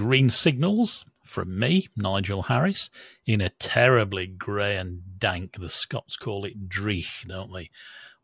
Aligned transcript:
green 0.00 0.30
signals 0.30 1.04
from 1.22 1.58
me, 1.58 1.86
Nigel 1.94 2.44
Harris, 2.44 2.88
in 3.26 3.42
a 3.42 3.50
terribly 3.50 4.26
grey 4.26 4.78
and 4.78 5.02
dank, 5.18 5.60
the 5.60 5.68
Scots 5.68 6.16
call 6.16 6.46
it 6.46 6.70
dreich, 6.70 7.28
don't 7.28 7.52
they? 7.52 7.68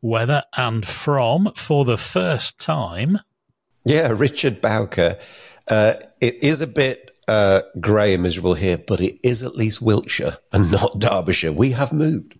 Weather, 0.01 0.45
and 0.57 0.87
from, 0.87 1.53
for 1.55 1.85
the 1.85 1.99
first 1.99 2.59
time. 2.59 3.21
Yeah, 3.85 4.09
Richard 4.09 4.63
Bowker. 4.63 5.19
Uh, 5.69 5.97
it 6.19 6.43
is 6.43 6.63
a 6.63 6.67
bit 6.67 7.11
uh, 7.29 7.61
grey 7.79 8.15
and 8.15 8.23
miserable 8.23 8.55
here, 8.55 8.79
but 8.79 9.03
it 9.03 9.19
is 9.23 9.43
at 9.43 9.55
least 9.55 9.83
Wiltshire 9.83 10.39
and 10.51 10.73
not 10.73 10.99
Derbyshire. 10.99 11.53
We 11.53 11.73
have 11.73 11.93
moved. 11.93 12.39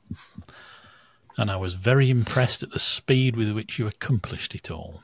And 1.37 1.51
I 1.51 1.57
was 1.57 1.75
very 1.75 2.09
impressed 2.09 2.63
at 2.63 2.71
the 2.71 2.79
speed 2.79 3.37
with 3.37 3.53
which 3.53 3.79
you 3.79 3.87
accomplished 3.87 4.55
it 4.55 4.71
all. 4.71 5.03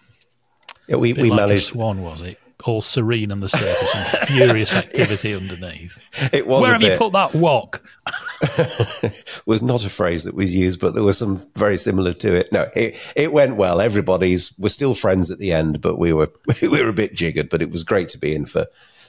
Yeah, 0.89 0.97
we, 0.97 1.13
we 1.13 1.29
like 1.29 1.37
managed. 1.37 1.67
swan, 1.67 2.01
was 2.01 2.23
it? 2.23 2.39
All 2.65 2.81
serene 2.81 3.33
on 3.33 3.41
the 3.41 3.49
surface 3.49 3.95
and 4.19 4.29
furious 4.29 4.75
activity 4.75 5.35
underneath. 5.35 5.99
It 6.33 6.47
was. 6.47 6.63
Where 6.63 6.73
have 6.73 6.81
bit, 6.81 6.93
you 6.93 6.99
put 6.99 7.13
that 7.13 7.35
wok? 7.35 7.83
was 9.47 9.63
not 9.63 9.85
a 9.85 9.91
phrase 9.91 10.25
that 10.25 10.35
was 10.35 10.55
used, 10.55 10.81
but 10.81 10.95
there 10.95 11.03
was 11.03 11.19
some 11.19 11.47
very 11.57 11.77
similar 11.77 12.13
to 12.15 12.35
it. 12.35 12.53
No, 12.53 12.69
it, 12.75 12.97
it 13.17 13.33
went 13.33 13.57
well. 13.57 13.81
Everybody's 13.81 14.57
we're 14.59 14.69
still 14.69 14.95
friends 14.95 15.31
at 15.31 15.39
the 15.39 15.53
end, 15.53 15.81
but 15.81 15.99
we 15.99 16.13
were 16.13 16.31
we 16.63 16.69
were 16.69 16.89
a 16.89 16.93
bit 16.93 17.15
jiggered. 17.15 17.49
But 17.49 17.63
it 17.63 17.71
was 17.71 17.85
great 17.85 18.09
to 18.11 18.19
be 18.19 18.35
in 18.35 18.47
for 18.47 18.67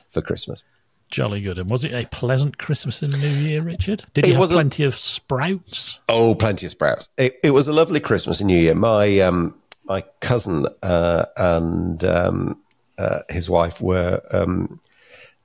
for 0.10 0.22
Christmas. 0.22 0.64
Jolly 1.10 1.42
good. 1.42 1.60
And 1.60 1.70
was 1.70 1.84
it 1.84 1.94
a 1.94 2.08
pleasant 2.08 2.58
Christmas 2.58 3.04
and 3.04 3.12
New 3.22 3.28
Year, 3.28 3.62
Richard? 3.62 4.04
Did 4.16 4.26
you 4.26 4.32
It 4.32 4.34
have 4.34 4.40
was 4.42 4.50
a- 4.52 4.56
plenty 4.56 4.84
of 4.84 4.96
sprouts? 4.96 6.00
Oh, 6.10 6.34
plenty 6.34 6.66
of 6.66 6.72
sprouts. 6.72 7.10
It, 7.20 7.40
it 7.44 7.52
was 7.52 7.68
a 7.68 7.74
lovely 7.74 8.00
Christmas 8.00 8.40
and 8.40 8.48
New 8.48 8.58
Year. 8.58 8.74
My 8.74 9.20
um, 9.20 9.54
my 9.84 10.02
cousin 10.22 10.66
uh, 10.82 11.26
and 11.38 12.04
um, 12.04 12.60
uh, 12.98 13.22
his 13.30 13.50
wife 13.50 13.82
were, 13.82 14.22
um, 14.32 14.80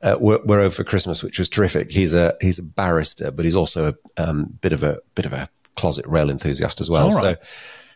uh, 0.02 0.16
were 0.20 0.40
were 0.44 0.60
over 0.60 0.74
for 0.74 0.84
Christmas, 0.84 1.22
which 1.22 1.38
was 1.38 1.48
terrific. 1.48 1.90
He's 1.90 2.14
a 2.14 2.36
he's 2.40 2.58
a 2.58 2.62
barrister, 2.62 3.30
but 3.30 3.44
he's 3.44 3.56
also 3.56 3.94
a 4.16 4.28
um, 4.28 4.58
bit 4.60 4.72
of 4.72 4.82
a 4.82 4.98
bit 5.14 5.26
of 5.26 5.32
a 5.32 5.48
closet 5.76 6.06
rail 6.06 6.30
enthusiast 6.30 6.80
as 6.80 6.90
well. 6.90 7.04
All 7.04 7.10
So. 7.10 7.36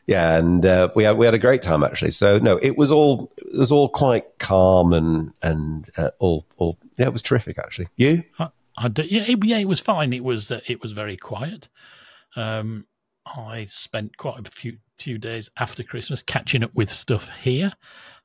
Yeah, 0.07 0.37
and 0.37 0.67
uh, 0.67 0.89
we 0.97 1.05
had 1.05 1.17
we 1.17 1.27
had 1.27 1.35
a 1.35 1.39
great 1.39 1.63
time 1.63 1.85
actually. 1.85 2.11
So 2.11 2.39
no, 2.39 2.57
it 2.57 2.77
was 2.77 2.91
all 2.91 3.33
it 3.39 3.57
was 3.57 3.71
all 3.71 3.89
quite 3.89 4.25
calm 4.39 4.93
and 4.93 5.33
and 5.43 5.89
uh, 5.97 6.11
all 6.19 6.45
all 6.57 6.77
yeah, 6.97 7.07
it 7.07 7.13
was 7.13 7.23
terrific 7.23 7.57
actually. 7.59 7.87
You? 7.97 8.25
I, 8.39 8.49
I 8.77 8.89
d- 8.89 9.07
yeah, 9.09 9.23
it, 9.23 9.45
yeah, 9.45 9.59
it 9.59 9.69
was 9.69 9.79
fine. 9.79 10.13
It 10.13 10.25
was 10.25 10.51
uh, 10.51 10.61
it 10.67 10.83
was 10.83 10.91
very 10.91 11.17
quiet. 11.17 11.69
Um, 12.35 12.87
I 13.25 13.67
spent 13.67 14.17
quite 14.17 14.47
a 14.47 14.51
few 14.51 14.79
few 14.99 15.19
days 15.19 15.51
after 15.57 15.85
Christmas 15.85 16.23
catching 16.23 16.65
up 16.65 16.75
with 16.75 16.91
stuff 16.91 17.31
here. 17.41 17.73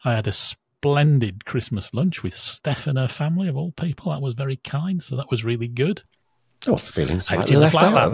I 0.03 0.13
had 0.13 0.27
a 0.27 0.31
splendid 0.79 1.45
Christmas 1.45 1.93
lunch 1.93 2.21
with 2.21 2.33
Steph 2.33 2.87
and 2.87 2.97
her 2.97 3.07
family 3.07 3.47
of 3.47 3.57
all 3.57 3.71
people. 3.71 4.11
That 4.11 4.21
was 4.21 4.35
very 4.35 4.57
kind, 4.57 5.01
so 5.01 5.15
that 5.15 5.31
was 5.31 5.43
really 5.43 5.67
good. 5.67 6.03
Oh, 6.67 6.75
feeling 6.75 7.19
slightly 7.19 7.55
in 7.55 7.59
the 7.59 7.65
left 7.65 7.75
out. 7.75 8.13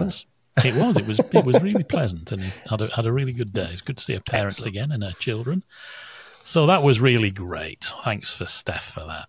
It 0.64 0.74
was. 0.74 0.96
It 0.96 1.06
was. 1.06 1.20
It 1.20 1.44
was 1.44 1.60
really 1.62 1.84
pleasant, 1.84 2.32
and 2.32 2.42
had 2.70 2.80
a, 2.80 2.88
had 2.94 3.06
a 3.06 3.12
really 3.12 3.32
good 3.32 3.52
day. 3.52 3.68
It's 3.70 3.80
good 3.80 3.98
to 3.98 4.04
see 4.04 4.14
her 4.14 4.20
parents 4.20 4.56
Excellent. 4.56 4.76
again 4.76 4.92
and 4.92 5.02
her 5.02 5.12
children. 5.12 5.64
So 6.42 6.66
that 6.66 6.82
was 6.82 7.00
really 7.00 7.30
great. 7.30 7.92
Thanks 8.04 8.34
for 8.34 8.46
Steph 8.46 8.84
for 8.84 9.00
that. 9.06 9.28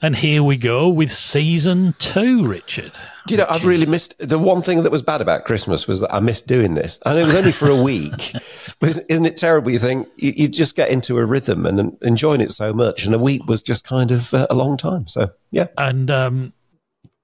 And 0.00 0.14
here 0.14 0.44
we 0.44 0.56
go 0.56 0.88
with 0.88 1.10
season 1.10 1.94
two, 1.98 2.46
Richard. 2.46 2.92
Do 3.26 3.34
you 3.34 3.38
know, 3.38 3.46
I've 3.50 3.64
really 3.64 3.84
missed 3.84 4.14
the 4.18 4.38
one 4.38 4.62
thing 4.62 4.84
that 4.84 4.92
was 4.92 5.02
bad 5.02 5.20
about 5.20 5.44
Christmas 5.44 5.88
was 5.88 6.00
that 6.00 6.14
I 6.14 6.20
missed 6.20 6.46
doing 6.46 6.74
this. 6.74 7.00
And 7.04 7.18
it 7.18 7.24
was 7.24 7.34
only 7.34 7.50
for 7.50 7.68
a 7.68 7.82
week. 7.82 8.32
but 8.80 9.00
isn't- 9.08 9.26
it 9.26 9.36
terrible? 9.36 9.72
You 9.72 9.80
think 9.80 10.08
you, 10.16 10.32
you 10.36 10.48
just 10.48 10.76
get 10.76 10.90
into 10.90 11.18
a 11.18 11.26
rhythm 11.26 11.66
and 11.66 11.80
en- 11.80 11.98
enjoying 12.02 12.40
it 12.40 12.52
so 12.52 12.72
much. 12.72 13.04
And 13.04 13.14
a 13.14 13.18
week 13.18 13.44
was 13.46 13.60
just 13.60 13.84
kind 13.84 14.12
of 14.12 14.32
uh, 14.32 14.46
a 14.48 14.54
long 14.54 14.76
time. 14.76 15.08
So, 15.08 15.30
yeah. 15.50 15.66
And 15.76 16.12
um, 16.12 16.52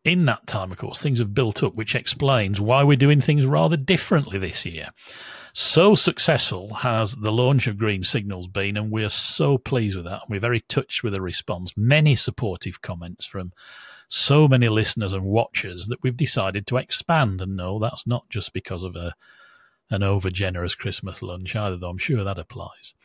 in 0.04 0.24
that 0.24 0.46
time, 0.48 0.72
of 0.72 0.78
course, 0.78 1.00
things 1.00 1.20
have 1.20 1.32
built 1.32 1.62
up, 1.62 1.76
which 1.76 1.94
explains 1.94 2.60
why 2.60 2.82
we're 2.82 2.96
doing 2.96 3.20
things 3.20 3.46
rather 3.46 3.76
differently 3.76 4.38
this 4.38 4.66
year. 4.66 4.88
So 5.56 5.94
successful 5.94 6.74
has 6.74 7.14
the 7.14 7.30
launch 7.30 7.68
of 7.68 7.78
Green 7.78 8.02
Signals 8.02 8.48
been, 8.48 8.76
and 8.76 8.90
we're 8.90 9.08
so 9.08 9.56
pleased 9.56 9.94
with 9.94 10.04
that. 10.04 10.22
We're 10.28 10.40
very 10.40 10.62
touched 10.62 11.04
with 11.04 11.12
the 11.12 11.20
response. 11.20 11.72
Many 11.76 12.16
supportive 12.16 12.82
comments 12.82 13.24
from 13.24 13.52
so 14.08 14.48
many 14.48 14.68
listeners 14.68 15.12
and 15.12 15.24
watchers 15.24 15.86
that 15.86 16.02
we've 16.02 16.16
decided 16.16 16.66
to 16.66 16.76
expand. 16.76 17.40
And 17.40 17.56
no, 17.56 17.78
that's 17.78 18.04
not 18.04 18.28
just 18.30 18.52
because 18.52 18.82
of 18.82 18.96
a 18.96 19.14
an 19.90 20.02
over 20.02 20.28
generous 20.28 20.74
Christmas 20.74 21.22
lunch 21.22 21.54
either, 21.54 21.76
though 21.76 21.90
I'm 21.90 21.98
sure 21.98 22.24
that 22.24 22.38
applies. 22.38 22.96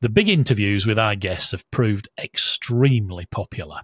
The 0.00 0.08
big 0.08 0.30
interviews 0.30 0.86
with 0.86 0.98
our 0.98 1.14
guests 1.14 1.50
have 1.50 1.70
proved 1.70 2.08
extremely 2.18 3.26
popular. 3.26 3.82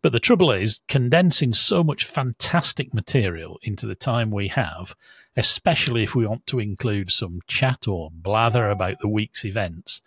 But 0.00 0.12
the 0.12 0.20
trouble 0.20 0.52
is, 0.52 0.80
condensing 0.88 1.52
so 1.52 1.84
much 1.84 2.06
fantastic 2.06 2.94
material 2.94 3.58
into 3.62 3.86
the 3.86 3.94
time 3.94 4.30
we 4.30 4.48
have, 4.48 4.96
especially 5.36 6.02
if 6.02 6.14
we 6.14 6.26
want 6.26 6.46
to 6.46 6.58
include 6.58 7.10
some 7.10 7.40
chat 7.46 7.86
or 7.86 8.10
blather 8.12 8.70
about 8.70 9.00
the 9.00 9.08
week's 9.08 9.44
events 9.44 10.00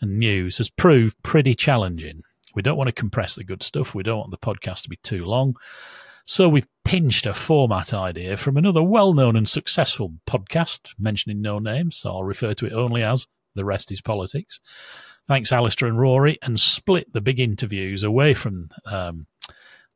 and 0.00 0.18
news, 0.18 0.58
has 0.58 0.70
proved 0.70 1.22
pretty 1.22 1.54
challenging. 1.54 2.22
We 2.54 2.62
don't 2.62 2.76
want 2.76 2.88
to 2.88 2.92
compress 2.92 3.34
the 3.34 3.44
good 3.44 3.62
stuff. 3.62 3.94
We 3.94 4.02
don't 4.02 4.18
want 4.18 4.30
the 4.30 4.38
podcast 4.38 4.82
to 4.82 4.88
be 4.88 4.96
too 4.96 5.24
long. 5.24 5.56
So 6.26 6.48
we've 6.48 6.68
pinched 6.84 7.26
a 7.26 7.34
format 7.34 7.92
idea 7.92 8.36
from 8.36 8.56
another 8.56 8.82
well 8.82 9.12
known 9.12 9.36
and 9.36 9.48
successful 9.48 10.14
podcast, 10.26 10.94
mentioning 10.98 11.42
no 11.42 11.58
names, 11.58 11.96
so 11.96 12.10
I'll 12.10 12.24
refer 12.24 12.54
to 12.54 12.66
it 12.66 12.72
only 12.72 13.02
as 13.02 13.26
The 13.54 13.64
Rest 13.64 13.92
is 13.92 14.00
Politics. 14.00 14.58
Thanks, 15.28 15.52
Alastair 15.52 15.88
and 15.88 15.98
Rory, 15.98 16.38
and 16.42 16.58
split 16.58 17.12
the 17.12 17.20
big 17.20 17.40
interviews 17.40 18.02
away 18.02 18.34
from 18.34 18.68
um, 18.86 19.26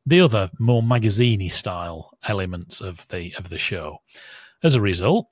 the 0.05 0.21
other 0.21 0.51
more 0.59 0.83
magaziney 0.83 1.51
style 1.53 2.11
elements 2.27 2.81
of 2.81 3.07
the 3.09 3.35
of 3.37 3.49
the 3.49 3.59
show. 3.59 3.99
As 4.61 4.75
a 4.75 4.81
result, 4.81 5.29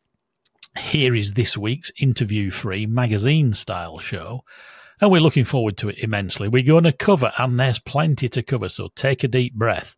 here 0.78 1.12
is 1.12 1.32
this 1.32 1.58
week's 1.58 1.90
interview 2.00 2.48
free 2.48 2.86
magazine 2.86 3.54
style 3.54 3.98
show. 3.98 4.44
And 5.00 5.10
we're 5.10 5.20
looking 5.20 5.44
forward 5.44 5.76
to 5.78 5.88
it 5.88 5.98
immensely. 5.98 6.46
We're 6.46 6.62
going 6.62 6.84
to 6.84 6.92
cover, 6.92 7.32
and 7.36 7.58
there's 7.58 7.80
plenty 7.80 8.28
to 8.28 8.42
cover, 8.44 8.68
so 8.68 8.90
take 8.94 9.24
a 9.24 9.28
deep 9.28 9.54
breath. 9.54 9.96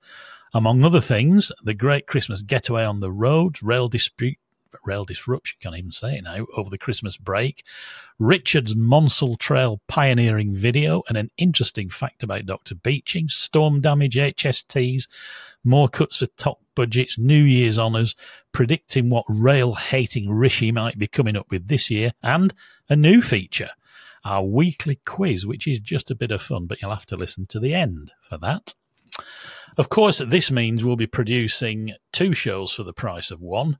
Among 0.55 0.83
other 0.83 1.03
things, 1.03 1.53
the 1.63 1.75
great 1.75 2.07
Christmas 2.07 2.41
getaway 2.41 2.85
on 2.85 3.01
the 3.01 3.13
roads, 3.13 3.63
rail 3.63 3.87
dispute, 3.89 4.39
rail 4.85 5.05
disruption, 5.05 5.59
can't 5.61 5.77
even 5.77 5.91
say 5.91 6.17
it 6.17 6.25
now, 6.25 6.47
over 6.57 6.71
the 6.71 6.79
Christmas 6.79 7.17
break, 7.17 7.65
Richard's 8.19 8.75
Monsal 8.75 9.39
Trail 9.39 9.81
pioneering 9.89 10.55
video, 10.55 11.03
and 11.09 11.17
an 11.17 11.31
interesting 11.37 11.91
fact 11.91 12.23
about 12.23 12.47
Dr. 12.47 12.75
Beeching, 12.75 13.29
storm 13.29 13.81
damage 13.81 14.17
HSTs, 14.17 15.07
more 15.65 15.89
cuts 15.89 16.19
for 16.19 16.27
TOC 16.27 16.59
budgets, 16.75 17.19
New 17.19 17.43
Year's 17.43 17.79
honours, 17.79 18.15
predicting 18.53 19.11
what 19.11 19.25
rail 19.29 19.75
hating 19.75 20.31
Rishi 20.31 20.73
might 20.73 20.99
be 20.99 21.07
coming 21.07 21.37
up 21.37 21.51
with 21.51 21.69
this 21.69 21.91
year, 21.91 22.13
and 22.23 22.55
a 22.89 22.97
new 22.97 23.21
feature, 23.21 23.71
our 24.25 24.45
weekly 24.45 25.01
quiz, 25.05 25.47
which 25.47 25.67
is 25.67 25.81
just 25.81 26.11
a 26.11 26.15
bit 26.15 26.31
of 26.31 26.43
fun, 26.43 26.67
but 26.67 26.81
you'll 26.81 26.95
have 26.95 27.07
to 27.07 27.17
listen 27.17 27.47
to 27.47 27.61
the 27.61 27.75
end 27.75 28.13
for 28.23 28.39
that. 28.39 28.75
Of 29.77 29.89
course, 29.89 30.19
this 30.19 30.51
means 30.51 30.83
we'll 30.83 30.97
be 30.97 31.07
producing 31.07 31.93
two 32.13 32.33
shows 32.33 32.73
for 32.73 32.83
the 32.83 32.93
price 32.93 33.31
of 33.31 33.41
one. 33.41 33.79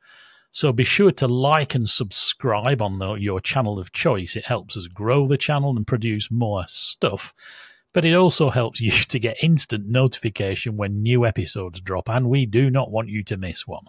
So 0.51 0.73
be 0.73 0.85
sure 0.85 1.13
to 1.13 1.29
like 1.29 1.75
and 1.75 1.89
subscribe 1.89 2.83
on 2.83 2.99
the, 2.99 3.15
your 3.15 3.41
channel 3.41 3.79
of 3.79 3.93
choice. 3.93 4.35
It 4.37 4.47
helps 4.47 4.77
us 4.77 4.87
grow 4.87 5.27
the 5.27 5.37
channel 5.37 5.77
and 5.77 5.87
produce 5.87 6.31
more 6.31 6.65
stuff. 6.67 7.35
But 7.93 8.05
it 8.05 8.15
also 8.15 8.51
helps 8.51 8.81
you 8.81 8.91
to 8.91 9.19
get 9.19 9.43
instant 9.43 9.87
notification 9.87 10.77
when 10.77 11.03
new 11.03 11.27
episodes 11.27 11.81
drop, 11.81 12.09
and 12.09 12.29
we 12.29 12.47
do 12.47 12.71
not 12.71 12.91
want 12.91 13.09
you 13.09 13.23
to 13.25 13.37
miss 13.37 13.67
one. 13.67 13.85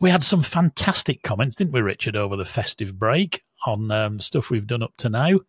We 0.00 0.10
had 0.10 0.22
some 0.22 0.42
fantastic 0.42 1.22
comments, 1.22 1.56
didn't 1.56 1.72
we, 1.72 1.80
Richard, 1.80 2.14
over 2.14 2.36
the 2.36 2.44
festive 2.44 2.98
break 2.98 3.42
on 3.66 3.90
um, 3.90 4.20
stuff 4.20 4.50
we've 4.50 4.66
done 4.66 4.82
up 4.82 4.96
to 4.98 5.08
now 5.08 5.40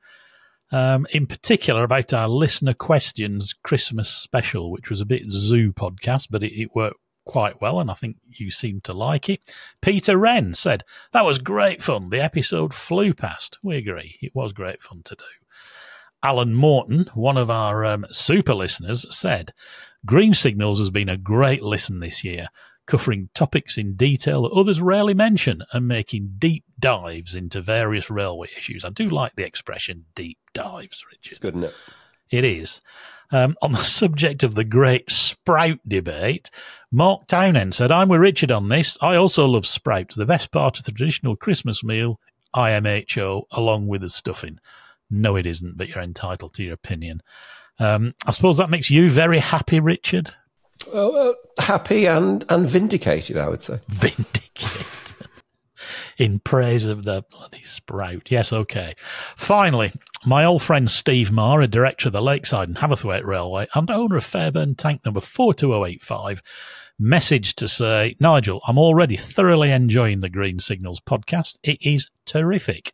um, 0.72 1.08
in 1.12 1.26
particular 1.26 1.84
about 1.84 2.14
our 2.14 2.28
listener 2.28 2.74
questions 2.74 3.54
Christmas 3.64 4.10
special, 4.10 4.72
which 4.72 4.90
was 4.90 5.02
a 5.02 5.06
bit 5.06 5.26
zoo 5.26 5.74
podcast, 5.74 6.28
but 6.30 6.44
it, 6.44 6.54
it 6.54 6.76
worked 6.76 7.00
quite 7.30 7.62
well, 7.62 7.80
and 7.80 7.92
I 7.92 7.94
think 7.94 8.18
you 8.28 8.50
seemed 8.50 8.84
to 8.86 8.94
like 8.94 9.30
it. 9.30 9.42
Peter 9.82 10.18
Wren 10.18 10.54
said 10.54 10.84
that 11.14 11.26
was 11.26 11.38
great 11.38 11.82
fun. 11.82 12.10
The 12.10 12.22
episode 12.22 12.74
flew 12.74 13.14
past. 13.14 13.58
We 13.62 13.78
agree, 13.78 14.18
it 14.22 14.34
was 14.34 14.52
great 14.52 14.82
fun 14.82 15.02
to 15.06 15.16
do. 15.16 15.26
Alan 16.24 16.54
Morton, 16.56 17.10
one 17.14 17.38
of 17.38 17.50
our 17.50 17.86
um, 17.86 18.06
super 18.10 18.54
listeners, 18.54 19.06
said 19.16 19.54
Green 20.06 20.34
Signals 20.34 20.80
has 20.80 20.90
been 20.90 21.08
a 21.08 21.18
great 21.18 21.62
listen 21.62 22.00
this 22.00 22.24
year, 22.24 22.48
covering 22.88 23.30
topics 23.36 23.78
in 23.78 23.96
detail 23.96 24.42
that 24.42 24.52
others 24.52 24.82
rarely 24.82 25.14
mention 25.14 25.62
and 25.72 25.88
making 25.88 26.36
deep 26.40 26.66
dives 26.80 27.36
into 27.36 27.62
various 27.62 28.10
railway 28.10 28.48
issues. 28.58 28.84
I 28.84 28.90
do 28.90 29.08
like 29.08 29.36
the 29.36 29.46
expression 29.46 30.06
deep 30.16 30.40
dives, 30.54 31.06
Richard. 31.10 31.32
It's 31.32 31.40
good, 31.40 31.56
isn't 31.56 31.70
it? 31.70 31.76
It 32.32 32.44
is. 32.44 32.82
Um, 33.32 33.56
on 33.62 33.72
the 33.72 33.78
subject 33.84 34.44
of 34.44 34.56
the 34.56 34.64
great 34.64 35.10
sprout 35.10 35.80
debate, 35.88 36.50
Mark 36.92 37.28
Townend 37.28 37.76
said, 37.76 37.92
I'm 37.92 38.10
with 38.10 38.22
Richard 38.22 38.52
on 38.52 38.70
this. 38.70 38.98
I 39.02 39.16
also 39.16 39.46
love 39.46 39.66
sprouts, 39.66 40.16
the 40.16 40.26
best 40.26 40.52
part 40.52 40.80
of 40.80 40.86
the 40.86 40.92
traditional 40.92 41.36
Christmas 41.36 41.84
meal, 41.84 42.20
IMHO, 42.56 43.44
along 43.52 43.88
with 43.88 44.02
the 44.02 44.10
stuffing. 44.10 44.60
No, 45.12 45.36
it 45.36 45.46
isn't, 45.46 45.78
but 45.78 45.90
you're 45.90 46.00
entitled 46.04 46.54
to 46.56 46.64
your 46.64 46.74
opinion. 46.74 47.22
Um, 47.80 48.16
I 48.26 48.32
suppose 48.32 48.58
that 48.58 48.70
makes 48.70 48.90
you 48.90 49.10
very 49.10 49.40
happy, 49.40 49.80
Richard. 49.80 50.34
uh, 50.92 51.34
happy 51.60 52.08
and 52.08 52.44
and 52.50 52.68
vindicated, 52.68 53.38
I 53.38 53.50
would 53.50 53.62
say. 53.62 53.80
Vindicated. 53.88 54.86
In 56.18 56.40
praise 56.40 56.86
of 56.86 57.04
the 57.04 57.24
bloody 57.32 57.64
sprout. 57.64 58.30
Yes, 58.30 58.52
okay. 58.52 58.96
Finally, 59.38 59.94
my 60.26 60.44
old 60.44 60.62
friend 60.62 60.92
Steve 60.92 61.32
Marr, 61.32 61.62
a 61.62 61.68
director 61.68 62.10
of 62.10 62.14
the 62.14 62.22
Lakeside 62.22 62.68
and 62.68 62.78
Haverthwaite 62.78 63.24
Railway 63.26 63.68
and 63.74 63.90
owner 63.90 64.18
of 64.18 64.26
Fairburn 64.26 64.76
tank 64.76 65.06
number 65.06 65.22
42085, 65.22 66.42
message 67.00 67.56
to 67.56 67.68
say, 67.68 68.16
Nigel, 68.20 68.62
I'm 68.68 68.78
already 68.78 69.16
thoroughly 69.16 69.72
enjoying 69.72 70.20
the 70.20 70.30
Green 70.30 70.60
Signals 70.60 71.00
podcast. 71.00 71.58
It 71.64 71.82
is 71.82 72.10
terrific 72.26 72.94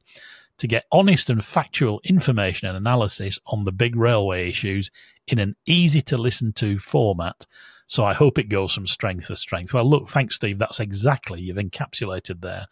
to 0.58 0.68
get 0.68 0.86
honest 0.92 1.30
and 1.30 1.44
factual 1.44 2.00
information 2.04 2.68
and 2.68 2.78
analysis 2.78 3.40
on 3.48 3.64
the 3.64 3.72
big 3.72 3.96
railway 3.96 4.48
issues 4.48 4.92
in 5.28 5.40
an 5.40 5.56
easy 5.66 6.02
to 6.04 6.18
listen 6.18 6.54
to 6.54 6.78
format. 6.78 7.48
So 7.88 8.06
I 8.06 8.14
hope 8.14 8.38
it 8.38 8.48
goes 8.50 8.74
from 8.74 8.88
strength 8.88 9.28
to 9.28 9.36
strength. 9.36 9.74
Well, 9.74 9.90
look, 9.90 10.08
thanks, 10.08 10.36
Steve. 10.36 10.60
That's 10.60 10.80
exactly, 10.80 11.42
you've 11.42 11.58
encapsulated 11.58 12.42
there 12.42 12.68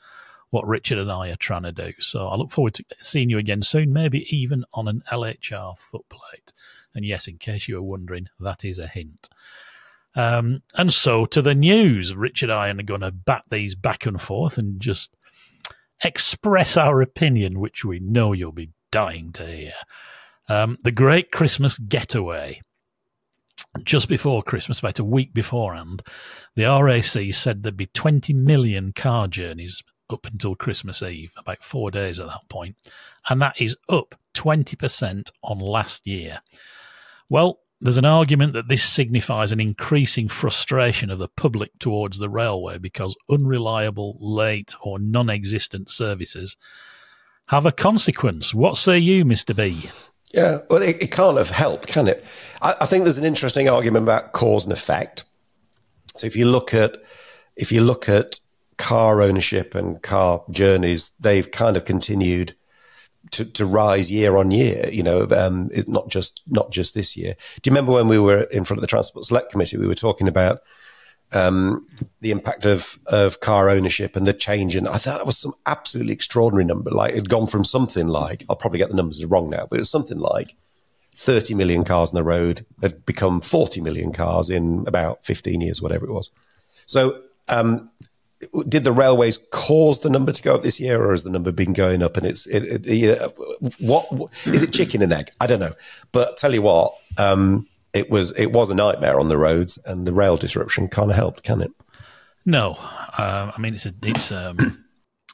what 0.53 0.67
Richard 0.67 0.99
and 0.99 1.11
I 1.11 1.31
are 1.31 1.35
trying 1.35 1.63
to 1.63 1.71
do. 1.71 1.93
So 1.99 2.27
I 2.27 2.35
look 2.35 2.51
forward 2.51 2.75
to 2.75 2.85
seeing 2.99 3.31
you 3.31 3.39
again 3.39 3.63
soon, 3.63 3.91
maybe 3.91 4.27
even 4.29 4.65
on 4.71 4.87
an 4.87 5.01
LHR 5.11 5.79
footplate. 5.79 6.53
And 6.93 7.03
yes, 7.03 7.27
in 7.27 7.39
case 7.39 7.67
you 7.67 7.73
were 7.73 7.81
wondering, 7.81 8.29
that 8.39 8.63
is 8.63 8.77
a 8.77 8.85
hint. 8.85 9.29
Um, 10.15 10.61
and 10.75 10.93
so 10.93 11.25
to 11.25 11.41
the 11.41 11.55
news, 11.55 12.15
Richard 12.15 12.49
and 12.49 12.59
I 12.59 12.69
are 12.69 12.83
going 12.83 13.01
to 13.01 13.11
bat 13.11 13.43
these 13.49 13.75
back 13.75 14.05
and 14.05 14.21
forth 14.21 14.57
and 14.57 14.79
just 14.79 15.15
express 16.03 16.77
our 16.77 17.01
opinion, 17.01 17.59
which 17.59 17.83
we 17.83 17.99
know 17.99 18.33
you'll 18.33 18.51
be 18.51 18.71
dying 18.91 19.31
to 19.33 19.45
hear. 19.45 19.73
Um, 20.49 20.77
the 20.83 20.91
Great 20.91 21.31
Christmas 21.31 21.77
Getaway. 21.77 22.61
Just 23.83 24.07
before 24.07 24.43
Christmas, 24.43 24.79
about 24.79 24.99
a 24.99 25.03
week 25.03 25.33
beforehand, 25.33 26.03
the 26.55 26.65
RAC 26.65 27.33
said 27.33 27.63
there'd 27.63 27.75
be 27.75 27.87
20 27.87 28.31
million 28.33 28.93
car 28.93 29.27
journeys 29.27 29.81
up 30.11 30.27
until 30.27 30.55
Christmas 30.55 31.01
Eve, 31.01 31.31
about 31.37 31.63
four 31.63 31.89
days 31.89 32.19
at 32.19 32.27
that 32.27 32.47
point, 32.49 32.75
and 33.29 33.41
that 33.41 33.59
is 33.59 33.75
up 33.89 34.13
20% 34.35 35.31
on 35.43 35.57
last 35.57 36.05
year. 36.05 36.41
Well, 37.31 37.59
there's 37.83 37.97
an 37.97 38.05
argument 38.05 38.53
that 38.53 38.69
this 38.69 38.81
signifies 38.81 39.51
an 39.51 39.59
increasing 39.59 40.29
frustration 40.29 41.09
of 41.09 41.19
the 41.19 41.27
public 41.27 41.77
towards 41.79 42.17
the 42.17 42.29
railway 42.29 42.77
because 42.77 43.13
unreliable, 43.29 44.17
late, 44.21 44.73
or 44.81 44.99
non 44.99 45.29
existent 45.29 45.89
services 45.89 46.55
have 47.47 47.65
a 47.65 47.73
consequence. 47.73 48.53
What 48.53 48.77
say 48.77 48.97
you, 48.97 49.25
Mr. 49.25 49.53
B? 49.53 49.89
Yeah, 50.33 50.59
well, 50.69 50.81
it, 50.81 51.03
it 51.03 51.11
can't 51.11 51.37
have 51.37 51.49
helped, 51.49 51.87
can 51.87 52.07
it? 52.07 52.23
I, 52.61 52.73
I 52.81 52.85
think 52.85 53.03
there's 53.03 53.17
an 53.17 53.25
interesting 53.25 53.67
argument 53.67 54.03
about 54.03 54.31
cause 54.31 54.63
and 54.63 54.71
effect. 54.71 55.25
So 56.15 56.25
if 56.25 56.37
you 56.37 56.49
look 56.49 56.73
at 56.73 56.95
if 57.57 57.71
you 57.71 57.81
look 57.81 58.07
at 58.07 58.39
car 58.77 59.21
ownership 59.21 59.75
and 59.75 60.01
car 60.01 60.41
journeys, 60.49 61.11
they've 61.19 61.51
kind 61.51 61.75
of 61.75 61.83
continued 61.83 62.55
to, 63.33 63.45
to 63.45 63.65
rise 63.65 64.11
year 64.11 64.35
on 64.37 64.51
year. 64.51 64.89
You 64.91 65.03
know, 65.03 65.27
um, 65.31 65.69
it, 65.73 65.87
not 65.87 66.09
just 66.09 66.41
not 66.47 66.71
just 66.71 66.93
this 66.93 67.15
year. 67.17 67.35
Do 67.61 67.69
you 67.69 67.71
remember 67.71 67.91
when 67.91 68.07
we 68.07 68.19
were 68.19 68.43
in 68.43 68.65
front 68.65 68.77
of 68.77 68.81
the 68.81 68.87
Transport 68.87 69.25
Select 69.25 69.51
Committee? 69.51 69.77
We 69.77 69.87
were 69.87 69.95
talking 69.95 70.27
about 70.27 70.61
um, 71.33 71.87
the 72.21 72.31
impact 72.31 72.65
of 72.65 72.99
of 73.07 73.39
car 73.39 73.69
ownership 73.69 74.15
and 74.15 74.25
the 74.25 74.33
change. 74.33 74.75
And 74.75 74.87
I 74.87 74.97
thought 74.97 75.17
that 75.17 75.25
was 75.25 75.37
some 75.37 75.53
absolutely 75.65 76.13
extraordinary 76.13 76.65
number. 76.65 76.91
Like 76.91 77.11
it 77.11 77.17
had 77.17 77.29
gone 77.29 77.47
from 77.47 77.65
something 77.65 78.07
like 78.07 78.45
I'll 78.49 78.55
probably 78.55 78.79
get 78.79 78.89
the 78.89 78.95
numbers 78.95 79.23
wrong 79.25 79.49
now, 79.49 79.67
but 79.69 79.77
it 79.77 79.81
was 79.81 79.89
something 79.89 80.19
like 80.19 80.55
30 81.15 81.53
million 81.53 81.83
cars 81.83 82.09
on 82.09 82.15
the 82.15 82.23
road 82.23 82.65
had 82.81 83.05
become 83.05 83.39
40 83.39 83.81
million 83.81 84.11
cars 84.11 84.49
in 84.49 84.83
about 84.87 85.25
15 85.25 85.61
years, 85.61 85.81
whatever 85.81 86.05
it 86.05 86.11
was. 86.11 86.31
So 86.85 87.21
um, 87.47 87.91
did 88.67 88.83
the 88.83 88.91
railways 88.91 89.37
cause 89.51 89.99
the 89.99 90.09
number 90.09 90.31
to 90.31 90.41
go 90.41 90.55
up 90.55 90.63
this 90.63 90.79
year, 90.79 91.03
or 91.03 91.11
has 91.11 91.23
the 91.23 91.29
number 91.29 91.51
been 91.51 91.73
going 91.73 92.01
up? 92.01 92.17
And 92.17 92.25
it's 92.25 92.45
it, 92.47 92.85
it, 92.85 93.37
what 93.79 94.07
is 94.45 94.63
it 94.63 94.71
chicken 94.73 95.01
and 95.01 95.13
egg? 95.13 95.31
I 95.39 95.47
don't 95.47 95.59
know, 95.59 95.73
but 96.11 96.37
tell 96.37 96.53
you 96.53 96.61
what, 96.61 96.95
um, 97.17 97.67
it 97.93 98.09
was 98.09 98.31
it 98.37 98.51
was 98.51 98.69
a 98.69 98.75
nightmare 98.75 99.19
on 99.19 99.29
the 99.29 99.37
roads, 99.37 99.77
and 99.85 100.05
the 100.07 100.13
rail 100.13 100.37
disruption 100.37 100.87
kind 100.87 101.09
of 101.09 101.15
helped, 101.15 101.43
can 101.43 101.61
it? 101.61 101.71
No, 102.45 102.77
uh, 103.17 103.51
I 103.55 103.59
mean 103.59 103.73
it's 103.73 103.85
a 103.85 103.93
it's 104.01 104.31
um, 104.31 104.83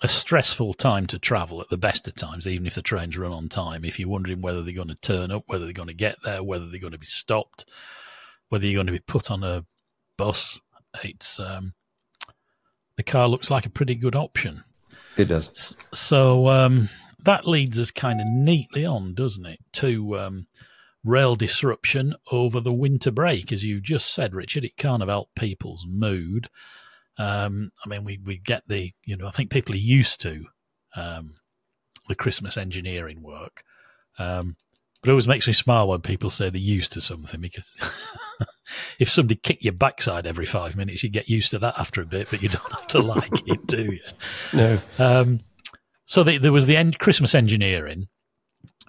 a 0.01 0.07
stressful 0.07 0.73
time 0.75 1.07
to 1.07 1.19
travel 1.19 1.61
at 1.61 1.69
the 1.69 1.77
best 1.77 2.07
of 2.07 2.15
times, 2.15 2.47
even 2.47 2.67
if 2.67 2.75
the 2.75 2.81
trains 2.81 3.17
run 3.17 3.31
on 3.31 3.49
time. 3.49 3.83
If 3.83 3.99
you're 3.99 4.09
wondering 4.09 4.41
whether 4.41 4.61
they're 4.61 4.73
going 4.73 4.87
to 4.89 4.95
turn 4.95 5.31
up, 5.31 5.43
whether 5.47 5.65
they're 5.65 5.73
going 5.73 5.87
to 5.87 5.93
get 5.93 6.17
there, 6.23 6.43
whether 6.43 6.69
they're 6.69 6.79
going 6.79 6.93
to 6.93 6.99
be 6.99 7.05
stopped, 7.05 7.65
whether 8.49 8.65
you're 8.65 8.77
going 8.77 8.87
to 8.87 8.93
be 8.93 8.99
put 8.99 9.31
on 9.31 9.43
a 9.43 9.65
bus, 10.17 10.59
it's 11.03 11.39
um, 11.39 11.73
the 12.99 13.03
car 13.03 13.29
looks 13.29 13.49
like 13.49 13.65
a 13.65 13.69
pretty 13.69 13.95
good 13.95 14.13
option. 14.13 14.65
It 15.15 15.29
does. 15.29 15.77
So 15.93 16.49
um, 16.49 16.89
that 17.23 17.47
leads 17.47 17.79
us 17.79 17.91
kind 17.91 18.19
of 18.19 18.27
neatly 18.27 18.85
on, 18.85 19.13
doesn't 19.13 19.45
it, 19.45 19.61
to 19.75 20.19
um, 20.19 20.47
rail 21.05 21.37
disruption 21.37 22.13
over 22.29 22.59
the 22.59 22.73
winter 22.73 23.09
break. 23.09 23.53
As 23.53 23.63
you 23.63 23.79
just 23.79 24.13
said, 24.13 24.35
Richard, 24.35 24.65
it 24.65 24.75
can't 24.75 25.01
have 25.01 25.07
helped 25.07 25.35
people's 25.35 25.85
mood. 25.87 26.49
Um, 27.17 27.71
I 27.85 27.87
mean, 27.87 28.03
we, 28.03 28.17
we 28.17 28.37
get 28.37 28.63
the, 28.67 28.91
you 29.05 29.15
know, 29.15 29.27
I 29.27 29.31
think 29.31 29.49
people 29.49 29.75
are 29.75 29.77
used 29.77 30.19
to 30.23 30.47
um, 30.97 31.35
the 32.09 32.15
Christmas 32.15 32.57
engineering 32.57 33.23
work. 33.23 33.63
Um, 34.17 34.57
but 34.99 35.07
it 35.07 35.13
always 35.13 35.25
makes 35.25 35.47
me 35.47 35.53
smile 35.53 35.87
when 35.87 36.01
people 36.01 36.29
say 36.29 36.49
they're 36.49 36.59
used 36.59 36.91
to 36.91 36.99
something 36.99 37.39
because 37.39 37.77
if 38.99 39.09
somebody 39.09 39.35
kicked 39.35 39.63
your 39.63 39.73
backside 39.73 40.25
every 40.25 40.45
five 40.45 40.75
minutes, 40.75 41.03
you'd 41.03 41.13
get 41.13 41.29
used 41.29 41.51
to 41.51 41.59
that 41.59 41.79
after 41.79 42.01
a 42.01 42.05
bit, 42.05 42.29
but 42.29 42.41
you 42.41 42.49
don't 42.49 42.71
have 42.71 42.87
to 42.87 42.99
like 42.99 43.47
it, 43.47 43.67
do 43.67 43.83
you? 43.93 43.99
No. 44.53 44.79
Um, 44.97 45.39
so 46.05 46.23
the, 46.23 46.37
there 46.37 46.51
was 46.51 46.65
the 46.65 46.77
end, 46.77 46.97
Christmas 46.99 47.35
engineering, 47.35 48.07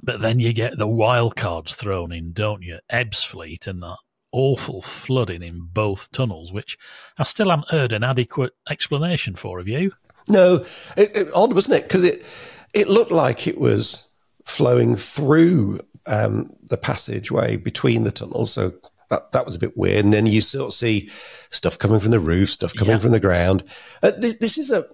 but 0.03 0.21
then 0.21 0.39
you 0.39 0.53
get 0.53 0.79
the 0.79 0.89
wild 0.89 1.37
cards 1.37 1.75
thrown 1.75 2.13
in, 2.13 2.33
don't 2.33 2.63
you? 2.63 2.79
Ebbsfleet 2.91 3.67
and 3.67 3.83
that 3.83 3.99
awful 4.33 4.83
flooding 4.83 5.43
in 5.43 5.69
both 5.73 6.11
tunnels, 6.13 6.53
which 6.53 6.79
I 7.19 7.25
still 7.25 7.51
haven't 7.51 7.69
heard 7.69 7.93
an 7.93 8.05
adequate 8.05 8.53
explanation 8.69 9.35
for. 9.35 9.59
Have 9.59 9.69
you? 9.69 9.93
No, 10.29 10.65
it, 10.97 11.17
it, 11.17 11.29
odd 11.35 11.53
wasn't 11.53 11.77
it? 11.77 11.82
Because 11.85 12.05
it 12.05 12.25
it 12.73 12.89
looked 12.89 13.11
like 13.11 13.47
it 13.47 13.59
was 13.59 14.09
flowing 14.44 14.97
through 14.97 15.81
um, 16.06 16.53
the 16.63 16.77
passageway 16.77 17.56
between 17.56 18.05
the 18.05 18.13
tunnels, 18.13 18.53
so 18.53 18.73
that, 19.10 19.32
that 19.32 19.44
was 19.44 19.55
a 19.55 19.58
bit 19.58 19.76
weird. 19.76 20.05
And 20.05 20.12
then 20.12 20.26
you 20.26 20.40
sort 20.40 20.69
of 20.69 20.74
see 20.74 21.10
stuff 21.50 21.79
coming 21.79 22.00
from 22.00 22.12
the 22.12 22.20
roof, 22.20 22.50
stuff 22.50 22.74
coming 22.74 22.94
yeah. 22.94 22.98
from 22.98 23.12
the 23.12 23.20
ground. 23.20 23.64
Uh, 24.02 24.12
this, 24.17 24.34
this, 24.34 24.58
is 24.58 24.70
a, 24.70 24.86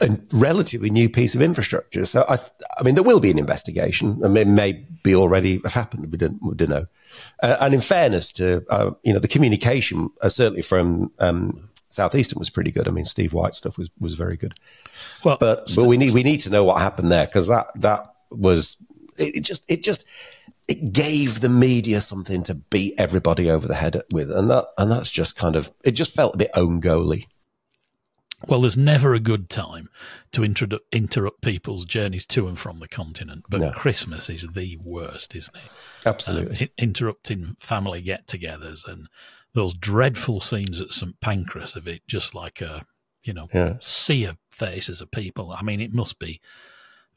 a 0.00 0.18
relatively 0.32 0.90
new 0.90 1.08
piece 1.08 1.34
of 1.34 1.42
infrastructure. 1.42 2.04
So 2.06 2.24
I, 2.28 2.38
I 2.78 2.82
mean, 2.82 2.94
there 2.94 3.04
will 3.04 3.20
be 3.20 3.30
an 3.30 3.38
investigation, 3.38 4.20
and 4.24 4.36
it 4.36 4.48
may 4.48 4.72
be 5.02 5.14
already 5.14 5.60
have 5.62 5.74
happened. 5.74 6.10
We 6.10 6.18
don't, 6.18 6.42
we 6.42 6.54
don't 6.54 6.70
know. 6.70 6.86
Uh, 7.42 7.56
and 7.60 7.74
in 7.74 7.80
fairness 7.80 8.32
to 8.32 8.64
uh, 8.70 8.90
you 9.02 9.12
know, 9.12 9.18
the 9.18 9.28
communication 9.28 10.10
uh, 10.22 10.28
certainly 10.28 10.62
from 10.62 11.12
um, 11.18 11.68
Southeastern 11.90 12.38
was 12.38 12.50
pretty 12.50 12.70
good. 12.70 12.88
I 12.88 12.90
mean, 12.90 13.04
Steve 13.04 13.34
White 13.34 13.54
stuff 13.54 13.76
was 13.76 13.90
was 14.00 14.14
very 14.14 14.36
good. 14.36 14.54
Well, 15.24 15.36
but 15.38 15.70
but 15.76 15.84
we 15.84 15.98
need 15.98 16.14
we 16.14 16.22
need 16.22 16.38
to 16.40 16.50
know 16.50 16.64
what 16.64 16.80
happened 16.80 17.12
there 17.12 17.26
because 17.26 17.48
that 17.48 17.66
that 17.76 18.14
was 18.30 18.78
it, 19.18 19.36
it 19.36 19.40
just 19.40 19.62
it 19.68 19.82
just 19.82 20.06
it 20.68 20.92
gave 20.92 21.40
the 21.40 21.48
media 21.48 22.00
something 22.00 22.42
to 22.44 22.54
beat 22.54 22.94
everybody 22.98 23.50
over 23.50 23.66
the 23.66 23.74
head 23.74 24.00
with, 24.12 24.30
and 24.30 24.50
that 24.50 24.66
and 24.78 24.90
that's 24.90 25.10
just 25.10 25.36
kind 25.36 25.56
of 25.56 25.72
it 25.84 25.92
just 25.92 26.14
felt 26.14 26.34
a 26.34 26.38
bit 26.38 26.50
own 26.54 26.80
goaly. 26.80 27.26
Well, 28.48 28.62
there's 28.62 28.76
never 28.76 29.14
a 29.14 29.20
good 29.20 29.48
time 29.48 29.88
to 30.32 30.42
interrupt 30.42 31.42
people's 31.42 31.84
journeys 31.84 32.26
to 32.26 32.48
and 32.48 32.58
from 32.58 32.80
the 32.80 32.88
continent, 32.88 33.44
but 33.48 33.60
no. 33.60 33.70
Christmas 33.70 34.28
is 34.28 34.44
the 34.52 34.76
worst, 34.82 35.36
isn't 35.36 35.54
it? 35.54 35.70
Absolutely, 36.04 36.62
um, 36.62 36.68
interrupting 36.76 37.56
family 37.60 38.02
get-togethers 38.02 38.86
and 38.86 39.08
those 39.54 39.74
dreadful 39.74 40.40
scenes 40.40 40.80
at 40.80 40.92
St 40.92 41.20
Pancras 41.20 41.76
of 41.76 41.86
it, 41.86 42.02
just 42.08 42.34
like 42.34 42.60
a 42.60 42.84
you 43.22 43.32
know 43.32 43.48
yeah. 43.52 43.74
sea 43.80 44.24
of 44.24 44.38
faces 44.50 45.00
of 45.00 45.10
people. 45.10 45.52
I 45.52 45.62
mean, 45.62 45.80
it 45.80 45.92
must 45.92 46.18
be 46.18 46.40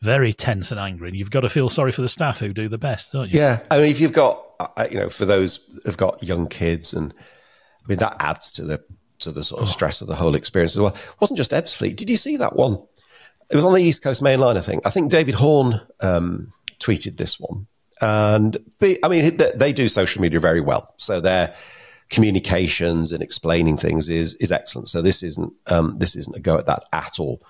very 0.02 0.34
tense 0.34 0.72
and 0.72 0.80
angry. 0.80 1.10
And 1.10 1.18
you've 1.18 1.32
got 1.32 1.42
to 1.42 1.50
feel 1.50 1.70
sorry 1.70 1.92
for 1.92 2.02
the 2.02 2.10
staff 2.10 2.40
who 2.40 2.54
do 2.54 2.68
the 2.68 2.78
best, 2.78 3.12
don't 3.12 3.30
you? 3.30 3.40
Yeah. 3.40 3.62
I 3.72 3.78
mean, 3.78 3.88
if 3.88 4.00
you've 4.00 4.14
got, 4.14 4.44
uh, 4.60 4.88
you 4.90 5.00
know, 5.00 5.10
for 5.10 5.26
those 5.26 5.60
who've 5.84 5.98
got 5.98 6.22
young 6.24 6.48
kids, 6.48 6.94
and 6.94 7.14
I 7.14 7.88
mean, 7.88 7.98
that 8.00 8.16
adds 8.20 8.52
to 8.54 8.64
the 8.64 8.84
to 9.20 9.32
the 9.32 9.44
sort 9.44 9.62
of 9.62 9.68
oh. 9.68 9.72
stress 9.72 10.02
of 10.02 10.08
the 10.08 10.16
whole 10.16 10.36
experience 10.36 10.76
as 10.76 10.80
well. 10.80 10.94
It 10.94 11.22
wasn't 11.22 11.38
just 11.38 11.52
Ebbsfleet. 11.52 11.96
Did 11.96 12.10
you 12.10 12.18
see 12.18 12.38
that 12.38 12.56
one? 12.56 12.82
It 13.50 13.56
was 13.56 13.66
on 13.66 13.74
the 13.74 13.82
East 13.82 14.02
Coast 14.02 14.22
Main 14.22 14.40
Line, 14.40 14.58
I 14.58 14.62
think. 14.62 14.86
I 14.86 14.90
think 14.90 15.12
David 15.12 15.36
Horne 15.36 15.82
um, 16.02 16.52
tweeted 16.80 17.18
this 17.18 17.40
one. 17.40 17.68
And 18.02 18.58
I 18.82 19.08
mean, 19.08 19.38
they 19.38 19.72
do 19.72 19.88
social 19.88 20.22
media 20.22 20.40
very 20.40 20.62
well. 20.62 20.94
So 20.98 21.22
their 21.22 21.56
communications 22.10 23.12
and 23.12 23.24
explaining 23.24 23.78
things 23.78 24.10
is 24.10 24.36
is 24.36 24.52
excellent. 24.52 24.90
So 24.90 25.02
this 25.02 25.24
isn't 25.24 25.54
um, 25.68 25.98
this 25.98 26.16
isn't 26.16 26.36
a 26.36 26.40
go 26.40 26.58
at 26.58 26.66
that 26.66 26.84
at 26.92 27.20
all. 27.20 27.42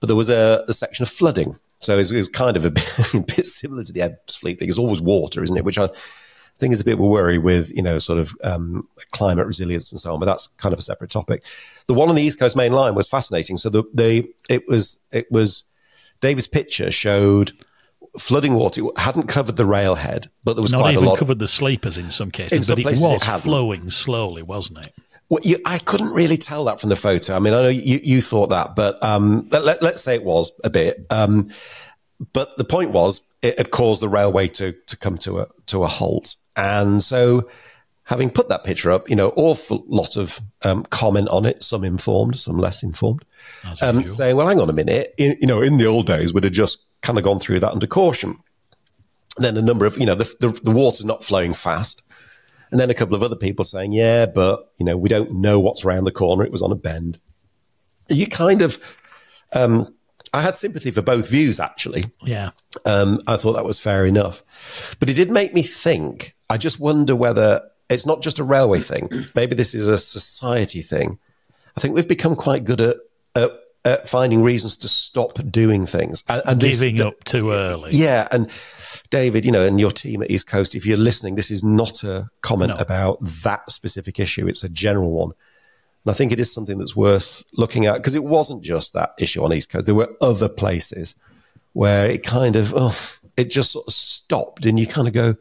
But 0.00 0.08
there 0.08 0.16
was 0.16 0.28
a, 0.28 0.64
a 0.68 0.74
section 0.74 1.02
of 1.02 1.08
flooding 1.08 1.58
so 1.80 1.96
it's, 1.98 2.10
it's 2.10 2.28
kind 2.28 2.56
of 2.56 2.64
a 2.64 2.70
bit, 2.72 3.14
a 3.14 3.20
bit, 3.20 3.44
similar 3.46 3.84
to 3.84 3.92
the 3.92 4.00
Ebbsfleet 4.00 4.58
thing. 4.58 4.68
It's 4.68 4.78
always 4.78 5.00
water, 5.00 5.42
isn't 5.42 5.56
it? 5.56 5.64
Which 5.64 5.78
I 5.78 5.88
think 6.58 6.74
is 6.74 6.80
a 6.80 6.84
bit 6.84 6.94
of 6.94 7.00
a 7.00 7.06
worry 7.06 7.38
with, 7.38 7.70
you 7.74 7.82
know, 7.82 7.98
sort 7.98 8.18
of 8.18 8.34
um, 8.42 8.88
climate 9.12 9.46
resilience 9.46 9.92
and 9.92 10.00
so 10.00 10.12
on, 10.12 10.20
but 10.20 10.26
that's 10.26 10.48
kind 10.56 10.72
of 10.72 10.78
a 10.78 10.82
separate 10.82 11.10
topic. 11.10 11.44
The 11.86 11.94
one 11.94 12.08
on 12.08 12.14
the 12.16 12.22
East 12.22 12.38
Coast 12.38 12.56
Main 12.56 12.72
Line 12.72 12.94
was 12.94 13.06
fascinating. 13.06 13.56
So 13.56 13.70
the, 13.70 13.84
the 13.94 14.28
it 14.50 14.66
was 14.68 14.98
it 15.12 15.30
was 15.30 15.64
David's 16.20 16.48
picture 16.48 16.90
showed 16.90 17.52
flooding 18.18 18.54
water. 18.54 18.82
It 18.84 18.98
hadn't 18.98 19.28
covered 19.28 19.56
the 19.56 19.64
railhead, 19.64 20.28
but 20.44 20.54
there 20.54 20.62
was 20.62 20.72
not 20.72 20.80
quite 20.80 20.96
a 20.96 21.00
lot. 21.00 21.18
covered 21.18 21.38
the 21.38 21.48
sleepers 21.48 21.96
in 21.96 22.10
some 22.10 22.30
cases, 22.30 22.58
In 22.58 22.62
some 22.64 22.82
but 22.82 22.92
it 22.92 22.98
it 22.98 23.02
was 23.02 23.22
hadn't. 23.22 23.42
flowing 23.42 23.90
slowly, 23.90 24.42
wasn't 24.42 24.78
it? 24.84 24.92
Well, 25.28 25.40
you, 25.42 25.58
I 25.66 25.78
couldn't 25.78 26.10
really 26.10 26.38
tell 26.38 26.64
that 26.64 26.80
from 26.80 26.88
the 26.88 26.96
photo. 26.96 27.34
I 27.34 27.38
mean, 27.38 27.52
I 27.52 27.62
know 27.62 27.68
you, 27.68 28.00
you 28.02 28.22
thought 28.22 28.48
that, 28.48 28.74
but 28.74 29.02
um, 29.02 29.46
let, 29.50 29.82
let's 29.82 30.02
say 30.02 30.14
it 30.14 30.24
was 30.24 30.52
a 30.64 30.70
bit. 30.70 31.04
Um, 31.10 31.52
but 32.32 32.56
the 32.56 32.64
point 32.64 32.92
was, 32.92 33.22
it 33.42 33.58
had 33.58 33.70
caused 33.70 34.02
the 34.02 34.08
railway 34.08 34.48
to 34.48 34.72
to 34.72 34.96
come 34.96 35.18
to 35.18 35.40
a 35.40 35.48
to 35.66 35.84
a 35.84 35.86
halt, 35.86 36.34
and 36.56 37.02
so 37.02 37.48
having 38.04 38.30
put 38.30 38.48
that 38.48 38.64
picture 38.64 38.90
up, 38.90 39.08
you 39.10 39.14
know, 39.14 39.32
awful 39.36 39.84
lot 39.86 40.16
of 40.16 40.40
um, 40.62 40.82
comment 40.84 41.28
on 41.28 41.44
it. 41.44 41.62
Some 41.62 41.84
informed, 41.84 42.38
some 42.38 42.56
less 42.58 42.82
informed, 42.82 43.24
um, 43.82 44.06
saying, 44.06 44.34
"Well, 44.34 44.48
hang 44.48 44.60
on 44.60 44.70
a 44.70 44.72
minute. 44.72 45.14
In, 45.18 45.36
you 45.40 45.46
know, 45.46 45.60
in 45.60 45.76
the 45.76 45.86
old 45.86 46.06
days, 46.06 46.32
we'd 46.32 46.44
have 46.44 46.52
just 46.52 46.80
kind 47.02 47.18
of 47.18 47.24
gone 47.24 47.38
through 47.38 47.60
that 47.60 47.72
under 47.72 47.86
caution." 47.86 48.38
then 49.38 49.56
a 49.56 49.62
number 49.62 49.86
of, 49.86 49.96
you 49.98 50.06
know, 50.06 50.14
the, 50.14 50.24
the, 50.40 50.48
the 50.64 50.70
water's 50.70 51.04
not 51.04 51.22
flowing 51.22 51.52
fast. 51.52 52.02
And 52.70 52.78
then 52.78 52.90
a 52.90 52.94
couple 52.94 53.14
of 53.14 53.22
other 53.22 53.36
people 53.36 53.64
saying, 53.64 53.92
yeah, 53.92 54.26
but, 54.26 54.72
you 54.78 54.84
know, 54.84 54.96
we 54.96 55.08
don't 55.08 55.32
know 55.32 55.58
what's 55.58 55.84
around 55.84 56.04
the 56.04 56.12
corner. 56.12 56.44
It 56.44 56.52
was 56.52 56.62
on 56.62 56.72
a 56.72 56.76
bend. 56.76 57.18
You 58.08 58.26
kind 58.26 58.62
of, 58.62 58.78
um, 59.52 59.94
I 60.34 60.42
had 60.42 60.56
sympathy 60.56 60.90
for 60.90 61.00
both 61.02 61.30
views, 61.30 61.60
actually. 61.60 62.06
yeah. 62.22 62.50
Um, 62.84 63.20
I 63.26 63.36
thought 63.36 63.54
that 63.54 63.64
was 63.64 63.78
fair 63.80 64.04
enough. 64.04 64.42
But 65.00 65.08
it 65.08 65.14
did 65.14 65.30
make 65.30 65.54
me 65.54 65.62
think. 65.62 66.34
I 66.50 66.58
just 66.58 66.78
wonder 66.78 67.16
whether 67.16 67.62
it's 67.88 68.04
not 68.06 68.20
just 68.22 68.38
a 68.38 68.44
railway 68.44 68.80
thing. 68.80 69.08
Maybe 69.34 69.54
this 69.54 69.74
is 69.74 69.86
a 69.86 69.96
society 69.98 70.82
thing. 70.82 71.18
I 71.76 71.80
think 71.80 71.94
we've 71.94 72.08
become 72.08 72.36
quite 72.36 72.64
good 72.64 72.80
at, 72.82 72.96
at, 73.34 73.50
at 73.84 74.08
finding 74.08 74.42
reasons 74.42 74.76
to 74.78 74.88
stop 74.88 75.38
doing 75.50 75.86
things. 75.86 76.22
And, 76.28 76.42
and 76.44 76.60
Giving 76.60 77.00
up 77.00 77.24
too 77.24 77.50
early. 77.50 77.92
yeah, 77.92 78.28
and 78.30 78.50
David, 79.10 79.44
you 79.44 79.50
know, 79.52 79.64
and 79.64 79.80
your 79.80 79.90
team 79.90 80.22
at 80.22 80.30
East 80.30 80.46
Coast, 80.46 80.74
if 80.74 80.84
you're 80.84 80.98
listening, 80.98 81.34
this 81.34 81.50
is 81.50 81.64
not 81.64 82.04
a 82.04 82.28
comment 82.42 82.70
No. 82.70 82.76
about 82.76 83.18
that 83.42 83.70
specific 83.70 84.20
issue. 84.20 84.46
It's 84.46 84.64
a 84.64 84.68
general 84.68 85.10
one. 85.12 85.32
And 86.04 86.10
I 86.10 86.14
think 86.14 86.30
it 86.32 86.40
is 86.40 86.52
something 86.52 86.78
that's 86.78 86.94
worth 86.96 87.44
looking 87.54 87.86
at 87.86 87.94
because 87.94 88.14
it 88.14 88.24
wasn't 88.24 88.62
just 88.62 88.92
that 88.92 89.14
issue 89.18 89.42
on 89.44 89.52
East 89.52 89.70
Coast. 89.70 89.86
There 89.86 89.94
were 89.94 90.14
other 90.20 90.48
places 90.48 91.14
where 91.72 92.08
it 92.10 92.22
kind 92.22 92.56
of, 92.56 92.74
oh, 92.76 92.98
it 93.36 93.50
just 93.50 93.72
sort 93.72 93.86
of 93.86 93.92
stopped 93.94 94.66
and 94.66 94.78
you 94.78 94.86
kind 94.86 95.08
of 95.08 95.14
go, 95.14 95.36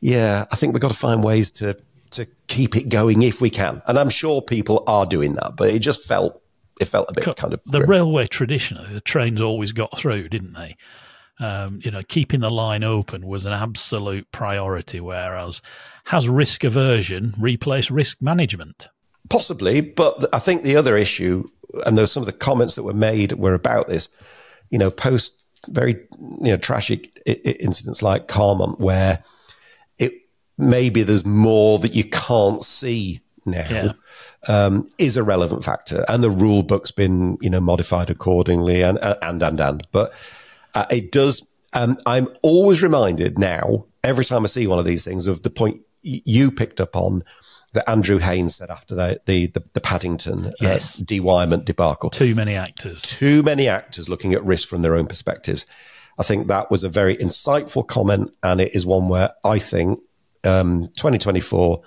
yeah, 0.00 0.44
I 0.52 0.56
think 0.56 0.72
we've 0.72 0.82
got 0.82 0.92
to 0.92 0.98
find 0.98 1.24
ways 1.24 1.50
to, 1.52 1.76
to 2.12 2.26
keep 2.46 2.76
it 2.76 2.88
going 2.88 3.22
if 3.22 3.40
we 3.40 3.50
can. 3.50 3.82
And 3.86 3.98
I'm 3.98 4.08
sure 4.10 4.40
people 4.42 4.84
are 4.86 5.06
doing 5.06 5.34
that, 5.34 5.56
but 5.56 5.70
it 5.70 5.80
just 5.80 6.06
felt, 6.06 6.42
it 6.80 6.86
felt 6.86 7.10
a 7.10 7.12
bit 7.12 7.36
kind 7.36 7.52
of 7.52 7.60
the 7.66 7.78
grim. 7.78 7.90
railway 7.90 8.26
traditionally, 8.26 8.92
the 8.92 9.00
trains 9.00 9.40
always 9.40 9.72
got 9.72 9.96
through, 9.98 10.28
didn't 10.28 10.52
they? 10.54 10.76
Um, 11.40 11.80
you 11.84 11.90
know, 11.90 12.00
keeping 12.08 12.40
the 12.40 12.50
line 12.50 12.82
open 12.82 13.26
was 13.26 13.44
an 13.44 13.52
absolute 13.52 14.30
priority, 14.32 14.98
whereas 14.98 15.62
has 16.04 16.28
risk 16.28 16.64
aversion 16.64 17.34
replaced 17.38 17.90
risk 17.90 18.20
management? 18.20 18.88
Possibly, 19.30 19.80
but 19.80 20.28
I 20.32 20.38
think 20.38 20.62
the 20.62 20.74
other 20.74 20.96
issue, 20.96 21.44
and 21.86 21.96
there's 21.96 22.10
some 22.10 22.22
of 22.22 22.26
the 22.26 22.32
comments 22.32 22.74
that 22.74 22.82
were 22.82 22.94
made 22.94 23.32
were 23.34 23.54
about 23.54 23.88
this, 23.88 24.08
you 24.70 24.78
know, 24.78 24.90
post 24.90 25.34
very 25.68 25.94
you 26.18 26.50
know 26.50 26.56
tragic 26.56 27.10
I- 27.26 27.40
I- 27.44 27.50
incidents 27.60 28.02
like 28.02 28.28
Carmont, 28.28 28.80
where 28.80 29.22
it 29.98 30.14
maybe 30.56 31.02
there's 31.02 31.26
more 31.26 31.78
that 31.80 31.94
you 31.94 32.04
can't 32.04 32.64
see 32.64 33.20
now. 33.44 33.68
Yeah. 33.70 33.92
Um, 34.46 34.88
is 34.98 35.16
a 35.16 35.22
relevant 35.22 35.64
factor, 35.64 36.04
and 36.08 36.22
the 36.22 36.30
rule 36.30 36.62
book's 36.62 36.90
been 36.92 37.38
you 37.40 37.50
know 37.50 37.60
modified 37.60 38.08
accordingly, 38.08 38.82
and 38.82 38.98
and 39.02 39.42
and 39.42 39.60
and. 39.60 39.86
But 39.92 40.12
uh, 40.78 40.86
it 40.90 41.12
does. 41.12 41.44
Um, 41.72 41.98
I'm 42.06 42.28
always 42.42 42.82
reminded 42.82 43.38
now, 43.38 43.86
every 44.02 44.24
time 44.24 44.44
I 44.44 44.46
see 44.48 44.66
one 44.66 44.78
of 44.78 44.84
these 44.84 45.04
things, 45.04 45.26
of 45.26 45.42
the 45.42 45.50
point 45.50 45.80
you 46.02 46.50
picked 46.50 46.80
up 46.80 46.96
on 46.96 47.22
that 47.74 47.88
Andrew 47.90 48.18
Haines 48.18 48.56
said 48.56 48.70
after 48.70 48.94
the 48.94 49.20
the, 49.26 49.46
the, 49.48 49.62
the 49.74 49.80
Paddington 49.80 50.52
Yes. 50.60 50.98
uh, 51.00 51.04
de-wirement 51.04 51.64
debacle. 51.66 52.10
Too 52.10 52.34
many 52.34 52.54
actors. 52.54 53.02
Too 53.02 53.42
many 53.42 53.68
actors 53.68 54.08
looking 54.08 54.32
at 54.32 54.44
risk 54.44 54.68
from 54.68 54.82
their 54.82 54.94
own 54.94 55.06
perspectives. 55.06 55.66
I 56.18 56.22
think 56.22 56.48
that 56.48 56.70
was 56.70 56.82
a 56.84 56.88
very 56.88 57.16
insightful 57.16 57.86
comment, 57.86 58.34
and 58.42 58.60
it 58.60 58.74
is 58.74 58.86
one 58.86 59.08
where 59.08 59.32
I 59.44 59.58
think 59.58 60.00
um, 60.44 60.88
2024 60.96 61.82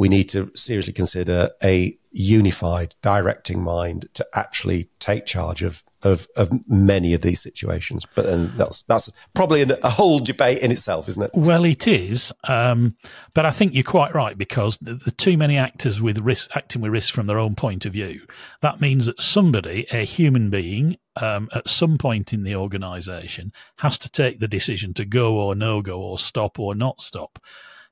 we 0.00 0.08
need 0.08 0.30
to 0.30 0.50
seriously 0.54 0.94
consider 0.94 1.50
a 1.62 1.94
unified 2.10 2.96
directing 3.02 3.62
mind 3.62 4.08
to 4.14 4.26
actually 4.32 4.88
take 4.98 5.26
charge 5.26 5.62
of 5.62 5.84
of, 6.02 6.26
of 6.36 6.50
many 6.66 7.12
of 7.12 7.20
these 7.20 7.42
situations. 7.42 8.06
But 8.14 8.24
then 8.24 8.54
that's 8.56 8.80
that's 8.84 9.10
probably 9.34 9.60
a 9.60 9.90
whole 9.90 10.18
debate 10.18 10.60
in 10.60 10.72
itself, 10.72 11.06
isn't 11.06 11.24
it? 11.24 11.32
Well, 11.34 11.66
it 11.66 11.86
is, 11.86 12.32
um, 12.44 12.96
but 13.34 13.44
I 13.44 13.50
think 13.50 13.74
you're 13.74 13.84
quite 13.84 14.14
right 14.14 14.38
because 14.38 14.78
the, 14.78 14.94
the 14.94 15.10
too 15.10 15.36
many 15.36 15.58
actors 15.58 16.00
with 16.00 16.18
risk 16.20 16.56
acting 16.56 16.80
with 16.80 16.92
risk 16.92 17.12
from 17.12 17.26
their 17.26 17.38
own 17.38 17.54
point 17.54 17.84
of 17.84 17.92
view. 17.92 18.22
That 18.62 18.80
means 18.80 19.04
that 19.04 19.20
somebody, 19.20 19.86
a 19.92 20.06
human 20.06 20.48
being, 20.48 20.96
um, 21.20 21.50
at 21.54 21.68
some 21.68 21.98
point 21.98 22.32
in 22.32 22.42
the 22.42 22.56
organisation, 22.56 23.52
has 23.76 23.98
to 23.98 24.10
take 24.10 24.38
the 24.38 24.48
decision 24.48 24.94
to 24.94 25.04
go 25.04 25.36
or 25.36 25.54
no 25.54 25.82
go 25.82 26.00
or 26.00 26.16
stop 26.18 26.58
or 26.58 26.74
not 26.74 27.02
stop, 27.02 27.38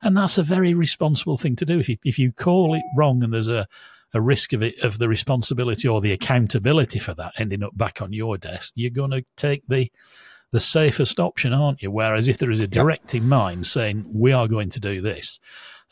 and 0.03 0.17
that's 0.17 0.39
a 0.39 0.43
very 0.43 0.75
responsible 0.75 1.37
thing 1.37 1.57
to 1.57 1.65
do. 1.65 1.79
If 1.79 1.89
you 1.89 1.97
if 2.05 2.19
you 2.19 2.33
call 2.33 2.75
it 2.75 2.83
wrong 2.97 3.23
and 3.23 3.33
there's 3.33 3.49
a 3.49 3.67
a 4.15 4.21
risk 4.21 4.53
of 4.53 4.63
it 4.63 4.79
of 4.81 4.99
the 4.99 5.09
responsibility 5.09 5.87
or 5.87 6.01
the 6.01 6.13
accountability 6.13 6.99
for 6.99 7.15
that 7.15 7.33
ending 7.37 7.63
up 7.63 7.77
back 7.77 8.01
on 8.01 8.13
your 8.13 8.39
desk, 8.39 8.73
you're 8.75 8.91
going 8.91 9.11
to 9.11 9.25
take 9.37 9.63
the 9.69 9.91
the 10.51 10.61
safest 10.61 11.21
option, 11.21 11.53
aren't 11.53 11.83
you? 11.83 11.91
Whereas 11.91 12.27
if 12.27 12.39
there 12.39 12.51
is 12.51 12.63
a 12.63 12.67
directing 12.67 13.29
mind 13.29 13.67
saying 13.67 14.07
we 14.15 14.33
are 14.33 14.49
going 14.49 14.71
to 14.71 14.81
do 14.81 15.03
this, 15.03 15.39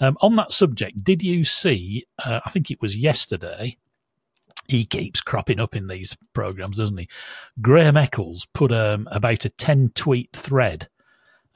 um, 0.01 0.17
on 0.23 0.37
that 0.37 0.53
subject, 0.53 1.05
did 1.05 1.23
you 1.23 1.45
see? 1.45 2.07
Uh, 2.25 2.41
I 2.45 2.51
think 2.51 2.71
it 2.71 2.81
was 2.81 2.97
yesterday. 2.97 3.77
He 4.69 4.85
keeps 4.85 5.21
cropping 5.21 5.61
up 5.61 5.77
in 5.77 5.89
these 5.89 6.17
programs, 6.33 6.79
doesn't 6.79 6.97
he? 6.97 7.09
Graham 7.61 7.97
Eccles 7.97 8.47
put 8.53 8.73
um, 8.73 9.09
about 9.13 9.45
a 9.45 9.51
ten 9.51 9.91
tweet 9.95 10.31
thread 10.33 10.89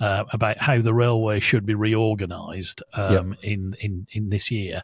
uh, 0.00 0.24
about 0.32 0.58
how 0.58 0.80
the 0.80 0.94
railway 0.94 1.38
should 1.40 1.64
be 1.66 1.74
reorganised 1.74 2.82
um, 2.94 3.36
in 3.42 3.76
in 3.80 4.06
in 4.10 4.30
this 4.30 4.50
year. 4.50 4.82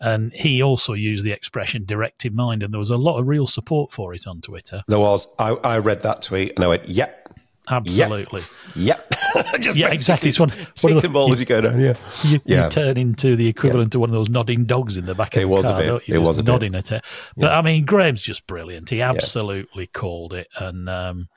And 0.00 0.32
he 0.32 0.62
also 0.62 0.92
used 0.92 1.24
the 1.24 1.32
expression 1.32 1.84
directed 1.84 2.32
mind, 2.32 2.62
and 2.62 2.72
there 2.72 2.78
was 2.78 2.90
a 2.90 2.96
lot 2.96 3.18
of 3.18 3.26
real 3.26 3.48
support 3.48 3.90
for 3.90 4.14
it 4.14 4.28
on 4.28 4.40
Twitter. 4.40 4.84
There 4.86 5.00
was. 5.00 5.26
I, 5.40 5.50
I 5.64 5.78
read 5.78 6.02
that 6.02 6.22
tweet 6.22 6.52
and 6.54 6.62
I 6.64 6.68
went, 6.68 6.88
"Yep, 6.88 7.36
Absolutely. 7.68 8.42
yep." 8.76 9.12
Just 9.60 9.76
Yeah, 9.76 9.90
exactly. 9.90 10.28
It's 10.28 10.38
one- 10.38 10.52
one 10.82 10.92
of 10.96 11.02
the- 11.02 11.08
ball 11.08 11.32
as 11.32 11.40
you 11.40 11.46
go 11.46 11.60
down. 11.60 11.80
Yeah, 11.80 11.94
You, 12.24 12.40
Yeah. 12.44 12.64
you 12.66 12.70
turn 12.70 12.96
into 12.96 13.34
the 13.36 13.48
equivalent 13.48 13.90
to 13.92 13.98
one 14.00 14.08
of 14.08 14.14
those 14.14 14.28
nodding 14.30 14.64
dogs 14.66 14.96
in 14.96 15.04
the 15.06 15.14
back 15.16 15.34
of 15.34 15.42
It 15.42 15.46
the 15.46 15.48
was 15.48 15.64
a 15.66 15.76
bit. 15.76 16.08
you? 16.08 16.14
It 16.14 16.18
was 16.18 16.38
a 16.38 16.42
bit. 16.44 16.52
nodding 16.52 16.74
at 16.76 16.92
it. 16.92 17.02
But 17.36 17.50
I 17.52 17.60
mean, 17.62 17.84
Graham's 17.84 18.22
just 18.22 18.46
brilliant. 18.46 18.90
He 18.90 19.02
absolutely 19.02 19.86
called 19.88 20.32
it, 20.32 20.46
and 20.58 20.88
um, 20.88 21.28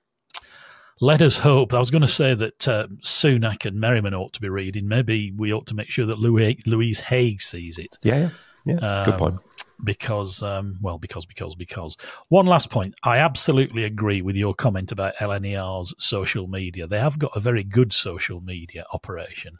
let 1.01 1.21
us 1.21 1.39
hope. 1.39 1.73
I 1.73 1.79
was 1.79 1.89
going 1.89 2.03
to 2.03 2.07
say 2.07 2.35
that 2.35 2.67
uh, 2.67 2.87
Sunak 3.01 3.65
and 3.65 3.79
Merriman 3.79 4.13
ought 4.13 4.33
to 4.33 4.39
be 4.39 4.49
reading. 4.49 4.87
Maybe 4.87 5.31
we 5.35 5.51
ought 5.51 5.65
to 5.67 5.75
make 5.75 5.89
sure 5.89 6.05
that 6.05 6.19
Louis, 6.19 6.59
Louise 6.65 7.01
Haigh 7.01 7.37
sees 7.39 7.77
it 7.79 7.97
yeah, 8.03 8.29
yeah. 8.65 8.77
yeah. 8.79 9.03
Good 9.05 9.17
point. 9.17 9.35
because, 9.83 10.43
um, 10.43 10.77
well, 10.79 10.99
because, 10.99 11.25
because, 11.25 11.55
because. 11.55 11.97
One 12.29 12.45
last 12.45 12.69
point. 12.69 12.95
I 13.03 13.17
absolutely 13.17 13.83
agree 13.83 14.21
with 14.21 14.35
your 14.35 14.53
comment 14.53 14.91
about 14.91 15.15
LNER's 15.15 15.93
social 15.97 16.47
media. 16.47 16.85
They 16.85 16.99
have 16.99 17.17
got 17.17 17.35
a 17.35 17.39
very 17.39 17.63
good 17.63 17.91
social 17.91 18.39
media 18.39 18.85
operation. 18.93 19.57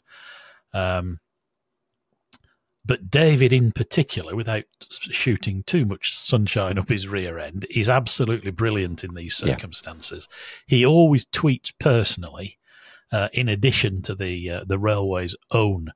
Um, 0.72 1.18
but 2.84 3.10
David, 3.10 3.52
in 3.52 3.70
particular, 3.72 4.34
without 4.34 4.64
shooting 4.90 5.62
too 5.64 5.84
much 5.84 6.18
sunshine 6.18 6.78
up 6.78 6.88
his 6.88 7.06
rear 7.08 7.38
end, 7.38 7.66
is 7.70 7.88
absolutely 7.88 8.50
brilliant 8.50 9.04
in 9.04 9.14
these 9.14 9.40
Yeah. 9.44 9.54
circumstances. 9.54 10.28
He 10.66 10.84
always 10.84 11.24
tweets 11.24 11.72
personally, 11.78 12.58
uh, 13.12 13.28
in 13.32 13.48
addition 13.48 14.02
to 14.02 14.14
the 14.14 14.50
uh, 14.50 14.64
the 14.64 14.78
railway's 14.78 15.36
own 15.50 15.92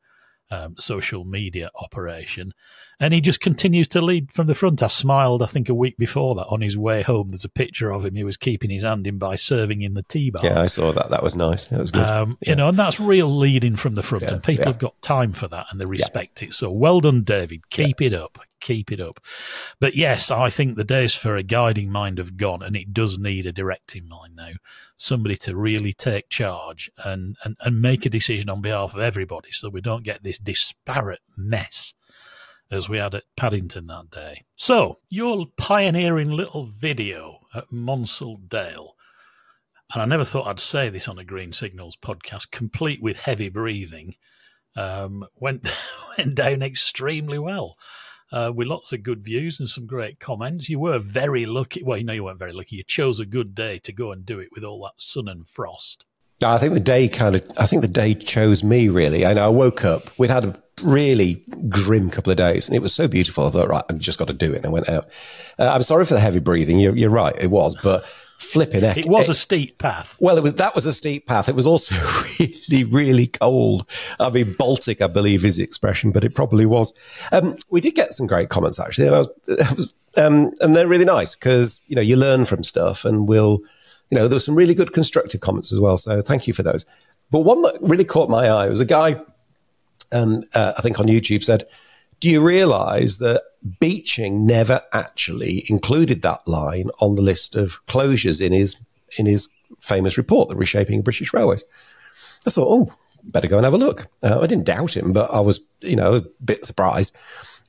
um, 0.51 0.75
social 0.79 1.25
media 1.25 1.71
operation, 1.77 2.53
and 3.01 3.13
he 3.13 3.21
just 3.21 3.41
continues 3.41 3.89
to 3.89 4.01
lead 4.01 4.33
from 4.33 4.47
the 4.47 4.55
front. 4.55 4.83
I 4.83 4.87
smiled, 4.87 5.43
I 5.43 5.47
think, 5.47 5.69
a 5.69 5.75
week 5.75 5.97
before 5.99 6.35
that 6.37 6.47
on 6.47 6.61
his 6.61 6.77
way 6.77 7.03
home. 7.03 7.29
There's 7.29 7.45
a 7.45 7.51
picture 7.51 7.93
of 7.93 8.05
him. 8.05 8.15
He 8.15 8.25
was 8.25 8.37
keeping 8.37 8.71
his 8.71 8.83
hand 8.83 9.07
in 9.07 9.19
by 9.19 9.37
serving 9.37 9.83
in 9.83 9.95
the 9.95 10.03
tea 10.03 10.31
bar. 10.31 10.45
Yeah, 10.45 10.61
I 10.61 10.67
saw 10.67 10.93
that. 10.93 11.11
That 11.11 11.23
was 11.23 11.37
nice. 11.37 11.67
That 11.67 11.81
was 11.81 11.91
good. 11.91 12.03
Um, 12.05 12.39
You 12.41 12.55
know, 12.55 12.69
and 12.69 12.79
that's 12.79 12.99
real 13.01 13.35
leading 13.37 13.77
from 13.77 13.95
the 13.95 14.03
front, 14.03 14.25
Yeah, 14.25 14.35
and 14.35 14.43
people 14.43 14.65
yeah. 14.65 14.71
have 14.71 14.79
got 14.79 15.01
time 15.03 15.33
for 15.33 15.49
that 15.49 15.67
and 15.71 15.81
they 15.81 15.87
respect 15.87 16.43
it. 16.43 16.55
So 16.55 16.71
well 16.71 17.01
done, 17.01 17.23
David. 17.23 17.69
Keep 17.71 18.01
it 18.01 18.15
up. 18.15 18.39
Keep 18.61 18.93
it 18.93 19.01
up. 19.01 19.21
But 19.81 19.95
yes, 19.95 20.31
I 20.31 20.51
think 20.51 20.77
the 20.77 20.85
days 20.85 21.15
for 21.15 21.37
a 21.37 21.43
guiding 21.43 21.91
mind 21.91 22.19
have 22.19 22.37
gone, 22.37 22.63
and 22.63 22.77
it 22.77 22.93
does 22.93 23.19
need 23.19 23.47
a 23.47 23.53
directing 23.53 24.09
mind 24.09 24.37
now. 24.37 24.53
Somebody 24.97 25.37
to 25.39 25.57
really 25.57 25.93
take 25.93 26.29
charge 26.29 26.91
and, 27.05 27.37
and, 27.45 27.57
and 27.61 27.83
make 27.83 28.07
a 28.07 28.11
decision 28.11 28.49
on 28.49 28.63
behalf 28.63 28.95
of 28.95 29.01
everybody 29.01 29.51
so 29.51 29.69
we 29.69 29.81
don't 29.81 30.05
get 30.05 30.23
this 30.23 30.39
disparate 30.39 31.21
mess 31.37 31.95
as 32.71 32.89
we 32.89 32.99
had 32.99 33.15
at 33.15 33.25
Paddington 33.37 33.87
that 33.87 34.11
day. 34.11 34.45
So, 34.57 34.99
your 35.09 35.47
pioneering 35.57 36.31
little 36.31 36.67
video 36.67 37.41
at 37.55 37.69
Monsal 37.71 38.49
Dale, 38.49 38.97
and 39.93 40.03
I 40.03 40.05
never 40.05 40.25
thought 40.25 40.47
I'd 40.47 40.61
say 40.61 40.89
this 40.89 41.09
on 41.09 41.19
a 41.19 41.25
Green 41.25 41.53
Signals 41.53 41.97
podcast, 41.97 42.51
complete 42.51 43.01
with 43.01 43.19
heavy 43.19 43.49
breathing, 43.49 44.17
um, 44.75 45.27
went 45.37 45.69
went 46.19 46.35
down 46.35 46.63
extremely 46.63 47.39
well. 47.39 47.77
Uh, 48.33 48.53
with 48.53 48.67
lots 48.67 48.93
of 48.93 49.05
good 49.05 49.25
views 49.25 49.61
and 49.61 49.69
some 49.69 49.87
great 49.87 50.19
comments. 50.19 50.69
You 50.69 50.81
were 50.81 50.99
very 50.99 51.47
lucky. 51.47 51.83
Well, 51.85 51.97
you 51.97 52.05
know, 52.05 52.13
you 52.13 52.25
weren't 52.25 52.41
very 52.41 52.53
lucky. 52.53 52.77
You 52.77 52.83
chose 52.83 53.21
a 53.21 53.25
good 53.27 53.55
day 53.55 53.79
to 53.79 53.93
go 53.93 54.11
and 54.11 54.27
do 54.27 54.41
it 54.41 54.49
with 54.53 54.65
all 54.65 54.83
that 54.83 55.01
sun 55.01 55.29
and 55.29 55.47
frost. 55.47 56.05
I 56.43 56.59
think 56.59 56.75
the 56.75 56.81
day 56.81 57.09
kind 57.09 57.37
of, 57.37 57.51
I 57.57 57.67
think 57.67 57.83
the 57.83 57.89
day 57.89 58.15
chose 58.15 58.63
me 58.63 58.89
really. 58.89 59.25
And 59.25 59.39
I 59.39 59.49
woke 59.49 59.85
up, 59.85 60.11
we'd 60.19 60.31
had 60.31 60.45
a 60.45 60.63
really 60.83 61.45
grim 61.69 62.11
couple 62.11 62.31
of 62.31 62.37
days 62.37 62.69
and 62.69 62.77
it 62.77 62.83
was 62.83 62.93
so 62.93 63.09
beautiful. 63.09 63.47
I 63.47 63.51
thought, 63.51 63.69
right, 63.69 63.85
I've 63.89 63.99
just 63.99 64.19
got 64.19 64.29
to 64.29 64.35
do 64.35 64.53
it. 64.53 64.57
And 64.57 64.67
I 64.67 64.71
went 64.71 64.89
out. 64.89 65.09
Uh, 65.59 65.71
I'm 65.73 65.83
sorry 65.83 66.05
for 66.05 66.15
the 66.15 66.21
heavy 66.21 66.41
breathing. 66.41 66.79
You're, 66.79 66.97
you're 66.97 67.11
right. 67.11 67.35
It 67.39 67.51
was, 67.51 67.77
but 67.83 68.05
flipping 68.39 68.83
heck. 68.83 68.99
It 68.99 69.07
was 69.07 69.29
it, 69.29 69.33
a 69.33 69.35
steep 69.35 69.79
path. 69.79 70.17
Well, 70.19 70.37
it 70.37 70.43
was, 70.43 70.55
that 70.55 70.75
was 70.75 70.87
a 70.87 70.93
steep 70.93 71.27
path. 71.27 71.49
It 71.49 71.55
was 71.55 71.67
also 71.67 71.95
really, 72.39 72.85
really 72.85 73.27
cold. 73.29 73.89
I 74.21 74.31
mean, 74.31 74.55
Baltic, 74.59 75.01
I 75.01 75.07
believe 75.07 75.45
is 75.45 75.57
the 75.57 75.63
expression, 75.63 76.13
but 76.13 76.25
it 76.25 76.35
probably 76.35 76.67
was. 76.67 76.93
Um, 77.33 77.57
we 77.71 77.81
did 77.81 77.95
get 77.95 78.13
some 78.13 78.27
great 78.27 78.49
comments 78.49 78.79
actually. 78.79 79.11
Was, 79.11 79.29
was, 79.47 79.95
um, 80.17 80.53
and 80.61 80.75
they're 80.75 80.89
really 80.89 81.05
nice 81.05 81.35
because, 81.35 81.81
you 81.87 81.97
know, 81.97 82.03
you 82.03 82.17
learn 82.17 82.45
from 82.45 82.65
stuff 82.65 83.05
and 83.05 83.29
we'll, 83.29 83.61
you 84.11 84.19
know, 84.19 84.29
there 84.29 84.37
were 84.37 84.41
some 84.41 84.55
really 84.55 84.75
good 84.75 84.93
constructive 84.93 85.41
comments 85.41 85.73
as 85.73 85.81
well. 85.81 85.97
So 85.97 86.23
thank 86.23 86.47
you 86.47 86.55
for 86.55 86.63
those. 86.63 86.87
But 87.31 87.41
one 87.41 87.63
that 87.63 87.77
really 87.81 88.05
caught 88.05 88.31
my 88.31 88.49
eye 88.49 88.69
was 88.69 88.81
a 88.81 88.85
guy, 88.85 89.21
um, 90.13 90.45
uh, 90.55 90.75
I 90.79 90.83
think 90.83 91.01
on 91.01 91.07
YouTube 91.07 91.43
said, 91.43 91.67
do 92.21 92.31
you 92.31 92.43
realize 92.43 93.19
that 93.19 93.43
Beeching 93.81 94.47
never 94.47 94.83
actually 94.93 95.65
included 95.69 96.23
that 96.23 96.47
line 96.47 96.91
on 97.01 97.15
the 97.15 97.23
list 97.23 97.57
of 97.57 97.85
closures 97.87 98.41
in 98.41 98.53
his, 98.53 98.77
in 99.19 99.27
his 99.27 99.49
famous 99.81 100.17
report, 100.17 100.49
The 100.49 100.57
Reshaping 100.57 101.01
of 101.01 101.05
British 101.05 101.33
Railways? 101.33 101.65
I 102.47 102.51
thought, 102.51 102.69
oh, 102.69 102.95
better 103.25 103.49
go 103.49 103.57
and 103.57 103.65
have 103.65 103.75
a 103.75 103.79
look. 103.79 104.07
Uh, 104.23 104.41
I 104.41 104.47
didn't 104.47 104.65
doubt 104.65 104.97
him, 104.97 105.13
but 105.13 105.31
I 105.33 105.41
was, 105.41 105.61
you 105.81 105.97
know, 105.97 106.15
a 106.15 106.23
bit 106.45 106.65
surprised. 106.65 107.17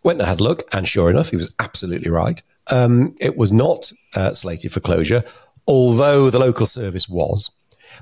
Went 0.03 0.19
and 0.19 0.27
had 0.27 0.39
a 0.39 0.43
look, 0.43 0.63
and 0.73 0.87
sure 0.87 1.09
enough, 1.09 1.31
he 1.31 1.35
was 1.35 1.51
absolutely 1.59 2.11
right. 2.11 2.41
Um, 2.67 3.15
it 3.19 3.37
was 3.37 3.51
not 3.51 3.91
uh, 4.13 4.33
slated 4.33 4.71
for 4.71 4.79
closure 4.79 5.23
although 5.67 6.29
the 6.29 6.39
local 6.39 6.65
service 6.65 7.07
was. 7.07 7.51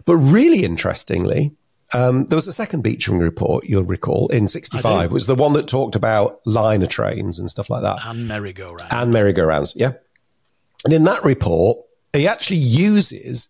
But 0.06 0.18
really 0.18 0.64
interestingly, 0.64 1.52
um, 1.96 2.25
there 2.25 2.36
was 2.36 2.46
a 2.46 2.54
second 2.54 2.82
Beeching 2.82 3.20
report, 3.20 3.64
you'll 3.66 3.84
recall, 3.84 4.28
in 4.28 4.50
65, 4.50 5.06
It 5.06 5.14
was 5.14 5.28
the 5.28 5.36
one 5.36 5.54
that 5.54 5.66
talked 5.66 5.96
about 5.96 6.42
liner 6.46 6.88
trains 6.88 7.40
and 7.40 7.50
stuff 7.50 7.70
like 7.70 7.84
that. 7.84 8.00
And 8.04 8.28
merry-go-rounds. 8.28 8.92
And 8.92 9.14
merry-go-rounds, 9.14 9.74
yeah. 9.78 9.94
And 10.84 10.94
in 10.94 11.06
that 11.06 11.24
report, 11.24 11.80
he 12.12 12.28
actually 12.28 12.58
uses 12.58 13.48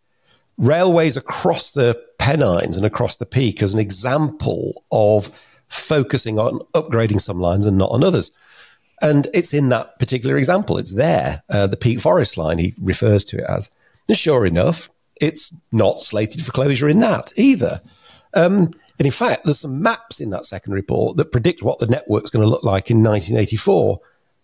railways 0.60 1.18
across 1.18 1.72
the 1.72 2.00
Pennines 2.20 2.78
and 2.78 2.86
across 2.86 3.16
the 3.16 3.26
Peak 3.26 3.64
as 3.64 3.74
an 3.74 3.80
example 3.80 4.84
of 4.92 5.32
focusing 5.68 6.38
on 6.38 6.60
upgrading 6.76 7.22
some 7.22 7.40
lines 7.40 7.66
and 7.66 7.80
not 7.80 7.90
on 7.90 8.04
others. 8.04 8.32
And 9.02 9.28
it's 9.34 9.56
in 9.56 9.70
that 9.70 9.98
particular 9.98 10.38
example. 10.38 10.78
It's 10.78 10.94
there, 10.94 11.42
uh, 11.50 11.66
the 11.66 11.78
Peak 11.78 12.00
Forest 12.00 12.38
line, 12.38 12.60
he 12.60 12.76
refers 12.80 13.26
to 13.26 13.40
it 13.40 13.46
as. 13.50 13.72
And 14.08 14.16
sure 14.16 14.46
enough, 14.46 14.88
it's 15.20 15.52
not 15.72 16.00
slated 16.00 16.46
for 16.46 16.52
closure 16.52 16.88
in 16.88 17.00
that 17.00 17.34
either. 17.36 17.82
Um, 18.36 18.74
and 18.98 19.06
in 19.06 19.12
fact, 19.12 19.46
there's 19.46 19.60
some 19.60 19.82
maps 19.82 20.20
in 20.20 20.30
that 20.30 20.46
second 20.46 20.74
report 20.74 21.18
that 21.18 21.32
predict 21.32 21.64
what 21.64 21.80
the 21.80 21.88
network's 21.88 22.30
going 22.30 22.44
to 22.44 22.50
look 22.50 22.64
like 22.64 22.90
in 22.90 23.04
1984, 23.04 24.00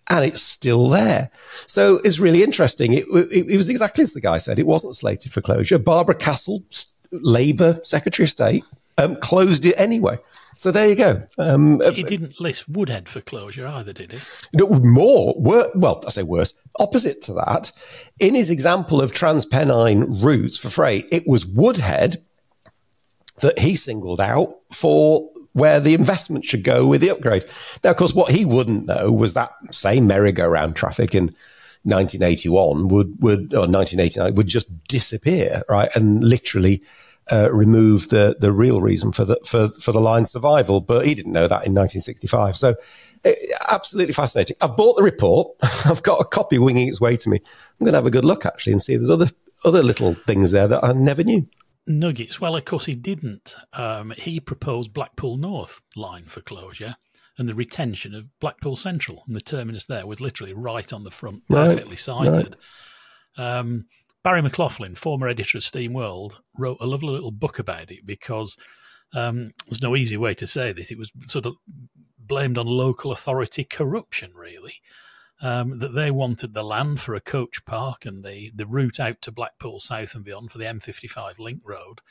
and 0.10 0.25
it's 0.25 0.41
still 0.41 0.89
there. 0.89 1.30
So 1.67 1.97
it's 1.97 2.19
really 2.19 2.43
interesting. 2.43 2.93
It, 2.93 3.06
it, 3.10 3.49
it 3.49 3.58
was 3.58 3.69
exactly 3.69 4.01
as 4.01 4.13
the 4.13 4.21
guy 4.21 4.38
said. 4.39 4.60
It 4.60 4.67
wasn't 4.67 4.95
slated 4.95 5.32
for 5.32 5.41
closure. 5.41 5.77
Barbara 5.77 6.15
Castle, 6.15 6.63
Labour 7.12 7.80
Secretary 7.84 8.25
of 8.25 8.30
State, 8.32 8.63
um, 8.97 9.15
closed 9.17 9.65
it 9.65 9.75
anyway. 9.77 10.17
So 10.56 10.69
there 10.69 10.88
you 10.88 10.95
go. 10.95 11.23
Um, 11.38 11.82
he 11.93 12.04
didn't 12.04 12.41
list 12.41 12.67
Woodhead 12.67 13.08
for 13.08 13.21
closure 13.21 13.65
either, 13.65 13.93
did 13.93 14.12
he? 14.12 14.19
No, 14.54 14.67
more. 14.67 15.34
Wor- 15.38 15.71
well, 15.75 16.04
I 16.06 16.10
say 16.10 16.23
worse. 16.23 16.54
Opposite 16.77 17.21
to 17.23 17.34
that, 17.34 17.71
in 18.19 18.36
his 18.36 18.51
example 18.51 19.01
of 19.01 19.13
Transpennine 19.13 20.21
routes 20.21 20.58
for 20.58 20.69
freight, 20.69 21.08
it 21.12 21.25
was 21.25 21.45
Woodhead 21.45 22.17
that 23.41 23.60
he 23.60 23.75
singled 23.75 24.21
out 24.21 24.56
for 24.71 25.30
where 25.54 25.80
the 25.80 25.93
investment 25.93 26.45
should 26.45 26.63
go 26.63 26.88
with 26.88 27.01
the 27.01 27.10
upgrade. 27.10 27.45
Now, 27.84 27.91
of 27.91 27.97
course, 27.97 28.13
what 28.13 28.32
he 28.32 28.45
wouldn't 28.45 28.86
know 28.86 29.12
was 29.12 29.34
that 29.34 29.51
same 29.71 30.08
merry-go-round 30.08 30.75
traffic 30.75 31.13
in 31.13 31.36
1981 31.84 32.89
would 32.89 33.21
would 33.21 33.54
or 33.54 33.67
1989 33.67 34.36
would 34.36 34.47
just 34.47 34.88
disappear, 34.88 35.63
right, 35.67 35.89
and 35.95 36.23
literally 36.23 36.84
uh, 37.32 37.49
remove 37.51 38.10
the 38.10 38.36
the 38.39 38.51
real 38.51 38.82
reason 38.82 39.12
for 39.12 39.25
the 39.25 39.39
for 39.45 39.69
for 39.69 39.91
the 39.91 39.99
line's 39.99 40.32
survival. 40.32 40.80
But 40.80 41.06
he 41.06 41.15
didn't 41.15 41.32
know 41.32 41.47
that 41.47 41.65
in 41.65 41.73
1965. 41.73 42.56
So 42.56 42.75
it, 43.23 43.51
absolutely 43.67 44.13
fascinating. 44.13 44.58
I've 44.62 44.77
bought 44.77 44.95
the 44.95 45.04
report. 45.04 45.56
I've 45.86 46.04
got 46.04 46.21
a 46.21 46.25
copy 46.25 46.60
winging 46.60 46.88
its 46.88 47.01
way 47.01 47.17
to 47.17 47.30
me. 47.30 47.38
I'm 47.38 47.86
going 47.86 47.93
to 47.93 47.97
have 47.97 48.06
a 48.06 48.12
good 48.12 48.25
look 48.25 48.45
actually 48.45 48.73
and 48.73 48.82
see 48.82 48.95
there's 48.95 49.10
other 49.10 49.30
other 49.63 49.84
little 49.84 50.13
things 50.13 50.51
there 50.51 50.67
that 50.67 50.84
I 50.84 50.93
never 50.93 51.23
knew. 51.23 51.47
Nuggets. 51.88 52.39
Well, 52.39 52.56
of 52.56 52.65
course 52.65 52.86
he 52.86 52.96
didn't. 52.96 53.56
Um, 53.74 54.12
he 54.17 54.39
proposed 54.39 54.94
Blackpool 54.94 55.38
North 55.38 55.82
line 55.96 56.26
for 56.26 56.41
closure 56.41 56.96
and 57.38 57.48
the 57.50 57.56
retention 57.56 58.13
of 58.13 58.28
Blackpool 58.39 58.76
Central, 58.76 59.24
and 59.26 59.36
the 59.36 59.41
terminus 59.41 59.86
there 59.86 60.06
was 60.06 60.22
literally 60.22 60.54
right 60.54 60.91
on 60.94 61.04
the 61.04 61.12
front, 61.12 61.48
perfectly 61.48 61.91
right, 61.91 62.00
sited. 62.00 62.56
Right. 63.38 63.58
Um, 63.58 63.86
Barry 64.24 64.41
McLaughlin, 64.41 64.96
former 64.96 65.28
editor 65.28 65.58
of 65.58 65.63
Steam 65.63 65.94
World, 65.94 66.41
wrote 66.58 66.78
a 66.80 66.86
lovely 66.86 67.10
little 67.10 67.32
book 67.32 67.58
about 67.58 67.89
it 67.89 68.06
because 68.06 68.58
um, 69.13 69.52
there's 69.65 69.82
no 69.82 69.96
easy 69.96 70.17
way 70.17 70.34
to 70.36 70.46
say 70.46 70.72
this. 70.72 70.91
It 70.91 70.98
was 70.98 71.12
sort 71.28 71.46
of 71.46 71.56
blamed 72.20 72.58
on 72.58 72.67
local 72.67 73.12
authority 73.12 73.63
corruption, 73.63 74.32
really. 74.36 74.76
Um, 75.43 75.80
that 75.80 75.95
they 75.95 76.12
wanted 76.12 76.54
the 76.54 76.63
land 76.63 77.01
for 77.01 77.15
a 77.15 77.19
coach 77.19 77.65
park 77.65 78.06
and 78.06 78.23
the, 78.23 78.51
the 78.54 78.67
route 78.67 78.99
out 78.99 79.23
to 79.23 79.32
Blackpool 79.32 79.80
South 79.80 80.13
and 80.13 80.23
beyond 80.23 80.51
for 80.51 80.60
the 80.60 80.65
M55 80.65 81.39
link 81.39 81.62
road, 81.65 82.01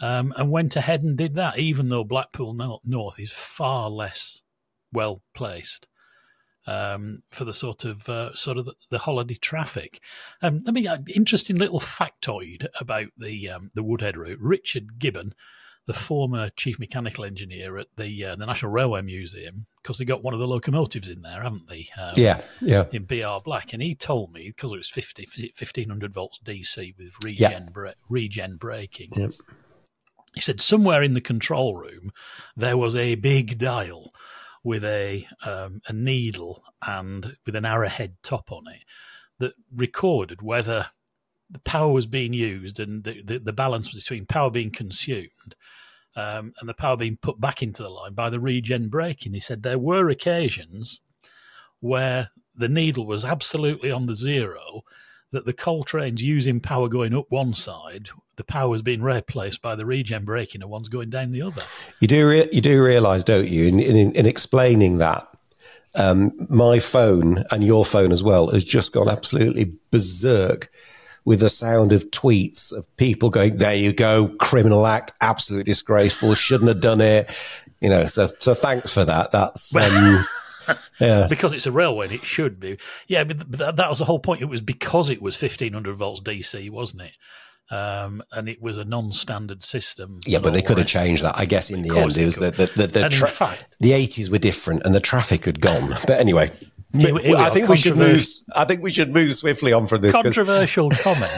um, 0.00 0.34
and 0.36 0.50
went 0.50 0.76
ahead 0.76 1.02
and 1.02 1.16
did 1.16 1.34
that, 1.34 1.58
even 1.58 1.88
though 1.88 2.04
Blackpool 2.04 2.52
North 2.84 3.18
is 3.18 3.32
far 3.32 3.88
less 3.88 4.42
well 4.92 5.22
placed 5.32 5.86
um, 6.68 7.22
for 7.30 7.46
the 7.46 7.54
sort 7.54 7.86
of 7.86 8.08
uh, 8.10 8.34
sort 8.34 8.58
of 8.58 8.66
the, 8.66 8.74
the 8.90 8.98
holiday 8.98 9.34
traffic. 9.34 10.00
Um, 10.42 10.60
let 10.64 10.74
me 10.74 10.86
uh, 10.86 10.98
interesting 11.14 11.56
little 11.56 11.80
factoid 11.80 12.66
about 12.78 13.08
the 13.16 13.48
um, 13.48 13.70
the 13.74 13.82
Woodhead 13.82 14.18
route. 14.18 14.38
Richard 14.40 14.98
Gibbon, 14.98 15.34
the 15.88 15.94
former 15.94 16.50
chief 16.50 16.78
mechanical 16.78 17.24
engineer 17.24 17.78
at 17.78 17.86
the 17.96 18.22
uh, 18.22 18.36
the 18.36 18.44
National 18.44 18.70
Railway 18.70 19.00
Museum, 19.00 19.64
because 19.82 19.96
they 19.96 20.04
got 20.04 20.22
one 20.22 20.34
of 20.34 20.38
the 20.38 20.46
locomotives 20.46 21.08
in 21.08 21.22
there, 21.22 21.42
haven't 21.42 21.66
they? 21.66 21.88
Um, 21.98 22.12
yeah, 22.14 22.42
yeah. 22.60 22.84
In 22.92 23.06
BR 23.06 23.42
Black, 23.42 23.72
and 23.72 23.82
he 23.82 23.94
told 23.94 24.30
me 24.30 24.52
because 24.54 24.70
it 24.70 24.76
was 24.76 24.90
50, 24.90 25.26
1500 25.58 26.12
volts 26.12 26.40
DC 26.44 26.94
with 26.98 27.14
regen 27.24 27.38
yeah. 27.40 27.70
bra- 27.72 27.92
regen 28.10 28.56
braking. 28.56 29.08
Yep. 29.16 29.30
He 30.34 30.42
said 30.42 30.60
somewhere 30.60 31.02
in 31.02 31.14
the 31.14 31.22
control 31.22 31.74
room 31.74 32.12
there 32.54 32.76
was 32.76 32.94
a 32.94 33.14
big 33.14 33.58
dial 33.58 34.12
with 34.62 34.84
a 34.84 35.26
um, 35.46 35.80
a 35.86 35.94
needle 35.94 36.62
and 36.86 37.38
with 37.46 37.56
an 37.56 37.64
arrowhead 37.64 38.16
top 38.22 38.52
on 38.52 38.64
it 38.68 38.84
that 39.38 39.54
recorded 39.74 40.42
whether 40.42 40.90
the 41.48 41.60
power 41.60 41.90
was 41.90 42.04
being 42.04 42.34
used 42.34 42.78
and 42.78 43.04
the, 43.04 43.22
the, 43.22 43.38
the 43.38 43.52
balance 43.54 43.94
between 43.94 44.26
power 44.26 44.50
being 44.50 44.70
consumed 44.70 45.56
um, 46.18 46.52
and 46.58 46.68
the 46.68 46.74
power 46.74 46.96
being 46.96 47.16
put 47.16 47.40
back 47.40 47.62
into 47.62 47.82
the 47.82 47.88
line 47.88 48.12
by 48.12 48.28
the 48.28 48.40
regen 48.40 48.88
braking. 48.88 49.34
He 49.34 49.40
said 49.40 49.62
there 49.62 49.78
were 49.78 50.08
occasions 50.08 51.00
where 51.78 52.30
the 52.56 52.68
needle 52.68 53.06
was 53.06 53.24
absolutely 53.24 53.92
on 53.92 54.06
the 54.06 54.16
zero, 54.16 54.82
that 55.30 55.46
the 55.46 55.52
coal 55.52 55.84
trains 55.84 56.20
using 56.20 56.58
power 56.58 56.88
going 56.88 57.14
up 57.14 57.26
one 57.28 57.54
side 57.54 58.08
the 58.34 58.44
power 58.44 58.74
is 58.74 58.82
being 58.82 59.02
replaced 59.02 59.60
by 59.60 59.74
the 59.74 59.84
regen 59.84 60.24
braking 60.24 60.62
and 60.62 60.70
one's 60.70 60.88
going 60.88 61.10
down 61.10 61.32
the 61.32 61.42
other. 61.42 61.62
You 62.00 62.08
do 62.08 62.26
re- 62.26 62.48
you 62.52 62.60
do 62.60 62.82
realise, 62.82 63.24
don't 63.24 63.48
you, 63.48 63.66
in, 63.66 63.80
in, 63.80 64.12
in 64.12 64.26
explaining 64.26 64.98
that, 64.98 65.28
um, 65.96 66.32
my 66.48 66.78
phone 66.78 67.44
and 67.50 67.64
your 67.64 67.84
phone 67.84 68.12
as 68.12 68.22
well 68.22 68.48
has 68.48 68.62
just 68.64 68.92
gone 68.92 69.08
absolutely 69.08 69.72
berserk 69.90 70.70
with 71.28 71.40
the 71.40 71.50
sound 71.50 71.92
of 71.92 72.10
tweets 72.10 72.72
of 72.72 72.84
people 72.96 73.28
going, 73.28 73.58
"There 73.58 73.74
you 73.74 73.92
go, 73.92 74.28
criminal 74.40 74.86
act, 74.86 75.12
absolutely 75.20 75.70
disgraceful, 75.70 76.34
shouldn't 76.34 76.68
have 76.68 76.80
done 76.80 77.02
it." 77.02 77.30
You 77.80 77.90
know, 77.90 78.06
so 78.06 78.30
so 78.38 78.54
thanks 78.54 78.90
for 78.90 79.04
that. 79.04 79.30
That's 79.30 79.74
um, 79.76 80.24
Yeah. 81.00 81.26
because 81.28 81.52
it's 81.52 81.66
a 81.66 81.72
railway 81.72 82.06
and 82.06 82.14
it 82.14 82.22
should 82.24 82.58
be. 82.58 82.78
Yeah, 83.06 83.24
but 83.24 83.52
that, 83.52 83.76
that 83.76 83.88
was 83.90 83.98
the 84.00 84.06
whole 84.06 84.18
point. 84.18 84.40
It 84.42 84.46
was 84.46 84.60
because 84.62 85.10
it 85.10 85.20
was 85.22 85.40
1500 85.40 85.94
volts 85.96 86.20
DC, 86.20 86.70
wasn't 86.70 87.02
it? 87.02 87.12
Um, 87.70 88.22
and 88.32 88.48
it 88.48 88.62
was 88.62 88.78
a 88.78 88.84
non-standard 88.84 89.62
system. 89.62 90.20
Yeah, 90.26 90.38
but 90.38 90.54
they 90.54 90.62
could 90.62 90.78
have 90.78 90.86
changed 90.86 91.22
that. 91.22 91.36
I 91.38 91.44
guess 91.44 91.70
in 91.70 91.82
the 91.82 91.90
end, 91.90 92.16
it 92.16 92.24
was 92.24 92.36
the 92.36 92.50
the 92.50 92.70
the, 92.74 92.86
the, 92.86 93.08
tra- 93.10 93.28
fact- 93.28 93.76
the 93.80 93.90
80s 93.90 94.30
were 94.30 94.38
different 94.38 94.82
and 94.84 94.94
the 94.94 95.00
traffic 95.00 95.44
had 95.44 95.60
gone. 95.60 95.90
But 96.06 96.18
anyway, 96.20 96.50
Here 96.96 97.14
we- 97.14 97.20
we 97.22 97.34
I 97.34 97.50
think 97.50 97.68
we 97.68 97.76
should 97.76 97.96
move. 97.96 98.24
I 98.56 98.64
think 98.64 98.82
we 98.82 98.90
should 98.90 99.12
move 99.12 99.34
swiftly 99.34 99.72
on 99.74 99.86
from 99.86 100.00
this 100.00 100.14
Controversial 100.14 100.90
comment 101.02 101.30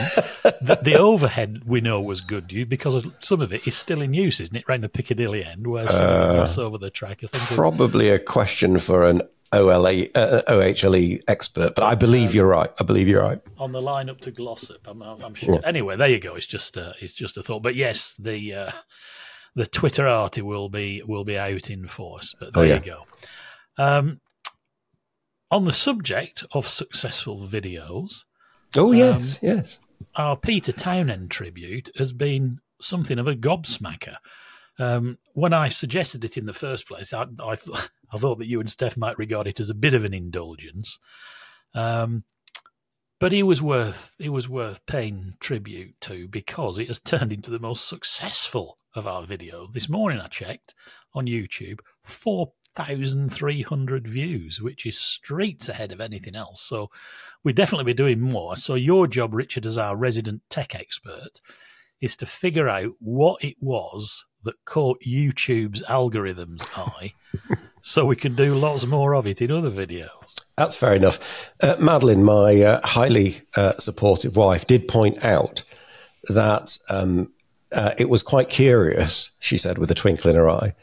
that 0.63 0.85
the 0.85 0.95
overhead 0.97 1.63
we 1.67 1.81
know 1.81 2.01
was 2.01 2.21
good 2.21 2.53
you 2.53 2.65
because 2.67 2.95
of- 2.95 3.13
some 3.21 3.41
of 3.41 3.53
it 3.53 3.67
is 3.67 3.75
still 3.77 4.01
in 4.01 4.15
use, 4.15 4.41
isn't 4.41 4.55
it? 4.57 4.65
Around 4.69 4.83
the 4.83 4.89
Piccadilly 4.89 5.45
end 5.45 5.67
where 5.67 5.89
some 5.89 6.01
of 6.03 6.49
it 6.51 6.59
over 6.59 6.79
the 6.79 6.91
track. 6.91 7.19
I 7.25 7.27
think 7.27 7.51
it- 7.51 7.55
Probably 7.55 8.11
a 8.11 8.19
question 8.21 8.79
for 8.79 9.05
an 9.05 9.23
OLA, 9.53 10.05
uh, 10.15 10.43
OHLE 10.47 11.21
expert, 11.27 11.75
but 11.75 11.83
I 11.83 11.97
believe 11.97 12.33
you're 12.33 12.47
right. 12.47 12.71
I 12.79 12.85
believe 12.85 13.09
you're 13.09 13.23
right. 13.23 13.41
on 13.59 13.73
the 13.73 13.81
line 13.83 14.09
up 14.09 14.21
to 14.21 14.31
Glossop. 14.31 14.87
I'm, 14.87 15.03
I'm 15.03 15.35
sure. 15.35 15.59
Anyway, 15.65 15.97
there 15.97 16.07
you 16.09 16.21
go. 16.21 16.37
It's 16.37 16.47
just 16.47 16.79
uh, 16.79 16.93
it's 17.01 17.13
just 17.13 17.37
a 17.37 17.43
thought. 17.43 17.65
But 17.65 17.75
yes, 17.75 18.15
the 18.17 18.55
uh, 18.55 18.71
the 19.57 19.67
Twitterati 19.67 20.43
will 20.43 20.69
be 20.69 21.03
will 21.05 21.25
be 21.25 21.37
out 21.37 21.69
in 21.69 21.89
force. 21.89 22.37
But 22.39 22.55
there 22.55 22.63
Oh, 22.63 22.67
yeah. 22.67 22.75
you 22.77 22.81
go. 22.81 23.07
Um, 23.77 24.21
on 25.51 25.65
the 25.65 25.73
subject 25.73 26.45
of 26.53 26.69
successful 26.69 27.47
videos, 27.47 28.25
Oh 28.77 28.93
yes, 28.93 29.39
yes. 29.43 29.81
our 30.15 30.37
Peter 30.37 30.73
Townend 30.73 31.31
tribute 31.31 31.91
has 31.99 32.13
been 32.13 32.61
something 32.81 33.19
of 33.19 33.27
a 33.27 33.35
gobsmacker. 33.35 34.17
Um, 34.79 35.19
when 35.35 35.53
I 35.53 35.69
suggested 35.69 36.25
it 36.25 36.37
in 36.39 36.47
the 36.47 36.53
first 36.53 36.87
place, 36.89 37.13
I, 37.13 37.27
I, 37.45 37.55
th- 37.57 37.89
I 38.13 38.19
thought 38.19 38.39
that 38.39 38.47
you 38.47 38.61
and 38.61 38.71
Steph 38.71 38.97
might 38.97 39.19
regard 39.19 39.47
it 39.47 39.61
as 39.61 39.71
a 39.71 39.75
bit 39.75 39.95
of 39.95 40.05
an 40.05 40.15
indulgence. 40.15 40.99
Um, 41.75 42.25
but 43.19 43.33
he 43.33 43.43
was 43.43 43.61
worth 43.61 44.15
he 44.19 44.31
was 44.31 44.49
worth 44.49 44.87
paying 44.87 45.35
tribute 45.41 46.01
to 46.03 46.27
because 46.27 46.79
it 46.79 46.89
has 46.89 46.99
turned 46.99 47.33
into 47.33 47.51
the 47.51 47.59
most 47.59 47.87
successful 47.87 48.79
of 48.95 49.07
our 49.07 49.25
videos. 49.25 49.73
This 49.73 49.89
morning 49.91 50.21
I 50.21 50.29
checked 50.29 50.75
on 51.13 51.27
YouTube, 51.27 51.81
four 52.03 52.53
thousand 52.87 53.33
three 53.33 53.63
hundred 53.63 54.07
views, 54.07 54.61
which 54.61 54.87
is 54.87 54.99
streets 54.99 55.69
ahead 55.69 55.93
of 55.93 56.01
anything 56.01 56.35
else. 56.35 56.61
So 56.61 56.91
we'd 57.43 57.57
definitely 57.57 57.85
be 57.85 57.95
doing 57.95 58.21
more. 58.21 58.57
So 58.57 58.75
your 58.75 59.07
job, 59.07 59.35
Richard, 59.35 59.67
as 59.67 59.79
our 59.79 59.97
resident 59.97 60.43
tech 60.51 60.75
expert, 60.75 61.41
is 62.01 62.17
to 62.17 62.27
figure 62.27 62.69
out 62.69 62.93
what 62.99 63.43
it 63.45 63.57
was 63.61 64.25
that 64.45 64.65
caught 64.65 65.03
YouTube's 65.07 65.83
algorithm's 65.89 66.67
eye, 66.75 67.13
so 67.83 68.05
we 68.07 68.17
can 68.17 68.35
do 68.35 68.55
lots 68.55 68.87
more 68.87 69.15
of 69.15 69.27
it 69.27 69.43
in 69.43 69.51
other 69.51 69.71
videos. 69.71 70.35
That's 70.57 70.77
fair 70.77 70.95
enough. 70.95 71.53
Uh, 71.61 71.77
Madeline, 71.79 72.25
my 72.25 72.61
uh, 72.63 72.87
highly 72.87 73.43
uh, 73.55 73.79
supportive 73.79 74.37
wife, 74.37 74.67
did 74.67 74.89
point 74.89 75.23
out 75.25 75.63
that 76.29 76.79
um, 76.89 77.33
uh, 77.73 77.93
it 77.99 78.09
was 78.09 78.23
quite 78.23 78.49
curious, 78.49 79.31
she 79.41 79.59
said 79.59 79.79
with 79.79 79.91
a 79.91 79.95
twinkle 79.95 80.31
in 80.31 80.37
her 80.37 80.49
eye, 80.49 80.75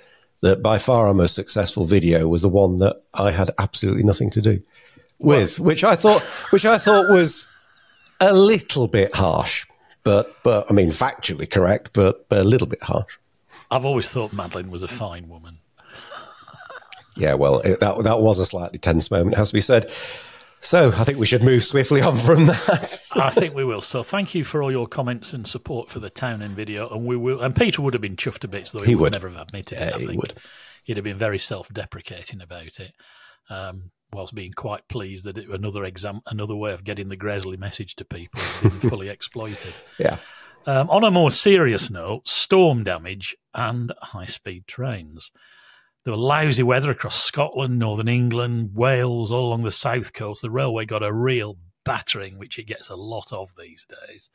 that 0.41 0.62
by 0.62 0.78
far 0.78 1.08
our 1.08 1.13
most 1.13 1.36
successful 1.36 1.86
video 1.86 2.28
was 2.28 2.41
the 2.41 2.50
one 2.50 2.78
that 2.80 3.02
I 3.13 3.32
had 3.32 3.52
absolutely 3.58 4.04
nothing 4.04 4.30
to 4.32 4.41
do 4.41 4.62
with, 5.19 5.60
which 5.60 5.84
I 5.84 5.95
thought, 5.95 6.21
which 6.52 6.65
I 6.65 6.78
thought 6.78 7.10
was 7.10 7.45
a 8.19 8.34
little 8.34 8.88
bit 8.88 9.15
harsh, 9.15 9.65
but 10.04 10.36
but 10.43 10.69
I 10.69 10.73
mean 10.73 10.89
factually 10.89 11.50
correct, 11.50 11.91
but 11.93 12.30
but 12.30 12.39
a 12.39 12.43
little 12.43 12.67
bit 12.67 12.84
harsh. 12.84 13.17
I've 13.71 13.86
always 13.86 14.10
thought 14.10 14.34
Madeline 14.34 14.71
was 14.71 14.84
a 14.84 14.88
fine 14.88 15.28
woman. 15.28 15.58
Yeah, 17.15 17.34
well, 17.34 17.60
it, 17.62 17.80
that 17.80 18.04
that 18.04 18.19
was 18.21 18.38
a 18.39 18.45
slightly 18.45 18.78
tense 18.78 19.10
moment, 19.10 19.34
it 19.34 19.38
has 19.38 19.50
to 19.50 19.54
be 19.54 19.62
said. 19.62 19.91
So 20.60 20.91
I 20.91 21.04
think 21.04 21.17
we 21.20 21.26
should 21.28 21.43
move 21.43 21.63
swiftly 21.63 22.02
on 22.02 22.17
from 22.17 22.48
that. 22.48 23.08
I 23.15 23.30
think 23.30 23.54
we 23.54 23.63
will. 23.63 23.82
So 23.82 24.04
thank 24.04 24.34
you 24.36 24.43
for 24.43 24.62
all 24.63 24.72
your 24.72 24.88
comments 24.88 25.34
and 25.34 25.48
support 25.48 25.89
for 25.89 26.00
the 26.00 26.10
Townend 26.10 26.56
video, 26.56 26.89
and 26.89 27.06
we 27.06 27.15
will. 27.15 27.41
And 27.41 27.56
Peter 27.56 27.82
would 27.82 27.93
have 27.93 28.02
been 28.02 28.15
chuffed 28.15 28.43
a 28.43 28.48
bit, 28.48 28.70
though 28.74 28.80
he, 28.84 28.91
He 28.91 28.96
would 28.96 29.13
never 29.13 29.30
have 29.30 29.39
admitted 29.39 29.78
it. 29.80 29.93
I 29.93 30.00
he 30.00 30.08
think 30.08 30.22
would. 30.22 30.34
he'd 30.84 30.98
have 30.98 31.04
been 31.04 31.17
very 31.17 31.38
self-deprecating 31.38 32.41
about 32.41 32.80
it, 32.80 32.93
um, 33.50 33.91
whilst 34.12 34.34
being 34.36 34.52
quite 34.54 34.88
pleased 34.88 35.26
that 35.26 35.38
it, 35.38 35.48
another 35.50 35.84
exam, 35.86 36.22
another 36.26 36.56
way 36.56 36.74
of 36.74 36.84
getting 36.84 37.10
the 37.10 37.15
Gresley 37.17 37.58
message 37.58 37.96
to 37.98 38.06
people 38.06 38.41
been 38.62 38.72
fully 38.89 39.10
exploited. 39.10 39.74
yeah. 40.00 40.17
Um, 40.65 40.89
on 40.89 41.06
a 41.06 41.12
more 41.12 41.32
serious 41.32 41.89
note, 41.89 42.28
storm 42.28 42.84
damage 42.84 43.38
and 43.54 43.93
high 44.02 44.26
speed 44.26 44.67
trains. 44.67 45.32
There 46.08 46.13
were 46.13 46.22
lousy 46.22 46.63
weather 46.63 46.89
across 46.89 47.22
Scotland, 47.22 47.80
Northern 47.80 48.08
England, 48.08 48.74
Wales, 48.74 49.30
all 49.30 49.50
along 49.50 49.63
the 49.63 49.74
south 49.74 50.13
coast. 50.13 50.41
The 50.41 50.50
railway 50.50 50.86
got 50.86 51.04
a 51.04 51.12
real 51.12 51.58
battering, 51.84 52.39
which 52.39 52.58
it 52.58 52.63
gets 52.63 52.88
a 52.88 52.96
lot 52.96 53.34
of 53.34 53.54
these 53.58 53.86
days. 54.08 54.30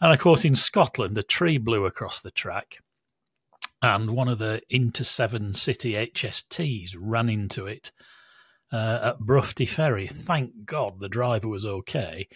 And 0.00 0.12
of 0.12 0.20
course, 0.20 0.44
in 0.44 0.54
Scotland, 0.54 1.18
a 1.18 1.24
tree 1.24 1.58
blew 1.58 1.86
across 1.86 2.22
the 2.22 2.30
track, 2.30 2.76
and 3.82 4.10
one 4.14 4.28
of 4.28 4.38
the 4.38 4.62
Inter7City 4.72 6.12
HSTs 6.12 6.94
ran 6.96 7.28
into 7.28 7.66
it 7.66 7.90
uh, 8.72 9.00
at 9.02 9.18
Broughty 9.18 9.66
Ferry. 9.66 10.06
Thank 10.06 10.66
God 10.66 11.00
the 11.00 11.08
driver 11.08 11.48
was 11.48 11.66
okay. 11.66 12.28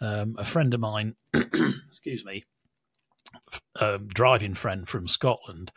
Um, 0.00 0.36
a 0.38 0.44
friend 0.46 0.72
of 0.72 0.80
mine, 0.80 1.16
excuse 1.34 2.24
me, 2.24 2.46
um, 3.78 4.08
driving 4.08 4.54
friend 4.54 4.88
from 4.88 5.06
Scotland, 5.06 5.70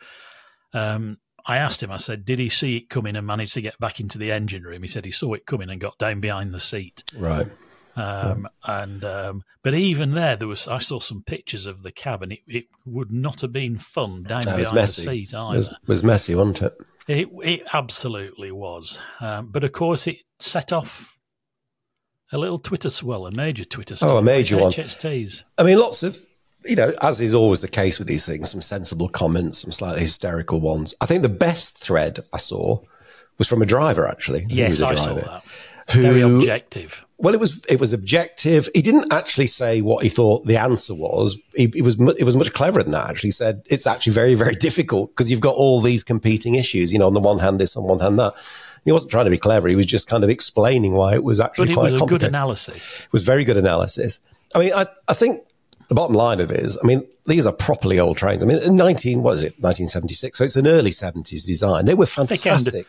um, 0.72 1.18
I 1.46 1.58
asked 1.58 1.82
him, 1.82 1.90
I 1.90 1.98
said, 1.98 2.24
did 2.24 2.38
he 2.38 2.48
see 2.48 2.78
it 2.78 2.88
coming 2.88 3.16
and 3.16 3.26
manage 3.26 3.52
to 3.54 3.60
get 3.60 3.78
back 3.78 4.00
into 4.00 4.16
the 4.18 4.32
engine 4.32 4.62
room? 4.62 4.82
He 4.82 4.88
said 4.88 5.04
he 5.04 5.10
saw 5.10 5.34
it 5.34 5.46
coming 5.46 5.68
and 5.68 5.80
got 5.80 5.98
down 5.98 6.20
behind 6.20 6.54
the 6.54 6.60
seat. 6.60 7.04
Right. 7.16 7.48
Um, 7.96 8.48
and 8.66 9.04
um, 9.04 9.42
but 9.62 9.74
even 9.74 10.14
there, 10.14 10.36
there 10.36 10.48
was 10.48 10.66
I 10.66 10.78
saw 10.78 10.98
some 10.98 11.22
pictures 11.22 11.66
of 11.66 11.82
the 11.82 11.92
cabin. 11.92 12.32
It, 12.32 12.40
it 12.48 12.64
would 12.84 13.12
not 13.12 13.40
have 13.42 13.52
been 13.52 13.78
fun 13.78 14.24
down 14.24 14.44
No, 14.46 14.54
it 14.54 14.58
behind 14.58 14.78
the 14.78 14.86
seat 14.86 15.32
It 15.32 15.36
either. 15.36 15.56
was, 15.58 15.74
was 15.86 16.02
messy, 16.02 16.34
wasn't 16.34 16.62
it? 16.62 16.74
It 17.06 17.28
it 17.42 17.62
absolutely 17.72 18.50
was. 18.50 18.98
Um, 19.20 19.48
but 19.52 19.62
of 19.62 19.72
course, 19.72 20.06
it 20.08 20.16
set 20.40 20.72
off 20.72 21.16
a 22.32 22.38
little 22.38 22.58
Twitter 22.58 22.90
swell, 22.90 23.26
a 23.26 23.30
major 23.36 23.64
Twitter 23.64 23.94
swell. 23.94 24.12
Oh, 24.12 24.16
a 24.16 24.22
major 24.22 24.56
one. 24.56 24.72
HSTs. 24.72 25.44
I 25.56 25.62
mean, 25.62 25.78
lots 25.78 26.02
of, 26.02 26.20
you 26.64 26.76
know, 26.76 26.92
as 27.02 27.20
is 27.20 27.34
always 27.34 27.60
the 27.60 27.68
case 27.68 27.98
with 27.98 28.08
these 28.08 28.26
things, 28.26 28.50
some 28.50 28.60
sensible 28.60 29.08
comments, 29.08 29.58
some 29.58 29.72
slightly 29.72 30.00
hysterical 30.00 30.60
ones. 30.60 30.94
I 31.00 31.06
think 31.06 31.22
the 31.22 31.28
best 31.28 31.78
thread 31.78 32.20
I 32.32 32.38
saw 32.38 32.80
was 33.38 33.48
from 33.48 33.62
a 33.62 33.66
driver, 33.66 34.06
actually. 34.08 34.46
Yes, 34.48 34.80
I 34.80 34.94
saw 34.94 35.14
that. 35.14 35.42
Who, 35.92 36.02
Very 36.02 36.20
objective. 36.22 37.04
Well, 37.18 37.34
it 37.34 37.40
was 37.40 37.60
it 37.68 37.78
was 37.78 37.92
objective. 37.92 38.68
He 38.74 38.82
didn't 38.82 39.12
actually 39.12 39.46
say 39.46 39.82
what 39.82 40.02
he 40.02 40.08
thought 40.08 40.46
the 40.46 40.56
answer 40.56 40.94
was. 40.94 41.38
He, 41.54 41.70
he 41.72 41.82
was 41.82 42.00
it 42.18 42.24
was 42.24 42.36
much 42.36 42.52
cleverer 42.52 42.82
than 42.82 42.92
that. 42.92 43.08
Actually, 43.08 43.28
he 43.28 43.32
said 43.32 43.62
it's 43.66 43.86
actually 43.86 44.14
very 44.14 44.34
very 44.34 44.54
difficult 44.54 45.10
because 45.10 45.30
you've 45.30 45.40
got 45.40 45.54
all 45.54 45.80
these 45.80 46.02
competing 46.02 46.54
issues. 46.54 46.92
You 46.92 46.98
know, 46.98 47.06
on 47.06 47.14
the 47.14 47.20
one 47.20 47.38
hand 47.38 47.60
this, 47.60 47.76
on 47.76 47.84
one 47.84 48.00
hand 48.00 48.18
that. 48.18 48.34
He 48.84 48.92
wasn't 48.92 49.12
trying 49.12 49.24
to 49.24 49.30
be 49.30 49.38
clever. 49.38 49.66
He 49.68 49.76
was 49.76 49.86
just 49.86 50.08
kind 50.08 50.22
of 50.24 50.28
explaining 50.28 50.92
why 50.92 51.14
it 51.14 51.24
was 51.24 51.40
actually 51.40 51.68
But 51.68 51.70
it 51.70 51.74
quite 51.74 51.92
was 51.92 52.02
a 52.02 52.04
good 52.04 52.22
analysis. 52.22 53.00
It 53.00 53.12
was 53.12 53.22
very 53.22 53.42
good 53.42 53.56
analysis. 53.56 54.20
I 54.54 54.58
mean, 54.58 54.74
I, 54.74 54.86
I 55.08 55.14
think 55.14 55.40
the 55.88 55.94
bottom 55.94 56.14
line 56.14 56.40
of 56.40 56.50
it 56.50 56.60
is, 56.60 56.78
I 56.82 56.86
mean, 56.86 57.06
these 57.26 57.46
are 57.46 57.52
properly 57.52 57.98
old 57.98 58.16
trains. 58.16 58.42
I 58.42 58.46
mean, 58.46 58.58
in 58.58 58.76
19, 58.76 59.22
what 59.22 59.38
is 59.38 59.42
it, 59.42 59.54
1976? 59.60 60.38
So 60.38 60.44
it's 60.44 60.56
an 60.56 60.66
early 60.66 60.90
70s 60.90 61.44
design. 61.44 61.86
They 61.86 61.94
were 61.94 62.06
fantastic. 62.06 62.86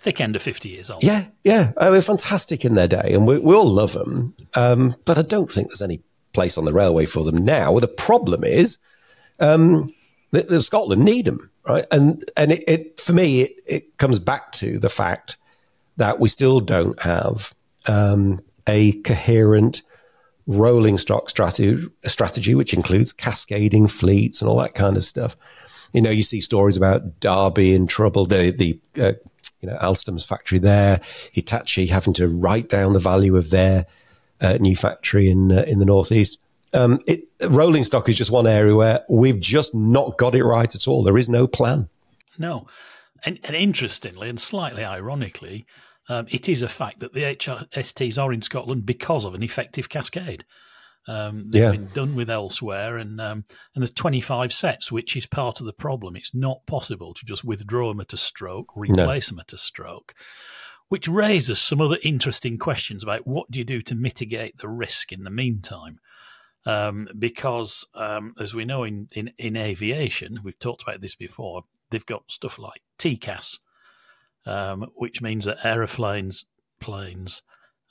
Thick 0.00 0.20
end 0.20 0.34
of 0.34 0.40
50 0.42 0.68
years 0.70 0.88
old. 0.88 1.02
Yeah, 1.02 1.26
yeah. 1.44 1.72
They 1.78 1.90
were 1.90 2.00
fantastic 2.00 2.64
in 2.64 2.72
their 2.74 2.88
day, 2.88 3.12
and 3.12 3.26
we, 3.26 3.38
we 3.38 3.54
all 3.54 3.68
love 3.68 3.92
them. 3.92 4.34
Um, 4.54 4.96
but 5.04 5.18
I 5.18 5.22
don't 5.22 5.50
think 5.50 5.68
there's 5.68 5.82
any 5.82 6.00
place 6.32 6.56
on 6.56 6.64
the 6.64 6.72
railway 6.72 7.04
for 7.04 7.22
them 7.22 7.44
now. 7.44 7.78
The 7.78 7.88
problem 7.88 8.42
is, 8.42 8.78
um, 9.40 9.92
that, 10.30 10.48
that 10.48 10.62
Scotland 10.62 11.04
need 11.04 11.26
them, 11.26 11.50
right? 11.66 11.84
And 11.90 12.24
and 12.36 12.52
it, 12.52 12.64
it 12.68 13.00
for 13.00 13.12
me, 13.12 13.42
it, 13.42 13.52
it 13.66 13.98
comes 13.98 14.18
back 14.18 14.52
to 14.52 14.78
the 14.78 14.88
fact 14.88 15.36
that 15.96 16.20
we 16.20 16.28
still 16.28 16.60
don't 16.60 16.98
have 17.00 17.52
um, 17.86 18.40
a 18.66 18.92
coherent 19.02 19.82
rolling 20.46 20.98
stock 20.98 21.30
strategy, 21.30 21.86
strategy, 22.06 22.54
which 22.54 22.74
includes 22.74 23.12
cascading 23.12 23.88
fleets 23.88 24.40
and 24.40 24.48
all 24.48 24.58
that 24.58 24.74
kind 24.74 24.96
of 24.96 25.04
stuff. 25.04 25.36
You 25.92 26.02
know, 26.02 26.10
you 26.10 26.22
see 26.22 26.40
stories 26.40 26.76
about 26.76 27.20
Derby 27.20 27.74
in 27.74 27.86
trouble, 27.86 28.26
the 28.26 28.50
the 28.50 28.80
uh, 29.00 29.12
you 29.60 29.68
know 29.68 29.76
Alstom's 29.80 30.24
factory 30.24 30.58
there, 30.58 31.00
Hitachi 31.32 31.86
having 31.86 32.14
to 32.14 32.28
write 32.28 32.68
down 32.68 32.92
the 32.92 32.98
value 32.98 33.36
of 33.36 33.50
their 33.50 33.86
uh, 34.40 34.58
new 34.60 34.76
factory 34.76 35.30
in 35.30 35.52
uh, 35.52 35.64
in 35.66 35.78
the 35.78 35.84
northeast. 35.84 36.38
Um, 36.72 37.00
it, 37.06 37.24
rolling 37.42 37.84
stock 37.84 38.08
is 38.08 38.16
just 38.16 38.30
one 38.30 38.46
area 38.46 38.74
where 38.74 39.04
we've 39.08 39.40
just 39.40 39.74
not 39.74 40.18
got 40.18 40.34
it 40.34 40.44
right 40.44 40.72
at 40.72 40.86
all. 40.86 41.02
There 41.02 41.18
is 41.18 41.28
no 41.28 41.46
plan. 41.46 41.88
No. 42.38 42.66
And, 43.24 43.38
and 43.44 43.54
interestingly 43.54 44.28
and 44.28 44.40
slightly 44.40 44.84
ironically, 44.84 45.66
um, 46.10 46.26
it 46.28 46.48
is 46.48 46.60
a 46.60 46.68
fact 46.68 47.00
that 47.00 47.12
the 47.14 47.22
HSTs 47.22 48.22
are 48.22 48.32
in 48.32 48.42
Scotland 48.42 48.84
because 48.84 49.24
of 49.24 49.34
an 49.34 49.42
effective 49.42 49.88
cascade. 49.88 50.44
Um, 51.08 51.50
they've 51.50 51.62
Yeah. 51.62 51.70
been 51.70 51.88
done 51.88 52.14
with 52.14 52.28
elsewhere, 52.28 52.98
and 52.98 53.18
um, 53.20 53.44
and 53.74 53.80
there's 53.82 53.90
25 53.92 54.52
sets, 54.52 54.92
which 54.92 55.16
is 55.16 55.26
part 55.26 55.58
of 55.60 55.66
the 55.66 55.72
problem. 55.72 56.16
It's 56.16 56.34
not 56.34 56.66
possible 56.66 57.14
to 57.14 57.24
just 57.24 57.42
withdraw 57.44 57.88
them 57.88 58.00
at 58.00 58.12
a 58.12 58.18
stroke, 58.18 58.76
replace 58.76 59.28
them 59.30 59.38
at 59.38 59.52
a 59.54 59.58
stroke. 59.58 60.14
which 60.88 61.06
raises 61.06 61.60
some 61.60 61.80
other 61.80 61.98
interesting 62.02 62.58
questions 62.58 63.04
about 63.04 63.24
what 63.24 63.48
do 63.48 63.60
you 63.60 63.64
do 63.64 63.80
to 63.80 63.94
mitigate 63.94 64.58
the 64.58 64.68
risk 64.68 65.12
in 65.12 65.22
the 65.22 65.30
meantime. 65.30 66.00
Um, 66.66 67.08
because, 67.16 67.86
um, 67.94 68.34
as 68.40 68.54
we 68.54 68.64
know 68.64 68.82
in, 68.82 69.08
in, 69.12 69.30
in 69.38 69.56
aviation, 69.56 70.40
we've 70.42 70.58
talked 70.58 70.82
about 70.82 71.00
this 71.00 71.14
before, 71.14 71.62
they've 71.90 72.04
got 72.04 72.24
stuff 72.32 72.58
like 72.58 72.82
TCAS, 72.98 73.60
um, 74.46 74.90
which 74.94 75.20
means 75.20 75.44
that 75.44 75.58
aeroplanes, 75.64 76.44
planes. 76.80 77.42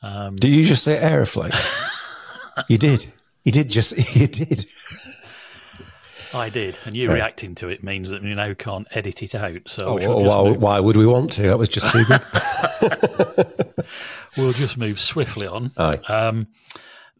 Um, 0.01 0.35
did 0.35 0.51
you 0.51 0.65
just 0.65 0.83
say 0.83 0.97
aeroplane? 0.97 1.51
you 2.67 2.77
did. 2.77 3.11
You 3.43 3.51
did 3.51 3.69
just. 3.69 3.93
You 4.15 4.27
did. 4.27 4.65
I 6.33 6.49
did, 6.49 6.77
and 6.85 6.95
you 6.95 7.07
right. 7.07 7.15
reacting 7.15 7.55
to 7.55 7.69
it 7.69 7.83
means 7.83 8.11
that 8.11 8.21
we 8.21 8.35
now 8.35 8.53
can't 8.53 8.87
edit 8.91 9.23
it 9.23 9.33
out. 9.33 9.61
So 9.67 9.87
oh, 9.87 9.95
well, 9.95 10.23
why, 10.23 10.51
why, 10.51 10.79
would 10.79 10.95
we 10.95 11.07
want 11.07 11.31
to? 11.33 11.43
That 11.43 11.57
was 11.57 11.69
just 11.69 11.89
too 11.89 12.05
good. 12.05 12.21
we'll 14.37 14.53
just 14.53 14.77
move 14.77 14.99
swiftly 14.99 15.47
on. 15.47 15.71
Um, 16.07 16.47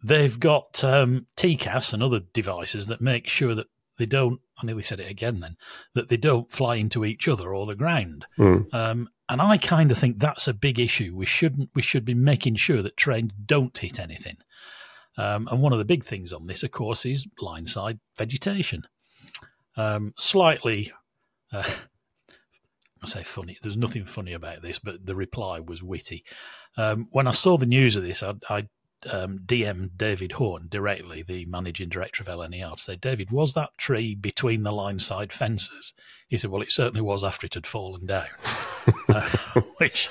they've 0.04 0.39
got 0.39 0.84
um, 0.84 1.26
TCAS 1.38 1.94
and 1.94 2.04
other 2.04 2.20
devices 2.20 2.88
that 2.88 3.02
make 3.02 3.28
sure 3.28 3.56
that 3.56 3.68
they 3.98 4.06
don't. 4.06 4.42
I 4.62 4.65
nearly 4.65 4.84
said 4.84 5.00
it 5.00 5.10
again. 5.10 5.39
Then 5.39 5.58
that 5.96 6.10
they 6.10 6.18
don't 6.18 6.52
fly 6.52 6.76
into 6.76 7.04
each 7.04 7.28
other 7.28 7.56
or 7.56 7.65
the 7.65 7.76
ground. 7.76 8.28
Mm. 8.38 8.72
Um, 8.74 9.10
and 9.30 9.42
I 9.42 9.58
kind 9.58 9.92
of 9.92 9.98
think 9.98 10.20
that's 10.20 10.48
a 10.48 10.54
big 10.54 10.80
issue. 10.80 11.13
We 11.15 11.26
shouldn't. 11.26 11.70
We 11.76 11.84
should 11.84 12.04
be 12.04 12.15
making 12.15 12.56
sure 12.56 12.82
that 12.82 12.98
trains 12.98 13.32
don't 13.46 13.78
hit 13.78 14.00
anything. 14.00 14.38
Um, 15.18 15.48
and 15.52 15.62
one 15.62 15.72
of 15.72 15.80
the 15.80 15.86
big 15.86 16.04
things 16.04 16.34
on 16.34 16.48
this, 16.48 16.63
of 16.63 16.72
course, 16.72 17.06
is 17.06 17.28
line 17.39 17.68
side 17.68 18.00
vegetation. 18.18 18.84
Um, 19.78 20.13
slightly, 20.18 20.92
uh, 21.54 21.70
I 23.04 23.08
say 23.08 23.24
funny. 23.24 23.58
There's 23.62 23.78
nothing 23.78 24.04
funny 24.04 24.34
about 24.34 24.62
this, 24.62 24.80
but 24.80 25.06
the 25.06 25.15
reply 25.15 25.60
was 25.60 25.84
witty. 25.84 26.24
Um, 26.76 27.08
when 27.12 27.28
I 27.28 27.32
saw 27.32 27.58
the 27.58 27.65
news 27.65 27.96
of 27.96 28.04
this, 28.04 28.24
I, 28.24 28.34
I 28.50 28.68
um, 29.09 29.39
DM 29.45 29.91
David 29.95 30.33
Horne 30.33 30.67
directly, 30.69 31.23
the 31.23 31.45
managing 31.45 31.89
director 31.89 32.21
of 32.21 32.27
LNER, 32.27 32.75
to 32.75 32.81
say, 32.81 32.95
David, 32.95 33.31
was 33.31 33.53
that 33.53 33.77
tree 33.77 34.15
between 34.15 34.63
the 34.63 34.71
line 34.71 34.99
side 34.99 35.31
fences? 35.31 35.93
He 36.27 36.38
said, 36.38 36.51
Well, 36.51 36.62
it 36.62 36.71
certainly 36.71 37.01
was 37.01 37.23
after 37.23 37.45
it 37.45 37.53
had 37.53 37.67
fallen 37.67 38.05
down. 38.05 38.27
uh, 39.09 39.29
which 39.77 40.09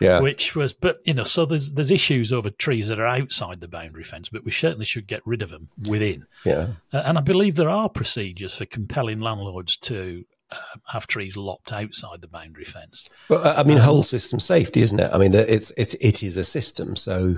yeah. 0.00 0.20
Which 0.20 0.56
was, 0.56 0.72
but 0.72 1.00
you 1.04 1.12
know, 1.12 1.24
so 1.24 1.44
there's 1.44 1.72
there's 1.72 1.90
issues 1.90 2.32
over 2.32 2.48
trees 2.48 2.88
that 2.88 2.98
are 2.98 3.06
outside 3.06 3.60
the 3.60 3.68
boundary 3.68 4.02
fence, 4.02 4.30
but 4.30 4.44
we 4.44 4.50
certainly 4.50 4.86
should 4.86 5.06
get 5.06 5.20
rid 5.26 5.42
of 5.42 5.50
them 5.50 5.68
within. 5.88 6.26
Yeah. 6.44 6.68
Uh, 6.92 7.02
and 7.04 7.18
I 7.18 7.20
believe 7.20 7.56
there 7.56 7.68
are 7.68 7.90
procedures 7.90 8.56
for 8.56 8.64
compelling 8.64 9.20
landlords 9.20 9.76
to 9.76 10.24
uh, 10.50 10.56
have 10.88 11.06
trees 11.06 11.36
lopped 11.36 11.70
outside 11.70 12.22
the 12.22 12.28
boundary 12.28 12.64
fence. 12.64 13.08
Well, 13.28 13.46
I 13.46 13.62
mean, 13.62 13.76
um, 13.76 13.84
whole 13.84 14.02
system 14.02 14.40
safety, 14.40 14.80
isn't 14.80 14.98
it? 14.98 15.10
I 15.12 15.18
mean, 15.18 15.34
it's 15.34 15.70
it's 15.76 15.94
it 15.94 16.22
is 16.22 16.38
a 16.38 16.44
system, 16.44 16.96
so 16.96 17.36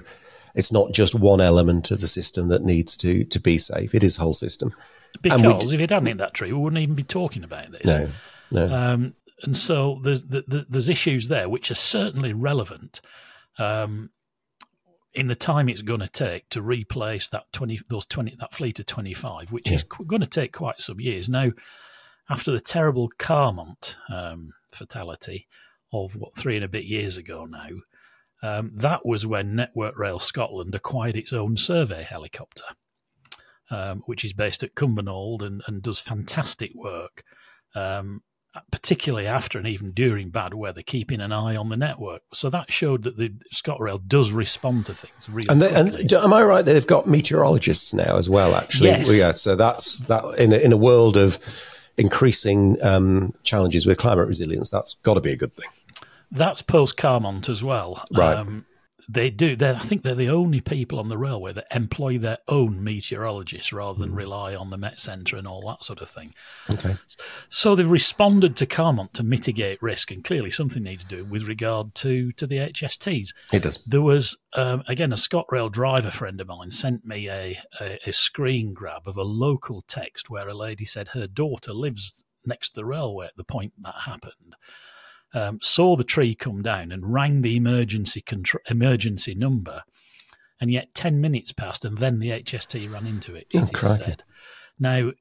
it's 0.55 0.73
not 0.73 0.93
just 0.93 1.15
one 1.15 1.41
element 1.41 1.91
of 1.91 2.01
the 2.01 2.07
system 2.07 2.49
that 2.49 2.65
needs 2.65 2.97
to 2.99 3.25
to 3.25 3.41
be 3.41 3.59
safe. 3.59 3.95
It 3.95 4.03
is 4.03 4.19
a 4.19 4.21
whole 4.21 4.33
system. 4.33 4.75
Because 5.21 5.71
d- 5.71 5.75
if 5.75 5.81
it 5.81 5.91
hadn't 5.91 6.07
hit 6.07 6.19
that 6.19 6.35
tree, 6.35 6.53
we 6.53 6.59
wouldn't 6.59 6.81
even 6.81 6.95
be 6.95 7.03
talking 7.03 7.45
about 7.45 7.71
this. 7.71 7.85
No, 7.85 8.11
no. 8.53 8.75
Um, 8.75 9.15
and 9.43 9.57
so 9.57 10.01
there's 10.03 10.25
there's 10.25 10.89
issues 10.89 11.29
there 11.29 11.49
which 11.49 11.71
are 11.71 11.77
certainly 11.77 12.33
relevant 12.33 13.01
um, 13.59 14.11
in 15.13 15.27
the 15.27 15.35
time 15.35 15.69
it's 15.69 15.83
going 15.83 16.01
to 16.01 16.09
take 16.09 16.49
to 16.51 16.63
replace 16.63 17.29
that 17.29 17.53
twenty 17.53 17.81
those 17.89 18.07
twenty 18.07 18.37
that 18.39 18.55
fleet 18.55 18.79
of 18.81 18.87
twenty 18.87 19.15
five, 19.15 19.53
which 19.53 19.69
yeah. 19.69 19.77
is 19.77 19.83
going 19.83 20.21
to 20.21 20.27
take 20.27 20.53
quite 20.53 20.81
some 20.81 21.01
years. 21.01 21.29
Now, 21.29 21.51
after 22.31 22.51
the 22.51 22.61
terrible 22.61 23.11
Carmont 23.19 23.97
um, 24.09 24.53
fatality 24.71 25.49
of 25.93 26.17
what 26.17 26.35
three 26.37 26.57
and 26.57 26.65
a 26.65 26.69
bit 26.69 26.85
years 26.85 27.17
ago 27.17 27.45
now, 27.45 27.69
um, 28.43 28.73
that 28.75 29.07
was 29.07 29.25
when 29.25 29.55
Network 29.55 29.99
Rail 29.99 30.19
Scotland 30.19 30.75
acquired 30.75 31.17
its 31.17 31.33
own 31.33 31.57
survey 31.57 32.03
helicopter, 32.03 32.65
um, 33.71 34.03
which 34.07 34.25
is 34.25 34.33
based 34.33 34.63
at 34.63 34.75
Cumbernauld 34.75 35.43
and, 35.43 35.63
and 35.67 35.83
does 35.83 35.99
fantastic 35.99 36.73
work. 36.75 37.23
Um, 37.75 38.23
particularly 38.71 39.27
after 39.27 39.59
and 39.59 39.67
even 39.67 39.93
during 39.93 40.29
bad 40.29 40.53
weather, 40.53 40.83
keeping 40.83 41.21
an 41.21 41.33
eye 41.33 41.57
on 41.57 41.71
the 41.71 41.77
network. 41.77 42.23
So 42.35 42.51
that 42.51 42.71
showed 42.71 43.03
that 43.05 43.17
the 43.17 43.33
ScotRail 43.55 44.07
does 44.07 44.31
respond 44.31 44.87
to 44.87 44.95
things 44.95 45.29
really 45.29 45.49
and, 45.49 45.63
they, 45.63 45.75
and 45.75 46.13
am 46.13 46.33
I 46.35 46.43
right? 46.43 46.63
That 46.63 46.75
they've 46.75 46.87
got 46.87 47.09
meteorologists 47.09 47.95
now 47.95 48.17
as 48.17 48.29
well. 48.29 48.55
Actually, 48.55 48.91
yes. 48.91 49.11
Yeah. 49.11 49.33
So 49.33 49.57
that's 49.57 50.01
that 50.01 50.23
in 50.39 50.53
a, 50.53 50.59
in 50.59 50.73
a 50.73 50.77
world 50.77 51.17
of 51.17 51.39
increasing 51.97 52.83
um, 52.83 53.33
challenges 53.43 53.87
with 53.87 53.97
climate 53.97 54.27
resilience. 54.27 54.69
That's 54.69 54.95
got 54.95 55.15
to 55.15 55.21
be 55.21 55.33
a 55.33 55.37
good 55.37 55.57
thing. 55.57 55.69
That's 56.33 56.63
post 56.63 56.97
Carmont 56.97 57.49
as 57.49 57.63
well. 57.63 58.05
Right. 58.11 58.37
Um, 58.37 58.65
they 59.09 59.31
do. 59.31 59.57
They're, 59.57 59.75
I 59.75 59.81
think 59.81 60.03
they're 60.03 60.15
the 60.15 60.31
only 60.31 60.61
people 60.61 60.99
on 60.99 61.09
the 61.09 61.19
railway 61.19 61.53
that 61.53 61.67
employ 61.71 62.19
their 62.19 62.39
own 62.49 62.83
meteorologists 62.83 63.73
rather 63.73 63.99
than 63.99 64.13
mm. 64.13 64.17
rely 64.17 64.55
on 64.55 64.71
the 64.71 64.79
Met 64.79 65.01
Centre 65.01 65.37
and 65.37 65.47
all 65.47 65.67
that 65.69 65.85
sort 65.85 66.01
of 66.01 66.09
thing. 66.09 66.33
Okay. 66.71 66.97
So 67.49 67.75
they've 67.75 67.91
responded 67.91 68.57
to 68.57 68.67
Carmont 68.67 69.13
to 69.15 69.23
mitigate 69.23 69.83
risk, 69.83 70.11
and 70.11 70.25
clearly 70.25 70.51
something 70.51 70.83
needs 70.83 71.05
to 71.05 71.17
do 71.17 71.25
with 71.25 71.47
regard 71.47 71.95
to 71.97 72.33
to 72.33 72.47
the 72.47 72.57
HSTs. 72.57 73.29
It 73.53 73.63
does. 73.63 73.79
There 73.87 74.03
was 74.03 74.37
um, 74.55 74.83
again 74.89 75.13
a 75.13 75.17
ScotRail 75.17 75.71
driver 75.71 76.11
friend 76.11 76.41
of 76.41 76.49
mine 76.49 76.71
sent 76.71 77.05
me 77.05 77.29
a, 77.29 77.59
a 77.81 77.99
a 78.07 78.13
screen 78.13 78.73
grab 78.73 79.03
of 79.07 79.17
a 79.17 79.25
local 79.25 79.85
text 79.87 80.31
where 80.31 80.49
a 80.49 80.55
lady 80.55 80.85
said 80.85 81.09
her 81.09 81.27
daughter 81.27 81.73
lives 81.73 82.25
next 82.47 82.71
to 82.71 82.77
the 82.77 82.85
railway 82.85 83.27
at 83.27 83.37
the 83.37 83.45
point 83.45 83.73
that 83.83 83.95
happened 84.05 84.57
um, 85.35 85.59
saw 85.63 85.97
the 85.97 86.05
tree 86.05 86.35
come 86.35 86.63
down 86.63 86.93
and 86.93 87.13
rang 87.13 87.43
the 87.43 87.57
emergency 87.57 88.23
emergency 88.69 89.35
number, 89.35 89.83
and 90.61 90.71
yet 90.71 90.95
ten 90.95 91.21
minutes 91.21 91.53
passed, 91.53 91.85
and 91.85 91.99
then 91.99 92.19
the 92.19 92.31
HST 92.31 92.93
ran 92.93 93.07
into 93.07 93.35
it. 93.35 93.47
it 93.53 93.71
oh, 93.83 93.97
said. 93.97 94.25
Now, 94.79 95.13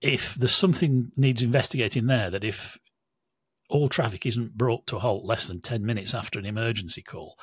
if 0.00 0.34
there's 0.34 0.54
something 0.54 1.10
needs 1.16 1.42
investigating 1.42 2.06
there, 2.06 2.30
that 2.30 2.44
if 2.44 2.78
all 3.68 3.88
traffic 3.88 4.26
isn't 4.26 4.56
brought 4.56 4.86
to 4.86 4.96
a 4.96 5.00
halt 5.00 5.24
less 5.24 5.48
than 5.48 5.60
ten 5.60 5.84
minutes 5.84 6.14
after 6.14 6.38
an 6.38 6.46
emergency 6.46 7.02
call. 7.02 7.38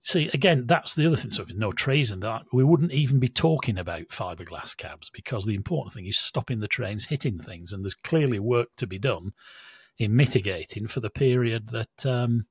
See, 0.00 0.30
again, 0.32 0.66
that's 0.66 0.94
the 0.94 1.04
other 1.04 1.16
thing. 1.16 1.32
So, 1.32 1.42
if 1.42 1.52
no 1.54 1.72
trees 1.72 2.12
and 2.12 2.22
that, 2.22 2.42
we 2.52 2.62
wouldn't 2.62 2.92
even 2.92 3.18
be 3.18 3.28
talking 3.28 3.76
about 3.76 4.08
fiberglass 4.08 4.76
cabs 4.76 5.10
because 5.10 5.44
the 5.44 5.54
important 5.56 5.94
thing 5.94 6.06
is 6.06 6.16
stopping 6.16 6.60
the 6.60 6.68
trains 6.68 7.06
hitting 7.06 7.38
things, 7.38 7.72
and 7.72 7.84
there's 7.84 7.94
clearly 7.94 8.38
work 8.38 8.68
to 8.76 8.86
be 8.86 8.98
done 8.98 9.32
in 9.98 10.14
mitigating 10.14 10.86
for 10.86 11.00
the 11.00 11.10
period 11.10 11.68
that 11.68 12.06
um, 12.06 12.46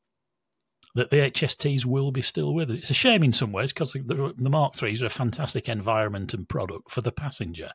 that 0.95 1.09
the 1.09 1.17
HSTs 1.17 1.85
will 1.85 2.11
be 2.11 2.21
still 2.21 2.53
with 2.53 2.71
us. 2.71 2.77
It's 2.77 2.89
a 2.89 2.95
shame 2.95 3.21
in 3.21 3.33
some 3.33 3.51
ways 3.51 3.73
because 3.73 3.91
the, 3.91 4.33
the 4.37 4.49
Mark 4.49 4.75
IIIs 4.75 5.01
are 5.01 5.07
a 5.07 5.09
fantastic 5.09 5.67
environment 5.67 6.33
and 6.33 6.47
product 6.47 6.89
for 6.89 7.01
the 7.01 7.11
passenger. 7.11 7.71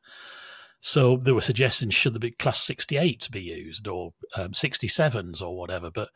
So 0.81 1.19
there 1.19 1.35
were 1.35 1.43
suggestions 1.43 1.95
should 1.95 2.19
the 2.19 2.31
class 2.31 2.63
68 2.63 3.29
be 3.31 3.43
used 3.43 3.87
or 3.87 4.15
um, 4.37 4.53
67s 4.53 5.43
or 5.43 5.57
whatever, 5.57 5.91
but 5.91 6.09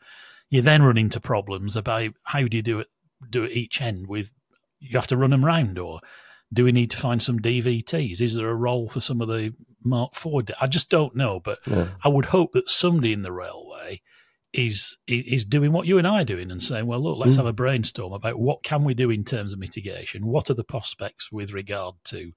you 0.49 0.63
then 0.63 0.81
run 0.81 0.97
into 0.97 1.19
problems 1.19 1.75
about 1.75 2.11
how 2.23 2.41
do 2.47 2.57
you 2.57 2.63
do 2.63 2.79
it 2.79 2.87
do 3.29 3.43
it 3.43 3.51
each 3.51 3.81
end 3.81 4.07
with 4.07 4.31
you 4.79 4.97
have 4.97 5.07
to 5.07 5.17
run 5.17 5.31
them 5.31 5.45
round 5.45 5.79
or 5.79 5.99
do 6.55 6.63
we 6.63 6.71
need 6.71 6.89
to 6.91 6.97
find 6.97 7.21
some 7.21 7.39
DVTs? 7.39 8.21
Is 8.21 8.35
there 8.35 8.49
a 8.49 8.55
role 8.55 8.87
for 8.87 9.01
some 9.01 9.21
of 9.21 9.27
the 9.27 9.53
Mark 9.83 10.13
IV? 10.15 10.51
I 10.59 10.67
just 10.67 10.89
don't 10.89 11.15
know, 11.15 11.39
but 11.39 11.59
yeah. 11.67 11.89
I 12.03 12.07
would 12.07 12.25
hope 12.25 12.53
that 12.53 12.69
somebody 12.69 13.11
in 13.11 13.23
the 13.23 13.31
railway 13.31 14.01
is 14.53 14.97
is 15.05 15.43
doing 15.43 15.73
what 15.73 15.85
you 15.85 15.97
and 15.97 16.07
I 16.07 16.21
are 16.21 16.25
doing 16.25 16.49
and 16.49 16.63
saying, 16.63 16.87
well, 16.87 17.01
look, 17.01 17.17
let's 17.17 17.35
mm. 17.35 17.39
have 17.39 17.45
a 17.45 17.53
brainstorm 17.53 18.13
about 18.13 18.39
what 18.39 18.63
can 18.63 18.85
we 18.85 18.93
do 18.93 19.09
in 19.09 19.25
terms 19.25 19.51
of 19.51 19.59
mitigation. 19.59 20.25
What 20.25 20.49
are 20.49 20.53
the 20.53 20.63
prospects 20.63 21.29
with 21.29 21.51
regard 21.51 21.95
to 22.05 22.31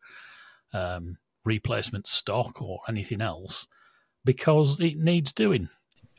um, 0.74 1.18
replacement 1.44 2.08
stock 2.08 2.60
or 2.60 2.80
anything 2.88 3.20
else? 3.20 3.68
Because 4.24 4.80
it 4.80 4.98
needs 4.98 5.32
doing. 5.32 5.68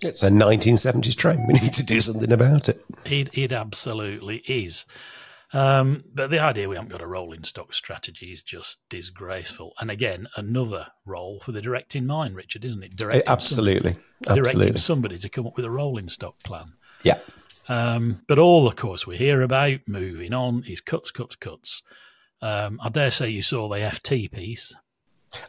It's 0.01 0.23
a 0.23 0.29
1970s 0.29 1.17
train. 1.17 1.45
We 1.45 1.55
need 1.55 1.73
to 1.73 1.83
do 1.83 1.99
something 1.99 2.31
about 2.31 2.69
it. 2.69 2.81
It, 3.03 3.37
it 3.37 3.51
absolutely 3.51 4.37
is. 4.47 4.85
Um, 5.51 6.03
but 6.13 6.29
the 6.29 6.39
idea 6.39 6.69
we 6.69 6.75
haven't 6.75 6.91
got 6.91 7.01
a 7.01 7.07
rolling 7.07 7.43
stock 7.43 7.73
strategy 7.73 8.31
is 8.31 8.43
just 8.43 8.77
disgraceful. 8.89 9.73
And 9.79 9.89
again, 9.89 10.27
another 10.35 10.87
role 11.05 11.39
for 11.39 11.51
the 11.51 11.61
directing 11.61 12.05
mind, 12.05 12.35
Richard, 12.35 12.63
isn't 12.65 12.83
it? 12.83 12.95
Directing 12.95 13.27
absolutely, 13.27 13.93
somebody, 13.93 14.05
absolutely. 14.27 14.51
directing 14.51 14.77
somebody 14.77 15.17
to 15.17 15.29
come 15.29 15.47
up 15.47 15.55
with 15.55 15.65
a 15.65 15.71
rolling 15.71 16.09
stock 16.09 16.35
plan. 16.43 16.73
Yeah. 17.03 17.19
Um, 17.67 18.23
but 18.27 18.39
all, 18.39 18.67
of 18.67 18.75
course, 18.75 19.07
we 19.07 19.17
hear 19.17 19.41
about 19.41 19.79
moving 19.87 20.33
on 20.33 20.63
is 20.67 20.81
cuts, 20.81 21.11
cuts, 21.11 21.35
cuts. 21.35 21.81
Um, 22.41 22.79
I 22.81 22.89
dare 22.89 23.11
say 23.11 23.29
you 23.29 23.41
saw 23.41 23.67
the 23.69 23.77
FT 23.77 24.31
piece. 24.31 24.73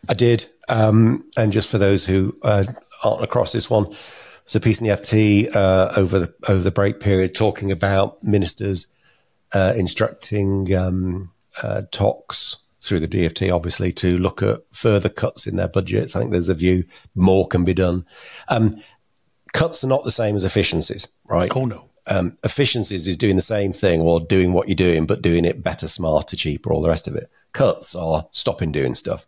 I 0.08 0.14
did. 0.14 0.46
Um, 0.68 1.28
and 1.36 1.52
just 1.52 1.68
for 1.68 1.78
those 1.78 2.06
who 2.06 2.36
uh, 2.42 2.64
aren't 3.02 3.24
across 3.24 3.52
this 3.52 3.68
one, 3.68 3.94
it's 4.44 4.54
a 4.54 4.60
piece 4.60 4.80
in 4.80 4.86
the 4.86 4.96
FT 4.96 5.54
uh, 5.54 5.92
over 5.96 6.18
the 6.18 6.34
over 6.48 6.60
the 6.60 6.70
break 6.70 7.00
period 7.00 7.34
talking 7.34 7.70
about 7.70 8.22
ministers 8.24 8.88
uh, 9.52 9.74
instructing 9.76 10.74
um, 10.74 11.32
uh, 11.62 11.82
TOCs 11.92 12.56
through 12.82 13.00
the 13.00 13.08
DFT, 13.08 13.54
obviously, 13.54 13.92
to 13.92 14.16
look 14.16 14.42
at 14.42 14.60
further 14.72 15.08
cuts 15.08 15.46
in 15.46 15.56
their 15.56 15.68
budgets. 15.68 16.16
I 16.16 16.20
think 16.20 16.32
there's 16.32 16.48
a 16.48 16.54
view 16.54 16.84
more 17.14 17.46
can 17.46 17.64
be 17.64 17.74
done. 17.74 18.06
Um, 18.48 18.80
cuts 19.52 19.84
are 19.84 19.88
not 19.88 20.04
the 20.04 20.10
same 20.10 20.36
as 20.36 20.44
efficiencies, 20.44 21.06
right? 21.28 21.50
Oh 21.54 21.64
no. 21.64 21.90
Um, 22.06 22.38
efficiencies 22.42 23.06
is 23.06 23.16
doing 23.16 23.36
the 23.36 23.42
same 23.42 23.72
thing 23.72 24.00
or 24.00 24.20
doing 24.20 24.52
what 24.52 24.68
you're 24.68 24.74
doing, 24.74 25.06
but 25.06 25.22
doing 25.22 25.44
it 25.44 25.62
better, 25.62 25.86
smarter, 25.86 26.34
cheaper, 26.34 26.72
all 26.72 26.82
the 26.82 26.88
rest 26.88 27.06
of 27.06 27.14
it. 27.14 27.30
Cuts 27.52 27.94
are 27.94 28.26
stopping 28.30 28.72
doing 28.72 28.94
stuff. 28.94 29.26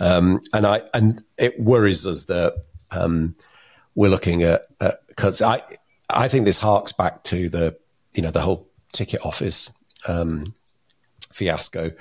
Um, 0.00 0.40
and 0.52 0.66
I 0.66 0.82
and 0.94 1.22
it 1.38 1.58
worries 1.60 2.06
us 2.06 2.24
that 2.26 2.54
um, 2.90 3.36
we're 3.94 4.10
looking 4.10 4.42
at, 4.42 4.66
at 4.80 5.00
cuts. 5.16 5.40
I 5.40 5.62
I 6.10 6.28
think 6.28 6.44
this 6.44 6.58
harks 6.58 6.92
back 6.92 7.24
to 7.24 7.48
the 7.48 7.76
you 8.14 8.22
know 8.22 8.30
the 8.30 8.40
whole 8.40 8.67
ticket 8.92 9.24
office 9.24 9.70
um, 10.06 10.54
fiasco. 11.32 11.92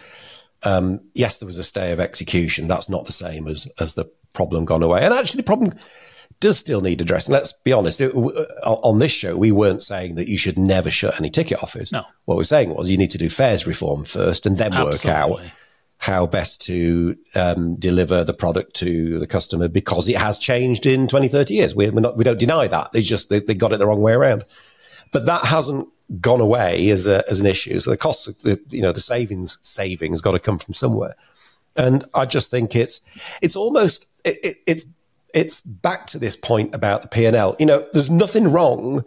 Um, 0.64 1.02
yes, 1.14 1.38
there 1.38 1.48
was 1.48 1.58
a 1.58 1.64
stay 1.64 1.92
of 1.92 2.00
execution. 2.00 2.68
That's 2.68 2.90
not 2.90 3.06
the 3.06 3.12
same 3.12 3.48
as 3.48 3.68
as 3.80 3.96
the 3.96 4.06
problem 4.34 4.66
gone 4.66 4.84
away. 4.84 5.04
And 5.04 5.14
actually, 5.14 5.38
the 5.38 5.44
problem 5.44 5.74
does 6.40 6.58
still 6.58 6.82
need 6.82 7.02
addressing. 7.02 7.34
Let's 7.34 7.54
be 7.54 7.74
honest. 7.74 8.02
It, 8.02 8.14
on 8.14 9.00
this 9.00 9.12
show, 9.12 9.36
we 9.36 9.52
weren't 9.52 9.84
saying 9.84 10.16
that 10.16 10.28
you 10.28 10.38
should 10.38 10.58
never 10.58 10.92
shut 10.92 11.20
any 11.20 11.30
ticket 11.30 11.62
office. 11.64 11.92
No. 11.92 12.04
What 12.26 12.38
we're 12.38 12.44
saying 12.44 12.74
was 12.74 12.92
you 12.92 12.98
need 12.98 13.12
to 13.12 13.18
do 13.18 13.30
fares 13.30 13.66
reform 13.66 14.04
first 14.04 14.46
and 14.46 14.58
then 14.58 14.74
Absolutely. 14.74 14.92
work 14.94 15.06
out 15.06 15.42
how 16.00 16.28
best 16.28 16.62
to 16.62 17.18
um, 17.34 17.76
deliver 17.76 18.24
the 18.24 18.34
product 18.34 18.76
to 18.76 19.18
the 19.18 19.26
customer 19.26 19.68
because 19.68 20.08
it 20.08 20.18
has 20.18 20.38
changed 20.38 20.86
in 20.86 21.08
20, 21.08 21.28
30 21.28 21.54
years. 21.56 21.76
We, 21.76 21.90
we're 21.90 22.02
not, 22.02 22.18
we 22.18 22.24
don't 22.24 22.40
deny 22.40 22.68
that. 22.68 22.92
They 22.92 23.02
just, 23.02 23.30
they, 23.30 23.40
they 23.40 23.56
got 23.56 23.72
it 23.72 23.78
the 23.78 23.88
wrong 23.88 24.02
way 24.02 24.14
around. 24.14 24.44
But 25.12 25.26
that 25.26 25.46
hasn't 25.46 25.88
gone 26.22 26.42
away 26.42 26.90
as, 26.90 27.08
a, 27.08 27.24
as 27.30 27.40
an 27.40 27.46
issue. 27.46 27.80
So 27.80 27.92
the 27.92 27.98
costs, 27.98 28.28
of 28.28 28.42
the, 28.42 28.60
you 28.70 28.82
know, 28.82 28.92
the 28.92 29.00
savings, 29.00 29.58
savings 29.62 30.22
got 30.22 30.32
to 30.32 30.40
come 30.40 30.58
from 30.58 30.74
somewhere. 30.74 31.16
And 31.76 32.06
I 32.14 32.26
just 32.26 32.50
think 32.50 32.76
it's, 32.76 33.02
it's 33.42 33.56
almost, 33.56 34.08
it, 34.24 34.40
it, 34.44 34.58
it's, 34.66 34.86
it's 35.34 35.62
back 35.62 36.08
to 36.08 36.20
this 36.20 36.36
point 36.36 36.74
about 36.74 37.02
the 37.02 37.08
P&L. 37.08 37.56
You 37.60 37.66
know, 37.66 37.88
there's 37.94 38.10
nothing 38.10 38.48
wrong 38.52 39.04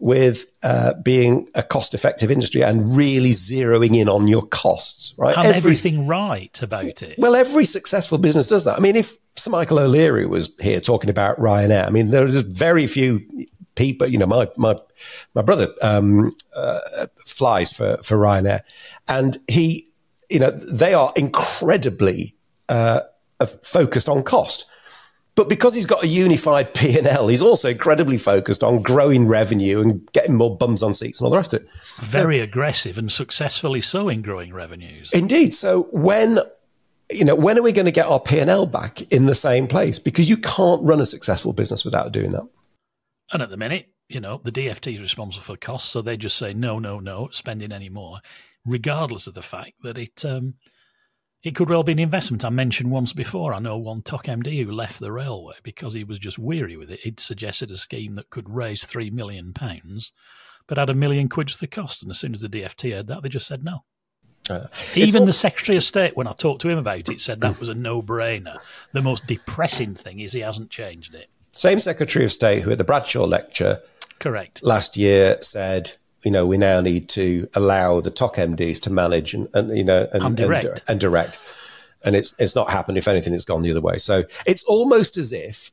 with 0.00 0.50
uh, 0.62 0.94
being 0.94 1.48
a 1.54 1.62
cost-effective 1.62 2.30
industry 2.30 2.62
and 2.62 2.96
really 2.96 3.30
zeroing 3.30 3.96
in 3.96 4.08
on 4.08 4.28
your 4.28 4.46
costs, 4.46 5.12
right? 5.18 5.36
And 5.36 5.46
Every, 5.46 5.56
everything 5.58 6.06
right 6.06 6.62
about 6.62 7.02
it. 7.02 7.18
Well, 7.18 7.34
every 7.34 7.64
successful 7.64 8.16
business 8.18 8.46
does 8.46 8.64
that. 8.64 8.76
I 8.76 8.80
mean, 8.80 8.96
if 8.96 9.16
Sir 9.36 9.50
Michael 9.50 9.80
O'Leary 9.80 10.26
was 10.26 10.52
here 10.60 10.80
talking 10.80 11.10
about 11.10 11.38
Ryanair, 11.38 11.86
I 11.86 11.90
mean, 11.90 12.10
there's 12.10 12.36
very 12.42 12.86
few 12.86 13.26
people. 13.78 14.06
You 14.06 14.18
know, 14.18 14.26
my 14.26 14.48
my 14.56 14.76
my 15.34 15.42
brother 15.42 15.68
um, 15.80 16.36
uh, 16.54 17.06
flies 17.24 17.72
for 17.72 17.98
for 18.02 18.18
Ryanair, 18.18 18.60
and 19.06 19.38
he, 19.48 19.88
you 20.28 20.40
know, 20.40 20.50
they 20.50 20.92
are 20.92 21.12
incredibly 21.16 22.34
uh, 22.68 23.00
focused 23.62 24.08
on 24.08 24.22
cost. 24.22 24.66
But 25.34 25.48
because 25.48 25.72
he's 25.72 25.86
got 25.86 26.02
a 26.02 26.08
unified 26.08 26.74
P&L, 26.74 27.28
he's 27.28 27.42
also 27.42 27.70
incredibly 27.70 28.18
focused 28.18 28.64
on 28.64 28.82
growing 28.82 29.28
revenue 29.28 29.80
and 29.80 30.10
getting 30.12 30.34
more 30.34 30.56
bums 30.56 30.82
on 30.82 30.92
seats 30.92 31.20
and 31.20 31.26
all 31.26 31.30
the 31.30 31.36
rest 31.36 31.54
of 31.54 31.62
it. 31.62 31.68
Very 31.98 32.38
so, 32.38 32.42
aggressive 32.42 32.98
and 32.98 33.10
successfully 33.10 33.80
so 33.80 34.08
in 34.08 34.20
growing 34.20 34.52
revenues. 34.52 35.12
Indeed. 35.12 35.54
So 35.54 35.88
when 35.92 36.40
you 37.10 37.24
know, 37.24 37.34
when 37.34 37.56
are 37.58 37.62
we 37.62 37.72
going 37.72 37.86
to 37.86 37.92
get 37.92 38.06
our 38.06 38.20
P&L 38.20 38.66
back 38.66 39.00
in 39.12 39.26
the 39.26 39.34
same 39.34 39.66
place? 39.66 39.98
Because 39.98 40.28
you 40.28 40.36
can't 40.36 40.82
run 40.82 41.00
a 41.00 41.06
successful 41.06 41.52
business 41.52 41.84
without 41.84 42.12
doing 42.12 42.32
that. 42.32 42.46
And 43.32 43.42
at 43.42 43.50
the 43.50 43.56
minute, 43.56 43.88
you 44.08 44.20
know, 44.20 44.40
the 44.42 44.52
DFT 44.52 44.94
is 44.94 45.00
responsible 45.00 45.44
for 45.44 45.56
costs, 45.56 45.90
so 45.90 46.00
they 46.00 46.16
just 46.16 46.38
say 46.38 46.54
no, 46.54 46.78
no, 46.78 46.98
no, 46.98 47.28
spending 47.30 47.72
any 47.72 47.88
more, 47.90 48.20
regardless 48.64 49.26
of 49.26 49.34
the 49.34 49.42
fact 49.42 49.72
that 49.82 49.98
it 49.98 50.24
um, 50.24 50.54
it 51.42 51.54
could 51.54 51.68
well 51.68 51.84
be 51.84 51.92
an 51.92 51.98
investment. 51.98 52.44
I 52.44 52.50
mentioned 52.50 52.90
once 52.90 53.12
before, 53.12 53.54
I 53.54 53.60
know 53.60 53.76
one 53.76 54.02
TOC 54.02 54.24
MD 54.26 54.64
who 54.64 54.72
left 54.72 54.98
the 54.98 55.12
railway 55.12 55.54
because 55.62 55.92
he 55.92 56.02
was 56.04 56.18
just 56.18 56.38
weary 56.38 56.76
with 56.76 56.90
it. 56.90 57.00
He'd 57.00 57.20
suggested 57.20 57.70
a 57.70 57.76
scheme 57.76 58.14
that 58.14 58.30
could 58.30 58.50
raise 58.50 58.84
£3 58.84 59.12
million, 59.12 59.54
but 60.66 60.78
had 60.78 60.90
a 60.90 60.94
million 60.94 61.28
quid 61.28 61.48
to 61.48 61.58
the 61.58 61.68
cost. 61.68 62.02
And 62.02 62.10
as 62.10 62.18
soon 62.18 62.34
as 62.34 62.40
the 62.40 62.48
DFT 62.48 62.92
heard 62.92 63.06
that, 63.06 63.22
they 63.22 63.28
just 63.28 63.46
said 63.46 63.62
no. 63.62 63.84
Uh, 64.50 64.66
Even 64.96 65.20
all- 65.20 65.26
the 65.26 65.32
Secretary 65.32 65.76
of 65.76 65.84
State, 65.84 66.16
when 66.16 66.26
I 66.26 66.32
talked 66.32 66.62
to 66.62 66.68
him 66.68 66.78
about 66.78 67.08
it, 67.08 67.20
said 67.20 67.40
that 67.40 67.60
was 67.60 67.68
a 67.68 67.74
no 67.74 68.02
brainer. 68.02 68.56
The 68.92 69.02
most 69.02 69.26
depressing 69.28 69.94
thing 69.94 70.18
is 70.18 70.32
he 70.32 70.40
hasn't 70.40 70.70
changed 70.70 71.14
it. 71.14 71.28
Same 71.58 71.80
Secretary 71.80 72.24
of 72.24 72.32
State 72.32 72.62
who 72.62 72.70
at 72.70 72.78
the 72.78 72.84
Bradshaw 72.84 73.24
lecture 73.24 73.80
correct 74.18 74.62
last 74.62 74.96
year 74.96 75.38
said 75.42 75.92
you 76.24 76.30
know, 76.30 76.46
we 76.46 76.58
now 76.58 76.80
need 76.80 77.08
to 77.10 77.48
allow 77.54 78.00
the 78.00 78.10
TOC 78.10 78.36
MDs 78.36 78.80
to 78.82 78.90
manage 78.90 79.34
and, 79.34 79.48
and 79.54 79.76
you 79.76 79.84
know, 79.84 80.08
and, 80.12 80.22
and 80.22 80.36
direct. 80.36 80.64
And, 80.64 80.82
and, 80.88 81.00
direct. 81.00 81.38
And 82.04 82.16
it's, 82.16 82.34
it's 82.38 82.54
not 82.54 82.70
happened. 82.70 82.98
If 82.98 83.08
anything, 83.08 83.34
it's 83.34 83.44
gone 83.44 83.62
the 83.62 83.70
other 83.70 83.80
way. 83.80 83.98
So 83.98 84.24
it's 84.46 84.62
almost 84.64 85.16
as 85.16 85.32
if 85.32 85.72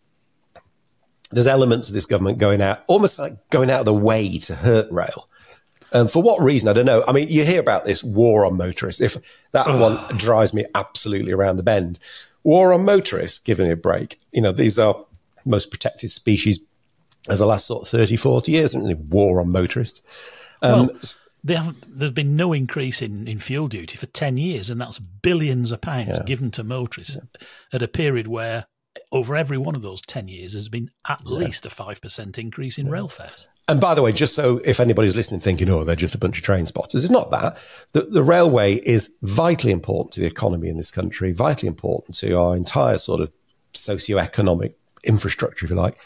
there's 1.32 1.48
elements 1.48 1.88
of 1.88 1.94
this 1.94 2.06
government 2.06 2.38
going 2.38 2.62
out, 2.62 2.84
almost 2.88 3.18
like 3.18 3.50
going 3.50 3.72
out 3.72 3.82
of 3.82 3.86
the 3.86 3.94
way 3.94 4.38
to 4.40 4.56
hurt 4.56 4.92
rail. 4.92 5.28
And 5.92 6.12
for 6.12 6.22
what 6.22 6.42
reason, 6.42 6.68
I 6.68 6.74
don't 6.74 6.86
know. 6.86 7.04
I 7.08 7.12
mean, 7.12 7.28
you 7.30 7.44
hear 7.44 7.60
about 7.60 7.86
this 7.86 8.04
war 8.04 8.46
on 8.46 8.58
motorists. 8.58 9.02
If 9.02 9.18
that 9.52 9.68
one 9.68 9.98
drives 10.18 10.54
me 10.54 10.66
absolutely 10.76 11.32
around 11.32 11.58
the 11.58 11.64
bend. 11.64 12.00
War 12.44 12.74
on 12.74 12.86
motorists, 12.86 13.40
giving 13.40 13.68
it 13.68 13.72
a 13.72 13.78
break. 13.78 14.20
You 14.32 14.42
know, 14.42 14.52
these 14.52 14.78
are 14.78 15.06
most 15.46 15.72
protected 15.72 16.12
species 16.12 16.60
of 17.30 17.38
the 17.38 17.46
last 17.46 17.66
sort 17.66 17.84
of 17.84 17.90
30, 17.90 18.16
40 18.16 18.52
years, 18.52 18.74
and 18.76 19.12
war 19.12 19.40
on 19.40 19.52
motorists. 19.52 20.02
Um, 20.62 20.88
well, 21.44 21.74
there's 21.88 22.12
been 22.12 22.36
no 22.36 22.54
increase 22.54 23.02
in, 23.02 23.28
in 23.28 23.40
fuel 23.40 23.68
duty 23.68 23.98
for 23.98 24.08
10 24.08 24.38
years, 24.38 24.70
and 24.70 24.80
that's 24.82 25.00
billions 25.00 25.72
of 25.72 25.82
pounds 25.82 26.10
yeah. 26.10 26.24
given 26.26 26.52
to 26.52 26.64
motorists 26.64 27.16
yeah. 27.16 27.48
at 27.74 27.84
a 27.84 27.88
period 27.88 28.28
where 28.28 28.66
over 29.12 29.36
every 29.36 29.58
one 29.58 29.76
of 29.76 29.82
those 29.82 30.02
10 30.02 30.28
years 30.28 30.54
has 30.54 30.70
been 30.70 30.90
at 31.08 31.22
yeah. 31.26 31.38
least 31.38 31.66
a 31.66 31.70
5% 31.70 32.38
increase 32.38 32.78
in 32.78 32.90
rail 32.90 33.08
fares. 33.08 33.48
And 33.68 33.82
by 33.82 33.96
the 33.96 34.02
way, 34.02 34.12
just 34.12 34.36
so 34.36 34.62
if 34.64 34.80
anybody's 34.80 35.16
listening 35.16 35.40
thinking, 35.40 35.70
oh, 35.70 35.84
they're 35.84 35.96
just 35.96 36.14
a 36.14 36.20
bunch 36.20 36.38
of 36.38 36.44
train 36.44 36.66
spotters, 36.66 37.04
it's 37.04 37.12
not 37.12 37.32
that. 37.32 37.58
The, 37.94 38.02
the 38.04 38.24
railway 38.24 38.76
is 38.76 39.10
vitally 39.24 39.74
important 39.74 40.12
to 40.14 40.22
the 40.22 40.28
economy 40.28 40.70
in 40.70 40.78
this 40.78 40.92
country, 40.92 41.32
vitally 41.32 41.68
important 41.68 42.16
to 42.18 42.38
our 42.40 42.56
entire 42.56 42.98
sort 42.98 43.22
of 43.22 43.34
socio-economic 43.74 44.78
infrastructure, 45.06 45.66
if 45.66 45.70
you 45.70 45.76
like. 45.76 45.98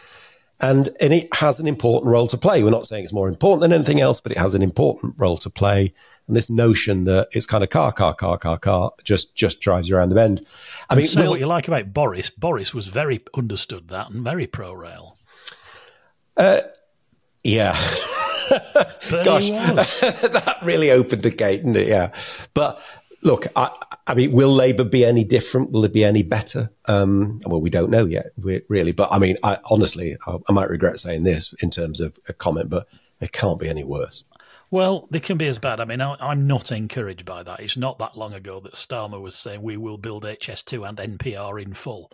And, 0.62 0.90
and 1.00 1.14
it 1.14 1.34
has 1.36 1.60
an 1.60 1.68
important 1.68 2.12
role 2.12 2.28
to 2.28 2.38
play. 2.38 2.64
We're 2.64 2.70
not 2.70 2.86
saying 2.86 3.06
it's 3.06 3.14
more 3.14 3.30
important 3.30 3.62
than 3.62 3.72
anything 3.72 4.02
else, 4.02 4.20
but 4.20 4.34
it 4.34 4.38
has 4.38 4.54
an 4.54 4.62
important 4.62 5.16
role 5.18 5.38
to 5.38 5.50
play. 5.50 5.94
And 6.28 6.36
this 6.36 6.50
notion 6.50 7.06
that 7.06 7.30
it's 7.32 7.46
kind 7.46 7.64
of 7.64 7.70
car, 7.70 7.94
car, 7.94 8.14
car, 8.14 8.38
car, 8.38 8.60
car 8.60 8.92
just, 9.04 9.36
just 9.36 9.62
drives 9.62 9.88
you 9.88 9.96
around 9.96 10.10
the 10.10 10.16
bend. 10.16 10.46
I 10.90 10.96
mean, 10.96 11.06
so 11.06 11.30
what 11.30 11.40
you 11.40 11.48
like 11.48 11.68
about 11.68 11.94
Boris, 11.94 12.30
Boris 12.30 12.74
was 12.74 12.88
very 12.88 13.24
understood 13.36 13.88
that 13.88 14.12
and 14.12 14.24
very 14.24 14.48
pro 14.48 14.74
rail. 14.74 15.18
Uh, 16.36 16.62
yeah. 17.44 17.74
Gosh, 19.24 19.50
that 19.50 20.58
really 20.64 20.92
opened 20.92 21.22
the 21.22 21.30
gate, 21.30 21.58
didn't 21.58 21.78
it? 21.78 21.88
Yeah. 21.88 22.12
But 22.54 22.82
look, 23.22 23.48
I, 23.56 23.72
I 24.08 24.16
mean, 24.16 24.32
will 24.32 24.54
Labour 24.54 24.84
be 24.84 25.06
any 25.06 25.24
different? 25.24 25.72
Will 25.72 25.86
it 25.86 25.94
be 25.94 26.04
any 26.04 26.24
better? 26.24 26.72
Um, 26.86 27.40
well, 27.46 27.62
we 27.62 27.70
don't 27.70 27.90
know 27.90 28.06
yet, 28.06 28.32
really. 28.38 28.92
But 28.92 29.10
I 29.12 29.20
mean, 29.20 29.38
I, 29.44 29.58
honestly, 29.66 30.18
I, 30.26 30.38
I, 30.48 30.52
might 30.52 30.70
regret 30.70 31.00
saying 31.00 31.24
this 31.24 31.54
in 31.62 31.70
terms 31.70 32.00
of 32.00 32.18
a 32.28 32.34
comment, 32.34 32.70
but 32.70 32.88
it 33.22 33.32
can't 33.32 33.60
be 33.60 33.70
any 33.70 33.84
worse. 33.84 34.24
Well, 34.72 35.08
they 35.10 35.20
can 35.20 35.38
be 35.38 35.48
as 35.48 35.58
bad. 35.58 35.80
I 35.80 35.86
mean, 35.86 36.00
I, 36.00 36.32
am 36.32 36.46
not 36.46 36.72
encouraged 36.72 37.26
by 37.26 37.44
that. 37.44 37.60
It's 37.60 37.78
not 37.78 37.98
that 38.00 38.18
long 38.18 38.34
ago 38.34 38.60
that 38.60 38.74
Starmer 38.74 39.20
was 39.20 39.36
saying 39.36 39.62
we 39.62 39.78
will 39.78 39.98
build 39.98 40.24
HS2 40.24 40.88
and 40.88 41.20
NPR 41.20 41.62
in 41.62 41.74
full. 41.74 42.12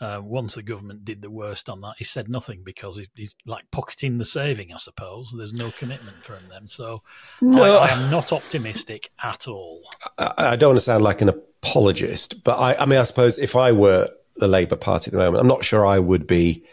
Uh, 0.00 0.18
once 0.22 0.54
the 0.54 0.62
government 0.62 1.04
did 1.04 1.20
the 1.20 1.30
worst 1.30 1.68
on 1.68 1.82
that, 1.82 1.94
he 1.98 2.04
said 2.04 2.26
nothing 2.26 2.62
because 2.64 2.96
he, 2.96 3.06
he's 3.14 3.34
like 3.44 3.70
pocketing 3.70 4.16
the 4.16 4.24
saving, 4.24 4.72
I 4.72 4.78
suppose. 4.78 5.34
There's 5.36 5.52
no 5.52 5.70
commitment 5.72 6.24
from 6.24 6.48
them. 6.48 6.66
So 6.66 7.02
no. 7.42 7.76
I, 7.76 7.86
I, 7.86 7.90
am 7.90 8.10
not 8.10 8.32
optimistic 8.32 9.10
at 9.22 9.46
all. 9.46 9.82
I, 10.16 10.32
I, 10.38 10.56
don't 10.56 10.70
want 10.70 10.78
to 10.78 10.84
sound 10.84 11.04
like 11.04 11.20
an 11.20 11.28
apologist, 11.28 12.42
but 12.44 12.58
I, 12.58 12.76
I 12.76 12.86
mean, 12.86 12.98
I 12.98 13.02
suppose 13.02 13.38
if 13.38 13.54
I 13.56 13.72
were 13.72 14.08
the 14.36 14.48
Labour 14.48 14.76
Party 14.76 15.08
at 15.08 15.12
the 15.12 15.18
moment, 15.18 15.42
I'm 15.42 15.48
not 15.48 15.64
sure 15.64 15.84
I 15.84 15.98
would 15.98 16.26
be 16.26 16.64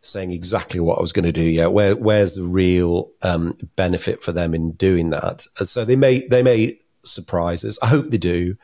saying 0.00 0.30
exactly 0.30 0.80
what 0.80 0.96
I 0.96 1.02
was 1.02 1.12
going 1.12 1.26
to 1.26 1.32
do 1.32 1.42
yet. 1.42 1.72
Where, 1.72 1.94
where's 1.94 2.34
the 2.34 2.44
real 2.44 3.10
um, 3.20 3.58
benefit 3.76 4.22
for 4.22 4.32
them 4.32 4.54
in 4.54 4.72
doing 4.72 5.10
that? 5.10 5.46
And 5.58 5.68
so 5.68 5.84
they 5.84 5.96
may 5.96 6.26
they 6.26 6.42
may 6.42 6.78
surprise 7.04 7.64
us. 7.64 7.78
I 7.82 7.88
hope 7.88 8.08
they 8.08 8.18
do. 8.18 8.56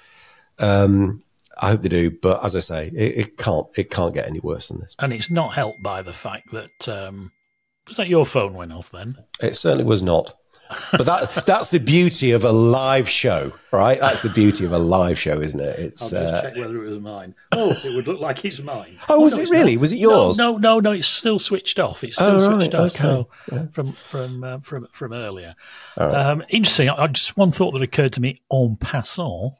Um, 0.59 1.23
I 1.61 1.71
hope 1.71 1.83
they 1.83 1.89
do, 1.89 2.11
but 2.11 2.45
as 2.45 2.55
I 2.55 2.61
say, 2.61 2.89
it, 2.89 3.19
it, 3.19 3.37
can't 3.39 3.67
it 3.77 3.91
can't 3.91 4.15
get 4.15 4.27
any 4.27 4.41
worse 4.41 4.69
than 4.69 4.81
this. 4.81 4.95
And 4.99 5.13
it's 5.13 5.31
not 5.31 5.55
helped 5.55 5.83
by 5.83 6.03
the 6.03 6.13
fact 6.13 6.53
that 6.53 6.89
um, 6.89 7.33
was 7.89 7.97
that 7.97 8.09
your 8.09 8.27
phone 8.27 8.55
went 8.55 8.73
off 8.73 8.91
then? 8.91 9.17
It 9.41 9.57
certainly 9.57 9.85
was 9.85 10.03
not. 10.03 10.35
but 10.91 11.07
that 11.07 11.45
that's 11.47 11.69
the 11.69 11.79
beauty 11.79 12.33
of 12.33 12.45
a 12.45 12.51
live 12.51 13.09
show, 13.09 13.53
right? 13.71 14.01
That's 14.01 14.23
the 14.23 14.31
beauty 14.31 14.65
of 14.65 14.73
a 14.73 14.79
live 14.79 15.19
show, 15.19 15.41
isn't 15.41 15.61
it? 15.61 15.79
It's 15.79 16.03
I'll 16.03 16.11
just 16.11 16.35
uh, 16.35 16.43
check 16.43 16.57
whether 16.57 16.85
it 16.85 16.91
was 16.91 17.01
mine. 17.01 17.35
Oh, 17.53 17.71
it 17.71 17.95
would 17.95 18.07
look 18.09 18.21
like 18.21 18.45
it's 18.45 18.61
mine. 18.61 18.99
Oh, 19.09 19.21
was 19.21 19.37
no, 19.37 19.43
it 19.43 19.51
really? 19.51 19.77
Not. 19.77 19.81
Was 19.81 19.93
it 19.93 19.99
yours? 19.99 20.37
No, 20.37 20.53
no, 20.53 20.59
no, 20.59 20.81
no. 20.81 20.91
It's 20.93 21.07
still 21.07 21.39
switched 21.39 21.79
off. 21.79 22.03
It's 22.03 22.17
still 22.17 22.35
oh, 22.35 22.57
switched 22.57 22.75
right, 22.75 22.83
off. 22.83 22.91
Okay. 22.91 22.99
So 22.99 23.29
yeah. 23.53 23.67
from 23.73 23.93
from 23.93 24.45
uh, 24.45 24.59
from 24.59 24.89
from 24.91 25.13
earlier. 25.13 25.55
Right. 25.97 26.15
Um, 26.15 26.43
interesting. 26.49 26.91
I, 26.91 27.07
just 27.07 27.37
one 27.37 27.53
thought 27.53 27.71
that 27.73 27.83
occurred 27.83 28.13
to 28.15 28.21
me 28.21 28.43
en 28.53 28.77
passant 28.77 29.53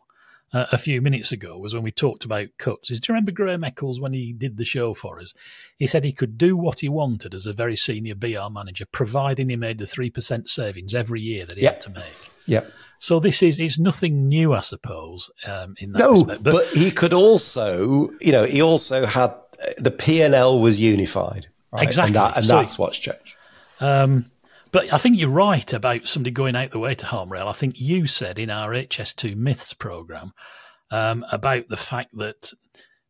uh, 0.53 0.67
a 0.73 0.79
few 0.79 1.01
minutes 1.03 1.33
ago 1.33 1.59
was 1.59 1.75
when 1.75 1.83
we 1.83 1.91
talked 1.91 2.25
about 2.25 2.49
cuts. 2.59 2.91
Is 2.91 3.01
do 3.01 3.07
you 3.11 3.15
remember 3.15 3.33
Graham 3.33 3.65
Eccles 3.65 4.01
when 4.01 4.13
he 4.13 4.33
did 4.33 4.57
the 4.57 4.65
show 4.65 4.95
for 4.95 5.19
us? 5.21 5.35
He 5.77 5.87
said 5.87 6.05
he 6.05 6.13
could 6.13 6.39
do 6.39 6.57
what 6.57 6.81
he 6.81 6.89
wanted 6.89 7.35
as 7.35 7.47
a 7.47 7.53
very 7.53 7.77
senior 7.77 8.15
BR 8.15 8.49
manager, 8.51 8.87
providing 8.87 9.49
he 9.49 9.57
made 9.57 9.79
the 9.79 9.87
three 9.87 10.11
percent 10.11 10.49
savings 10.49 10.95
every 10.95 11.21
year 11.21 11.45
that 11.47 11.57
he 11.59 11.65
Yep. 11.65 11.73
had 11.75 11.81
to 11.83 11.91
make. 12.01 12.31
Yep. 12.47 12.73
So 12.99 13.21
this 13.21 13.43
is 13.43 13.59
it's 13.61 13.79
nothing 13.79 14.29
new, 14.29 14.55
I 14.55 14.61
suppose. 14.61 15.31
Um, 15.47 15.75
in 15.79 15.93
that 15.93 15.99
No, 15.99 16.13
respect. 16.13 16.43
but, 16.45 16.67
he 16.69 16.91
could 16.91 17.13
also, 17.13 18.11
you 18.21 18.33
know, 18.33 18.45
he 18.45 18.63
also 18.63 19.05
had 19.05 19.35
the 19.79 19.91
P 19.91 20.23
and 20.23 20.35
L 20.35 20.59
was 20.61 20.79
unified, 20.81 21.49
right? 21.73 21.83
Exactly. 21.83 22.09
and, 22.09 22.15
that, 22.17 22.37
and 22.37 22.47
So- 22.47 22.57
that's 22.57 22.79
what's 22.79 22.99
changed. 22.99 23.37
Um, 23.81 24.31
but 24.77 24.93
I 24.93 24.99
think 24.99 25.19
you're 25.19 25.31
right 25.31 25.73
about 25.73 26.07
somebody 26.07 26.33
going 26.33 26.55
out 26.55 26.71
the 26.71 26.79
way 26.79 26.95
to 26.97 27.07
harm 27.07 27.33
rail. 27.33 27.49
I 27.49 27.55
think 27.55 27.81
you 27.81 28.07
said 28.07 28.39
in 28.39 28.51
our 28.51 28.73
HS2 28.73 29.35
Myths 29.35 29.73
program 29.73 30.35
um, 30.91 31.25
about 31.33 31.71
the 31.71 31.79
fact 31.79 32.11
that 32.19 32.53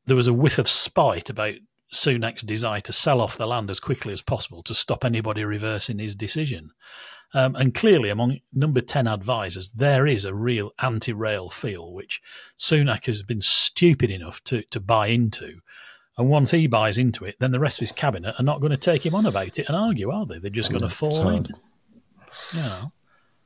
there 0.05 0.15
was 0.15 0.29
a 0.29 0.33
whiff 0.33 0.59
of 0.59 0.69
spite 0.69 1.29
about 1.29 1.55
Sunak's 1.93 2.43
desire 2.43 2.83
to 2.83 2.93
sell 2.93 3.21
off 3.21 3.37
the 3.37 3.49
land 3.49 3.69
as 3.69 3.81
quickly 3.81 4.13
as 4.13 4.23
possible 4.23 4.63
to 4.63 4.75
stop 4.75 5.05
anybody 5.05 5.43
reversing 5.43 5.99
his 5.99 6.15
decision. 6.15 6.71
Um, 7.35 7.57
and 7.57 7.75
clearly, 7.75 8.11
among 8.11 8.39
number 8.53 8.81
10 8.81 9.09
advisors, 9.09 9.71
there 9.71 10.07
is 10.07 10.25
a 10.25 10.33
real 10.33 10.71
anti 10.79 11.13
rail 11.13 11.51
feel, 11.51 11.93
which 11.93 12.21
Sunak 12.57 13.07
has 13.07 13.25
been 13.25 13.41
stupid 13.41 14.13
enough 14.13 14.41
to, 14.45 14.63
to 14.71 14.79
buy 14.79 15.09
into. 15.09 15.63
And 16.19 16.29
once 16.29 16.51
he 16.51 16.67
buys 16.67 16.97
into 16.99 17.25
it, 17.25 17.37
then 17.41 17.51
the 17.51 17.61
rest 17.61 17.79
of 17.79 17.81
his 17.81 17.93
cabinet 17.93 18.35
are 18.39 18.43
not 18.43 18.61
going 18.61 18.71
to 18.71 18.77
take 18.77 19.05
him 19.05 19.15
on 19.15 19.27
about 19.27 19.59
it 19.59 19.67
and 19.69 19.77
argue, 19.77 20.11
are 20.11 20.25
they? 20.25 20.39
They're 20.39 20.51
just 20.51 20.71
going 20.71 20.83
to 20.83 20.89
fall 20.89 21.29
in. 21.29 21.47
You 22.53 22.61
know. 22.61 22.93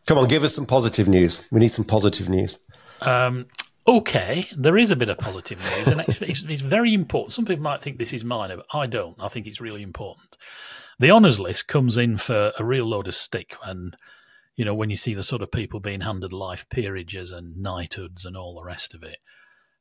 Come 0.07 0.19
on, 0.19 0.29
give 0.29 0.45
us 0.45 0.55
some 0.55 0.67
positive 0.67 1.09
news. 1.09 1.41
We 1.51 1.61
need 1.61 1.69
some 1.69 1.85
positive 1.85 2.29
news. 2.29 2.59
Um, 3.01 3.47
okay, 3.87 4.49
there 4.57 4.77
is 4.77 4.91
a 4.91 4.97
bit 4.97 5.09
of 5.09 5.19
positive 5.19 5.59
news, 5.59 5.87
and 5.89 6.01
it's, 6.01 6.23
it's, 6.23 6.43
it's 6.43 6.63
very 6.63 6.95
important. 6.95 7.33
Some 7.33 7.45
people 7.45 7.63
might 7.63 7.83
think 7.83 7.99
this 7.99 8.13
is 8.13 8.25
minor, 8.25 8.57
but 8.57 8.67
I 8.73 8.87
don't. 8.87 9.17
I 9.21 9.29
think 9.29 9.47
it's 9.47 9.61
really 9.61 9.83
important. 9.83 10.37
The 10.99 11.11
honours 11.11 11.41
list 11.41 11.67
comes 11.67 11.97
in 11.97 12.19
for 12.19 12.53
a 12.59 12.65
real 12.65 12.85
load 12.85 13.09
of 13.09 13.15
stick, 13.15 13.57
and 13.65 13.97
you 14.57 14.65
know 14.65 14.75
when 14.75 14.91
you 14.91 14.97
see 14.97 15.15
the 15.15 15.23
sort 15.23 15.43
of 15.43 15.51
people 15.51 15.81
being 15.81 16.03
handed 16.03 16.33
life 16.33 16.67
peerages 16.71 17.31
and 17.31 17.57
knighthoods 17.57 18.25
and 18.25 18.37
all 18.37 18.55
the 18.55 18.65
rest 18.65 18.95
of 18.95 19.03
it, 19.03 19.19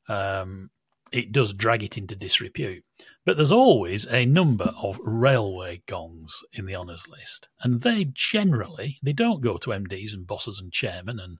um, 0.08 0.70
it 1.12 1.32
does 1.32 1.52
drag 1.52 1.82
it 1.82 1.98
into 1.98 2.14
disrepute. 2.16 2.84
But 3.24 3.36
there's 3.36 3.52
always 3.52 4.06
a 4.06 4.24
number 4.24 4.72
of 4.80 4.98
railway 5.02 5.82
gongs 5.86 6.42
in 6.52 6.66
the 6.66 6.76
honours 6.76 7.02
list, 7.08 7.48
and 7.62 7.82
they 7.82 8.06
generally 8.12 8.98
they 9.02 9.12
don't 9.12 9.40
go 9.42 9.56
to 9.58 9.70
MDs 9.70 10.12
and 10.14 10.26
bosses 10.26 10.60
and 10.60 10.72
chairmen 10.72 11.18
and 11.18 11.38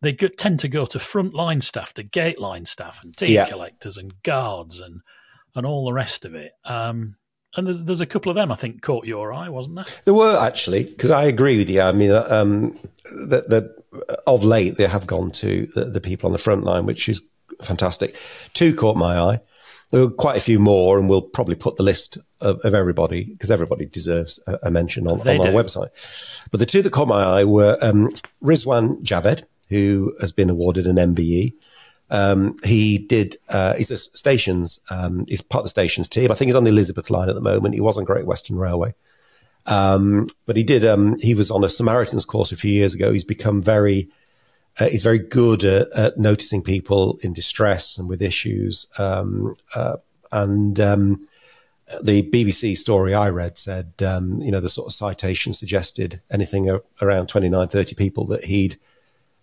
they 0.00 0.12
go, 0.12 0.28
tend 0.28 0.60
to 0.60 0.68
go 0.68 0.84
to 0.84 0.98
frontline 0.98 1.62
staff, 1.62 1.94
to 1.94 2.02
gate 2.02 2.38
line 2.38 2.66
staff, 2.66 3.02
and 3.02 3.16
team 3.16 3.30
Yeah. 3.30 3.46
collectors 3.46 3.96
and 3.96 4.22
guards 4.22 4.78
and 4.80 5.00
and 5.54 5.64
all 5.64 5.84
the 5.84 5.92
rest 5.92 6.24
of 6.24 6.34
it. 6.34 6.52
Um, 6.64 7.16
and 7.56 7.66
there's 7.66 7.82
there's 7.82 8.00
a 8.00 8.06
couple 8.06 8.30
of 8.30 8.36
them 8.36 8.50
I 8.52 8.56
think 8.56 8.82
caught 8.82 9.06
your 9.06 9.32
eye, 9.32 9.48
wasn't 9.48 9.76
there? 9.76 9.84
There 10.04 10.14
were 10.14 10.36
actually, 10.38 10.84
because 10.84 11.10
I 11.10 11.24
agree 11.24 11.56
with 11.56 11.70
you. 11.70 11.80
I 11.80 11.92
mean, 11.92 12.10
um, 12.10 12.78
that 13.28 13.48
that 13.50 13.76
of 14.26 14.44
late 14.44 14.76
they 14.76 14.86
have 14.86 15.06
gone 15.06 15.30
to 15.32 15.68
the, 15.74 15.84
the 15.86 16.00
people 16.00 16.26
on 16.26 16.32
the 16.32 16.38
front 16.38 16.64
line, 16.64 16.84
which 16.86 17.08
is 17.08 17.22
fantastic. 17.62 18.16
Two 18.52 18.74
caught 18.74 18.96
my 18.96 19.18
eye. 19.18 19.40
There 19.90 20.00
were 20.00 20.10
quite 20.10 20.36
a 20.36 20.40
few 20.40 20.58
more, 20.58 20.98
and 20.98 21.08
we'll 21.08 21.22
probably 21.22 21.54
put 21.54 21.76
the 21.76 21.82
list 21.82 22.18
of, 22.40 22.60
of 22.60 22.74
everybody 22.74 23.24
because 23.24 23.50
everybody 23.50 23.86
deserves 23.86 24.40
a, 24.46 24.58
a 24.64 24.70
mention 24.70 25.06
on, 25.06 25.20
on 25.20 25.40
our 25.40 25.52
website. 25.52 25.90
But 26.50 26.58
the 26.58 26.66
two 26.66 26.82
that 26.82 26.90
caught 26.90 27.08
my 27.08 27.22
eye 27.22 27.44
were 27.44 27.78
um, 27.80 28.10
Rizwan 28.42 29.02
Javed, 29.02 29.44
who 29.68 30.14
has 30.20 30.32
been 30.32 30.50
awarded 30.50 30.86
an 30.86 30.96
MBE. 30.96 31.52
Um, 32.10 32.56
he 32.64 32.98
did. 32.98 33.36
Uh, 33.48 33.74
he's 33.74 33.90
a 33.90 33.96
stations. 33.96 34.80
Um, 34.90 35.24
he's 35.26 35.42
part 35.42 35.60
of 35.60 35.64
the 35.66 35.70
stations 35.70 36.08
team. 36.08 36.30
I 36.30 36.34
think 36.34 36.48
he's 36.48 36.56
on 36.56 36.64
the 36.64 36.70
Elizabeth 36.70 37.10
line 37.10 37.28
at 37.28 37.34
the 37.34 37.40
moment. 37.40 37.74
He 37.74 37.80
was 37.80 37.96
on 37.96 38.04
Great 38.04 38.26
Western 38.26 38.56
Railway, 38.56 38.94
um, 39.66 40.26
but 40.46 40.56
he 40.56 40.64
did. 40.64 40.84
Um, 40.84 41.18
he 41.18 41.34
was 41.34 41.50
on 41.50 41.64
a 41.64 41.68
Samaritans 41.68 42.24
course 42.24 42.52
a 42.52 42.56
few 42.56 42.72
years 42.72 42.94
ago. 42.94 43.12
He's 43.12 43.24
become 43.24 43.62
very. 43.62 44.08
Uh, 44.78 44.88
he's 44.88 45.02
very 45.02 45.18
good 45.18 45.64
at, 45.64 45.90
at 45.92 46.18
noticing 46.18 46.62
people 46.62 47.18
in 47.22 47.32
distress 47.32 47.96
and 47.96 48.08
with 48.08 48.20
issues. 48.20 48.86
Um, 48.98 49.54
uh, 49.74 49.96
and 50.32 50.80
um, 50.80 51.26
the 52.02 52.22
BBC 52.30 52.76
story 52.76 53.14
I 53.14 53.30
read 53.30 53.56
said, 53.56 53.92
um, 54.04 54.40
you 54.40 54.50
know, 54.50 54.60
the 54.60 54.68
sort 54.68 54.86
of 54.86 54.92
citation 54.92 55.52
suggested 55.52 56.20
anything 56.30 56.80
around 57.00 57.28
29, 57.28 57.68
30 57.68 57.94
people 57.94 58.26
that 58.26 58.44
he'd 58.44 58.76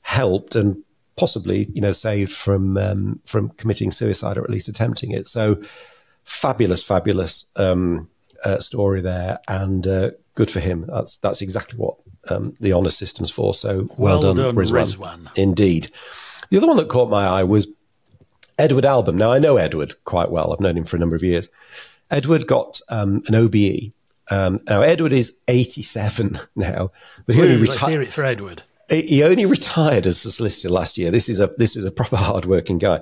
helped 0.01 0.55
and 0.55 0.83
possibly, 1.15 1.69
you 1.73 1.81
know, 1.81 1.91
saved 1.91 2.31
from 2.31 2.77
um, 2.77 3.19
from 3.25 3.49
committing 3.51 3.91
suicide 3.91 4.37
or 4.37 4.43
at 4.43 4.49
least 4.49 4.67
attempting 4.67 5.11
it. 5.11 5.27
So 5.27 5.61
fabulous, 6.23 6.83
fabulous 6.83 7.45
um, 7.55 8.09
uh, 8.43 8.59
story 8.59 9.01
there, 9.01 9.39
and 9.47 9.85
uh, 9.85 10.11
good 10.35 10.51
for 10.51 10.59
him. 10.59 10.85
That's 10.87 11.17
that's 11.17 11.41
exactly 11.41 11.77
what 11.77 11.97
um, 12.29 12.53
the 12.59 12.73
honour 12.73 12.89
system's 12.89 13.31
for. 13.31 13.53
So 13.53 13.87
well, 13.97 14.19
Well 14.19 14.21
done, 14.21 14.35
done, 14.37 14.55
Rizwan. 14.55 14.95
Rizwan. 14.95 15.27
Indeed. 15.35 15.91
The 16.49 16.57
other 16.57 16.67
one 16.67 16.77
that 16.77 16.89
caught 16.89 17.09
my 17.09 17.25
eye 17.25 17.43
was 17.43 17.67
Edward 18.57 18.85
Album. 18.85 19.17
Now 19.17 19.31
I 19.31 19.39
know 19.39 19.57
Edward 19.57 19.95
quite 20.05 20.29
well. 20.29 20.53
I've 20.53 20.59
known 20.59 20.77
him 20.77 20.83
for 20.83 20.95
a 20.95 20.99
number 20.99 21.15
of 21.15 21.23
years. 21.23 21.49
Edward 22.09 22.45
got 22.45 22.81
um, 22.89 23.23
an 23.27 23.35
OBE. 23.35 23.93
Um, 24.29 24.59
now 24.67 24.81
Edward 24.81 25.13
is 25.13 25.33
87 25.47 26.39
now, 26.55 26.91
but 27.25 27.35
he 27.35 27.41
only 27.41 27.57
retired 27.57 27.91
hear 27.91 28.01
it 28.01 28.13
for 28.13 28.23
Edward. 28.23 28.63
he 28.89 29.23
only 29.23 29.45
retired 29.45 30.05
as 30.05 30.23
a 30.25 30.31
solicitor 30.31 30.69
last 30.69 30.97
year. 30.97 31.11
This 31.11 31.27
is 31.27 31.39
a 31.39 31.47
this 31.57 31.75
is 31.75 31.85
a 31.85 31.91
proper 31.91 32.17
hardworking 32.17 32.77
guy, 32.77 33.01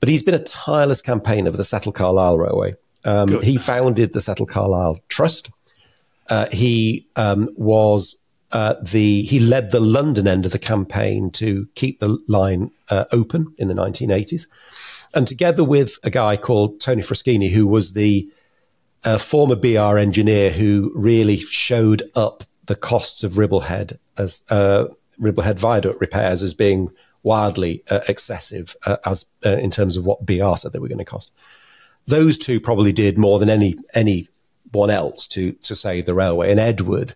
but 0.00 0.08
he's 0.08 0.22
been 0.22 0.34
a 0.34 0.38
tireless 0.38 1.02
campaigner 1.02 1.50
for 1.50 1.56
the 1.56 1.64
Settle 1.64 1.92
Carlisle 1.92 2.38
Railway. 2.38 2.74
Um, 3.04 3.42
he 3.42 3.56
founded 3.58 4.12
the 4.12 4.20
Settle 4.20 4.46
Carlisle 4.46 5.00
Trust. 5.08 5.50
Uh, 6.28 6.46
he 6.52 7.06
um, 7.16 7.48
was 7.56 8.16
uh, 8.52 8.74
the 8.82 9.22
he 9.22 9.40
led 9.40 9.70
the 9.70 9.80
London 9.80 10.28
end 10.28 10.44
of 10.44 10.52
the 10.52 10.58
campaign 10.58 11.30
to 11.32 11.68
keep 11.74 12.00
the 12.00 12.18
line 12.28 12.70
uh, 12.88 13.06
open 13.10 13.54
in 13.58 13.68
the 13.68 13.74
1980s, 13.74 14.46
and 15.14 15.26
together 15.26 15.64
with 15.64 15.98
a 16.02 16.10
guy 16.10 16.36
called 16.36 16.80
Tony 16.80 17.02
Fraschini, 17.02 17.50
who 17.50 17.66
was 17.66 17.94
the 17.94 18.30
a 19.04 19.18
former 19.18 19.56
BR 19.56 19.98
engineer 19.98 20.50
who 20.50 20.92
really 20.94 21.38
showed 21.38 22.02
up 22.14 22.44
the 22.66 22.76
costs 22.76 23.24
of 23.24 23.32
Ribblehead 23.32 23.98
as 24.16 24.42
uh, 24.50 24.86
Ribblehead 25.20 25.58
viaduct 25.58 26.00
repairs 26.00 26.42
as 26.42 26.54
being 26.54 26.90
wildly 27.22 27.82
uh, 27.88 28.00
excessive 28.08 28.76
uh, 28.84 28.96
as 29.04 29.26
uh, 29.44 29.56
in 29.56 29.70
terms 29.70 29.96
of 29.96 30.04
what 30.04 30.24
BR 30.24 30.54
said 30.56 30.72
they 30.72 30.78
were 30.78 30.88
going 30.88 30.98
to 30.98 31.04
cost. 31.04 31.32
Those 32.06 32.36
two 32.36 32.60
probably 32.60 32.92
did 32.92 33.18
more 33.18 33.38
than 33.38 33.50
any 33.50 33.76
anyone 33.94 34.90
else 34.90 35.26
to 35.28 35.52
to 35.52 35.74
save 35.74 36.06
the 36.06 36.14
railway. 36.14 36.50
And 36.50 36.60
Edward 36.60 37.14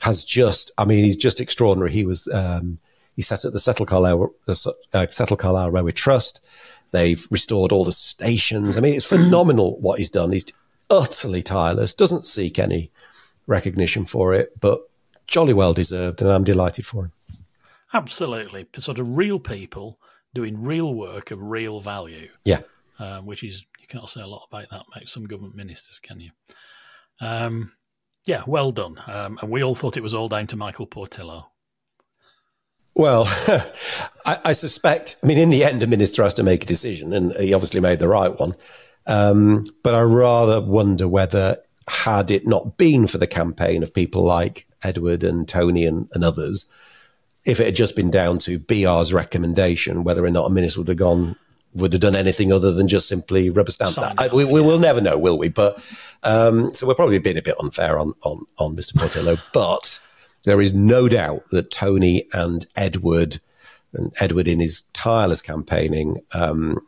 has 0.00 0.24
just, 0.24 0.70
I 0.78 0.84
mean, 0.84 1.04
he's 1.04 1.16
just 1.16 1.40
extraordinary. 1.40 1.92
He 1.92 2.06
was 2.06 2.28
um, 2.28 2.78
he 3.16 3.22
set 3.22 3.44
up 3.44 3.52
the 3.52 3.58
Settle 3.58 3.86
Carlisle 3.86 4.32
uh, 4.46 5.06
Settle 5.08 5.36
Carlisle 5.36 5.70
Railway 5.70 5.92
Trust. 5.92 6.44
They've 6.90 7.26
restored 7.30 7.72
all 7.72 7.84
the 7.84 7.92
stations. 7.92 8.76
I 8.76 8.80
mean, 8.80 8.94
it's 8.94 9.04
phenomenal 9.04 9.78
what 9.80 9.98
he's 9.98 10.10
done. 10.10 10.32
He's 10.32 10.46
utterly 10.88 11.42
tireless, 11.42 11.92
doesn't 11.94 12.24
seek 12.26 12.58
any 12.58 12.90
recognition 13.46 14.06
for 14.06 14.32
it, 14.34 14.58
but 14.58 14.88
jolly 15.26 15.52
well 15.52 15.74
deserved, 15.74 16.22
and 16.22 16.30
I'm 16.30 16.44
delighted 16.44 16.86
for 16.86 17.04
him. 17.04 17.12
Absolutely, 17.92 18.66
sort 18.78 18.98
of 18.98 19.16
real 19.16 19.38
people 19.38 19.98
doing 20.34 20.62
real 20.62 20.94
work 20.94 21.30
of 21.30 21.42
real 21.42 21.80
value. 21.80 22.28
Yeah. 22.44 22.60
um, 22.98 23.26
which 23.26 23.42
is 23.42 23.64
you 23.80 23.86
can't 23.86 24.08
say 24.08 24.20
a 24.20 24.26
lot 24.26 24.46
about 24.50 24.70
that 24.70 24.82
about 24.90 25.08
some 25.08 25.24
government 25.24 25.54
ministers, 25.54 25.98
can 26.00 26.20
you? 26.20 26.30
Um, 27.20 27.72
yeah, 28.28 28.42
well 28.46 28.72
done. 28.72 29.00
Um, 29.06 29.38
and 29.40 29.50
we 29.50 29.64
all 29.64 29.74
thought 29.74 29.96
it 29.96 30.02
was 30.02 30.12
all 30.12 30.28
down 30.28 30.46
to 30.48 30.56
Michael 30.56 30.86
Portillo. 30.86 31.48
Well, 32.94 33.24
I, 34.26 34.38
I 34.44 34.52
suspect, 34.52 35.16
I 35.22 35.26
mean, 35.26 35.38
in 35.38 35.48
the 35.48 35.64
end, 35.64 35.82
a 35.82 35.86
minister 35.86 36.22
has 36.22 36.34
to 36.34 36.42
make 36.42 36.62
a 36.62 36.66
decision, 36.66 37.14
and 37.14 37.32
he 37.36 37.54
obviously 37.54 37.80
made 37.80 38.00
the 38.00 38.08
right 38.08 38.38
one. 38.38 38.54
Um, 39.06 39.64
but 39.82 39.94
I 39.94 40.02
rather 40.02 40.60
wonder 40.60 41.08
whether, 41.08 41.62
had 41.88 42.30
it 42.30 42.46
not 42.46 42.76
been 42.76 43.06
for 43.06 43.16
the 43.16 43.26
campaign 43.26 43.82
of 43.82 43.94
people 43.94 44.24
like 44.24 44.66
Edward 44.82 45.24
and 45.24 45.48
Tony 45.48 45.86
and, 45.86 46.10
and 46.12 46.22
others, 46.22 46.66
if 47.46 47.60
it 47.60 47.64
had 47.64 47.76
just 47.76 47.96
been 47.96 48.10
down 48.10 48.36
to 48.40 48.58
BR's 48.58 49.10
recommendation, 49.10 50.04
whether 50.04 50.22
or 50.22 50.30
not 50.30 50.50
a 50.50 50.52
minister 50.52 50.80
would 50.80 50.88
have 50.88 50.98
gone, 50.98 51.34
would 51.74 51.92
have 51.92 52.00
done 52.00 52.16
anything 52.16 52.52
other 52.52 52.72
than 52.72 52.88
just 52.88 53.08
simply 53.08 53.50
rubber 53.50 53.70
stamp 53.70 53.92
Sign 53.92 54.16
that. 54.16 54.32
I, 54.32 54.34
we, 54.34 54.44
off, 54.44 54.50
we 54.50 54.60
yeah. 54.60 54.66
will 54.66 54.78
never 54.78 55.00
know, 55.00 55.18
will 55.18 55.38
we? 55.38 55.48
But 55.48 55.82
um, 56.22 56.72
so 56.74 56.86
we're 56.86 56.94
probably 56.94 57.18
being 57.18 57.38
a 57.38 57.42
bit 57.42 57.60
unfair 57.60 57.98
on 57.98 58.14
on 58.22 58.46
on 58.58 58.76
Mr. 58.76 58.96
Portillo, 58.96 59.36
but 59.52 60.00
there 60.44 60.60
is 60.60 60.72
no 60.72 61.08
doubt 61.08 61.44
that 61.50 61.70
Tony 61.70 62.26
and 62.32 62.66
Edward, 62.76 63.40
and 63.92 64.12
Edward 64.20 64.46
in 64.46 64.60
his 64.60 64.82
tireless 64.92 65.42
campaigning, 65.42 66.22
um, 66.32 66.78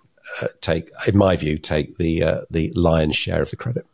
uh, 0.41 0.49
take, 0.61 0.91
in 1.07 1.17
my 1.17 1.37
view, 1.37 1.59
take 1.59 1.99
the 1.99 2.23
uh, 2.23 2.41
the 2.51 2.73
lion's 2.75 3.17
share 3.17 3.43
of 3.43 3.51
the 3.51 3.57
credit. 3.57 3.87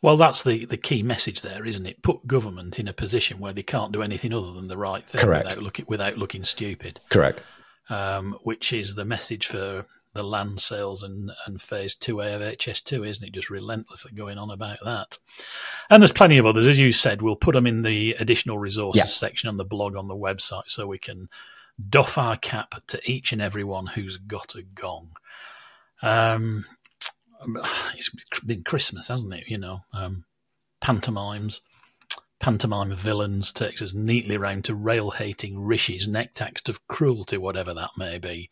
Well, 0.00 0.16
that's 0.16 0.44
the, 0.44 0.64
the 0.64 0.76
key 0.76 1.02
message 1.02 1.40
there, 1.40 1.66
isn't 1.66 1.84
it? 1.84 2.02
Put 2.02 2.28
government 2.28 2.78
in 2.78 2.86
a 2.86 2.92
position 2.92 3.40
where 3.40 3.52
they 3.52 3.64
can't 3.64 3.90
do 3.90 4.00
anything 4.00 4.32
other 4.32 4.52
than 4.52 4.68
the 4.68 4.76
right 4.76 5.02
thing 5.04 5.20
Correct. 5.20 5.46
without 5.46 5.62
looking 5.62 5.84
without 5.88 6.16
looking 6.18 6.44
stupid. 6.44 7.00
Correct. 7.08 7.40
um, 7.90 8.36
which 8.42 8.72
is 8.72 8.94
the 8.94 9.04
message 9.04 9.46
for 9.46 9.86
the 10.18 10.24
land 10.24 10.60
sales 10.60 11.02
and, 11.02 11.30
and 11.46 11.62
phase 11.62 11.94
2A 11.94 12.34
of 12.34 12.42
HS2, 12.58 13.08
isn't 13.08 13.24
it? 13.24 13.32
Just 13.32 13.50
relentlessly 13.50 14.10
going 14.12 14.36
on 14.36 14.50
about 14.50 14.78
that. 14.84 15.16
And 15.88 16.02
there's 16.02 16.12
plenty 16.12 16.38
of 16.38 16.44
others. 16.44 16.66
As 16.66 16.78
you 16.78 16.92
said, 16.92 17.22
we'll 17.22 17.36
put 17.36 17.54
them 17.54 17.66
in 17.66 17.82
the 17.82 18.16
additional 18.18 18.58
resources 18.58 18.98
yeah. 18.98 19.04
section 19.04 19.48
on 19.48 19.56
the 19.56 19.64
blog 19.64 19.96
on 19.96 20.08
the 20.08 20.16
website 20.16 20.64
so 20.66 20.86
we 20.86 20.98
can 20.98 21.28
doff 21.88 22.18
our 22.18 22.36
cap 22.36 22.74
to 22.88 23.00
each 23.10 23.32
and 23.32 23.40
every 23.40 23.62
one 23.62 23.86
who's 23.86 24.16
got 24.16 24.56
a 24.56 24.62
gong. 24.62 25.10
Um, 26.02 26.64
it's 27.94 28.10
been 28.44 28.64
Christmas, 28.64 29.08
hasn't 29.08 29.32
it? 29.32 29.44
You 29.46 29.58
know, 29.58 29.82
um, 29.92 30.24
pantomimes, 30.80 31.60
pantomime 32.40 32.94
villains 32.94 33.52
takes 33.52 33.82
us 33.82 33.92
neatly 33.92 34.36
round 34.36 34.64
to 34.64 34.74
rail 34.74 35.10
hating 35.10 35.60
Rishi's 35.60 36.08
next 36.08 36.42
Acts 36.42 36.68
of 36.68 36.86
cruelty, 36.88 37.36
whatever 37.36 37.72
that 37.74 37.90
may 37.96 38.18
be. 38.18 38.50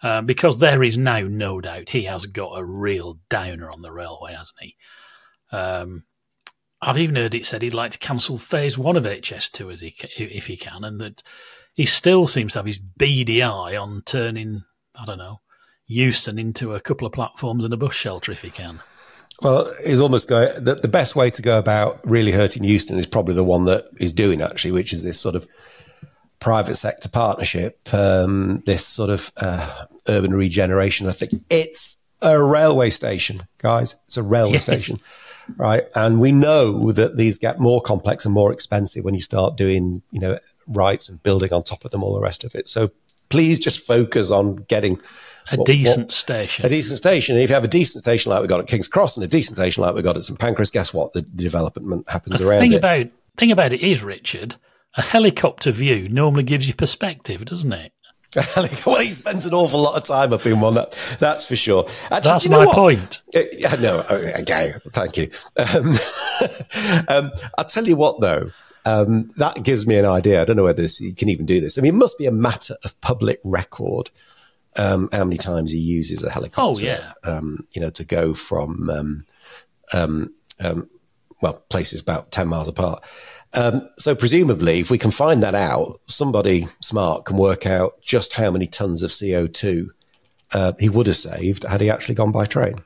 Uh, 0.00 0.22
because 0.22 0.58
there 0.58 0.82
is 0.82 0.96
now 0.96 1.20
no 1.20 1.60
doubt 1.60 1.90
he 1.90 2.04
has 2.04 2.26
got 2.26 2.58
a 2.58 2.64
real 2.64 3.18
downer 3.28 3.70
on 3.70 3.82
the 3.82 3.90
railway, 3.90 4.32
hasn't 4.32 4.56
he? 4.60 4.76
Um, 5.50 6.04
I've 6.80 6.98
even 6.98 7.16
heard 7.16 7.34
it 7.34 7.46
said 7.46 7.62
he'd 7.62 7.74
like 7.74 7.92
to 7.92 7.98
cancel 7.98 8.38
phase 8.38 8.78
one 8.78 8.96
of 8.96 9.02
HS2 9.02 9.72
as 9.72 9.80
he, 9.80 9.96
if 10.16 10.46
he 10.46 10.56
can, 10.56 10.84
and 10.84 11.00
that 11.00 11.22
he 11.74 11.84
still 11.84 12.26
seems 12.26 12.52
to 12.52 12.60
have 12.60 12.66
his 12.66 12.78
beady 12.78 13.42
eye 13.42 13.76
on 13.76 14.02
turning, 14.04 14.62
I 14.94 15.04
don't 15.04 15.18
know, 15.18 15.40
Euston 15.86 16.38
into 16.38 16.74
a 16.74 16.80
couple 16.80 17.06
of 17.06 17.12
platforms 17.12 17.64
and 17.64 17.74
a 17.74 17.76
bus 17.76 17.94
shelter 17.94 18.30
if 18.30 18.42
he 18.42 18.50
can. 18.50 18.80
Well, 19.40 19.72
he's 19.84 20.00
almost 20.00 20.28
going. 20.28 20.62
The, 20.62 20.76
the 20.76 20.88
best 20.88 21.16
way 21.16 21.30
to 21.30 21.42
go 21.42 21.58
about 21.58 22.00
really 22.04 22.32
hurting 22.32 22.64
Euston 22.64 22.98
is 22.98 23.06
probably 23.06 23.34
the 23.34 23.44
one 23.44 23.64
that 23.64 23.86
he's 23.98 24.12
doing 24.12 24.42
actually, 24.42 24.72
which 24.72 24.92
is 24.92 25.02
this 25.02 25.18
sort 25.18 25.34
of 25.34 25.48
private 26.40 26.76
sector 26.76 27.08
partnership, 27.08 27.92
um, 27.92 28.62
this 28.66 28.86
sort 28.86 29.10
of 29.10 29.32
uh, 29.36 29.86
urban 30.08 30.34
regeneration. 30.34 31.08
I 31.08 31.12
think 31.12 31.42
it's 31.50 31.96
a 32.22 32.40
railway 32.42 32.90
station, 32.90 33.46
guys. 33.58 33.96
It's 34.06 34.16
a 34.16 34.22
railway 34.22 34.54
yes. 34.54 34.62
station, 34.62 35.00
right? 35.56 35.84
And 35.94 36.20
we 36.20 36.32
know 36.32 36.92
that 36.92 37.16
these 37.16 37.38
get 37.38 37.60
more 37.60 37.80
complex 37.80 38.24
and 38.24 38.34
more 38.34 38.52
expensive 38.52 39.04
when 39.04 39.14
you 39.14 39.20
start 39.20 39.56
doing, 39.56 40.02
you 40.10 40.20
know, 40.20 40.38
rights 40.66 41.08
and 41.08 41.22
building 41.22 41.52
on 41.52 41.62
top 41.62 41.84
of 41.84 41.90
them, 41.90 42.02
all 42.02 42.14
the 42.14 42.20
rest 42.20 42.44
of 42.44 42.54
it. 42.54 42.68
So 42.68 42.90
please 43.28 43.58
just 43.58 43.80
focus 43.80 44.30
on 44.30 44.56
getting 44.68 45.00
a 45.50 45.56
what, 45.56 45.66
decent 45.66 46.06
what, 46.06 46.12
station. 46.12 46.66
A 46.66 46.68
decent 46.68 46.98
station. 46.98 47.36
And 47.36 47.42
if 47.42 47.50
you 47.50 47.54
have 47.54 47.64
a 47.64 47.68
decent 47.68 48.04
station 48.04 48.30
like 48.30 48.42
we 48.42 48.48
got 48.48 48.60
at 48.60 48.66
King's 48.66 48.88
Cross 48.88 49.16
and 49.16 49.24
a 49.24 49.28
decent 49.28 49.56
station 49.56 49.82
like 49.82 49.94
we 49.94 50.02
got 50.02 50.16
at 50.16 50.24
St 50.24 50.38
Pancras, 50.38 50.70
guess 50.70 50.92
what? 50.92 51.12
The, 51.12 51.22
the 51.22 51.42
development 51.42 52.08
happens 52.08 52.38
the 52.38 52.48
around 52.48 52.60
thing 52.60 52.72
it. 52.72 52.76
About, 52.76 53.06
thing 53.36 53.52
about 53.52 53.72
it 53.72 53.80
is, 53.80 54.02
Richard, 54.02 54.56
a 54.98 55.02
helicopter 55.02 55.72
view 55.72 56.08
normally 56.08 56.42
gives 56.42 56.68
you 56.68 56.74
perspective, 56.74 57.44
doesn't 57.44 57.72
it? 57.72 57.92
well, 58.84 59.00
he 59.00 59.10
spends 59.10 59.46
an 59.46 59.54
awful 59.54 59.80
lot 59.80 59.96
of 59.96 60.04
time 60.04 60.34
up 60.34 60.44
in 60.44 60.60
one. 60.60 60.74
That, 60.74 60.98
that's 61.18 61.46
for 61.46 61.56
sure. 61.56 61.88
Actually, 62.10 62.20
that's 62.20 62.48
my 62.48 62.66
what? 62.66 62.74
point. 62.74 63.20
Uh, 63.34 63.40
yeah, 63.52 63.74
no. 63.76 64.00
Okay, 64.10 64.74
thank 64.92 65.16
you. 65.16 65.30
Um, 65.56 65.94
um, 67.08 67.32
I'll 67.56 67.64
tell 67.64 67.88
you 67.88 67.96
what, 67.96 68.20
though. 68.20 68.50
Um, 68.84 69.30
that 69.36 69.62
gives 69.62 69.86
me 69.86 69.96
an 69.96 70.04
idea. 70.04 70.42
I 70.42 70.44
don't 70.44 70.56
know 70.56 70.64
whether 70.64 70.82
this, 70.82 71.00
you 71.00 71.14
can 71.14 71.30
even 71.30 71.46
do 71.46 71.60
this. 71.60 71.78
I 71.78 71.80
mean, 71.80 71.94
it 71.94 71.98
must 71.98 72.18
be 72.18 72.26
a 72.26 72.32
matter 72.32 72.76
of 72.84 73.00
public 73.00 73.40
record 73.44 74.10
um, 74.76 75.08
how 75.12 75.24
many 75.24 75.36
times 75.36 75.72
he 75.72 75.78
uses 75.78 76.22
a 76.22 76.30
helicopter. 76.30 76.60
Oh 76.60 76.84
yeah. 76.84 77.12
Um, 77.24 77.66
you 77.72 77.80
know, 77.80 77.90
to 77.90 78.04
go 78.04 78.34
from 78.34 78.90
um, 78.90 79.26
um, 79.92 80.34
um, 80.60 80.88
well 81.42 81.64
places 81.68 82.00
about 82.00 82.30
ten 82.30 82.48
miles 82.48 82.68
apart. 82.68 83.04
So 83.96 84.14
presumably, 84.14 84.80
if 84.80 84.90
we 84.90 84.98
can 84.98 85.10
find 85.10 85.42
that 85.42 85.54
out, 85.54 86.00
somebody 86.06 86.68
smart 86.82 87.24
can 87.24 87.36
work 87.36 87.66
out 87.66 88.00
just 88.02 88.34
how 88.34 88.50
many 88.50 88.66
tons 88.66 89.02
of 89.02 89.12
CO 89.18 89.46
two 89.46 89.92
uh, 90.52 90.72
he 90.78 90.88
would 90.88 91.06
have 91.06 91.16
saved 91.16 91.64
had 91.64 91.80
he 91.80 91.90
actually 91.90 92.14
gone 92.14 92.32
by 92.32 92.46
train. 92.46 92.76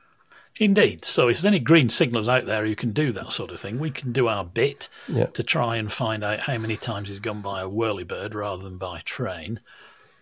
Indeed. 0.57 1.03
So 1.03 1.29
if 1.29 1.37
there's 1.37 1.45
any 1.45 1.59
green 1.59 1.89
signals 1.89 2.29
out 2.29 2.45
there 2.45 2.65
who 2.65 2.75
can 2.75 2.91
do 2.91 3.11
that 3.13 3.31
sort 3.31 3.51
of 3.51 3.59
thing, 3.59 3.79
we 3.79 3.89
can 3.89 4.11
do 4.11 4.27
our 4.27 4.45
bit 4.45 4.87
yeah. 5.07 5.25
to 5.27 5.41
try 5.41 5.77
and 5.77 5.91
find 5.91 6.23
out 6.23 6.41
how 6.41 6.57
many 6.59 6.77
times 6.77 7.09
he's 7.09 7.19
gone 7.19 7.41
by 7.41 7.61
a 7.61 7.69
whirlybird 7.69 8.35
rather 8.35 8.63
than 8.63 8.77
by 8.77 8.99
train. 8.99 9.61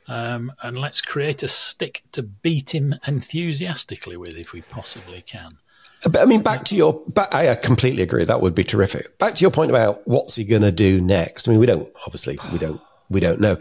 Um, 0.08 0.54
and 0.62 0.78
let's 0.78 1.02
create 1.02 1.44
a 1.44 1.48
stick 1.48 2.04
to 2.14 2.24
beat 2.24 2.74
him 2.74 2.96
enthusiastically 3.06 4.16
with 4.16 4.38
if 4.38 4.54
we 4.54 4.62
possibly 4.62 5.22
can. 5.22 5.58
But 6.04 6.18
I 6.18 6.26
mean, 6.26 6.42
back 6.42 6.66
to 6.66 6.76
your, 6.76 7.02
back, 7.08 7.34
I 7.36 7.54
completely 7.56 8.02
agree. 8.02 8.26
That 8.26 8.42
would 8.42 8.56
be 8.56 8.64
terrific. 8.64 9.18
Back 9.20 9.36
to 9.36 9.42
your 9.42 9.52
point 9.52 9.70
about 9.70 10.08
what's 10.08 10.36
he 10.36 10.44
going 10.44 10.64
to 10.64 10.72
do 10.72 11.00
next. 11.00 11.48
I 11.48 11.52
mean, 11.52 11.60
we 11.60 11.68
don't, 11.68 11.88
obviously, 12.06 12.40
we 12.52 12.58
don't, 12.58 12.82
we 13.10 13.20
don't 13.20 13.40
know. 13.40 13.58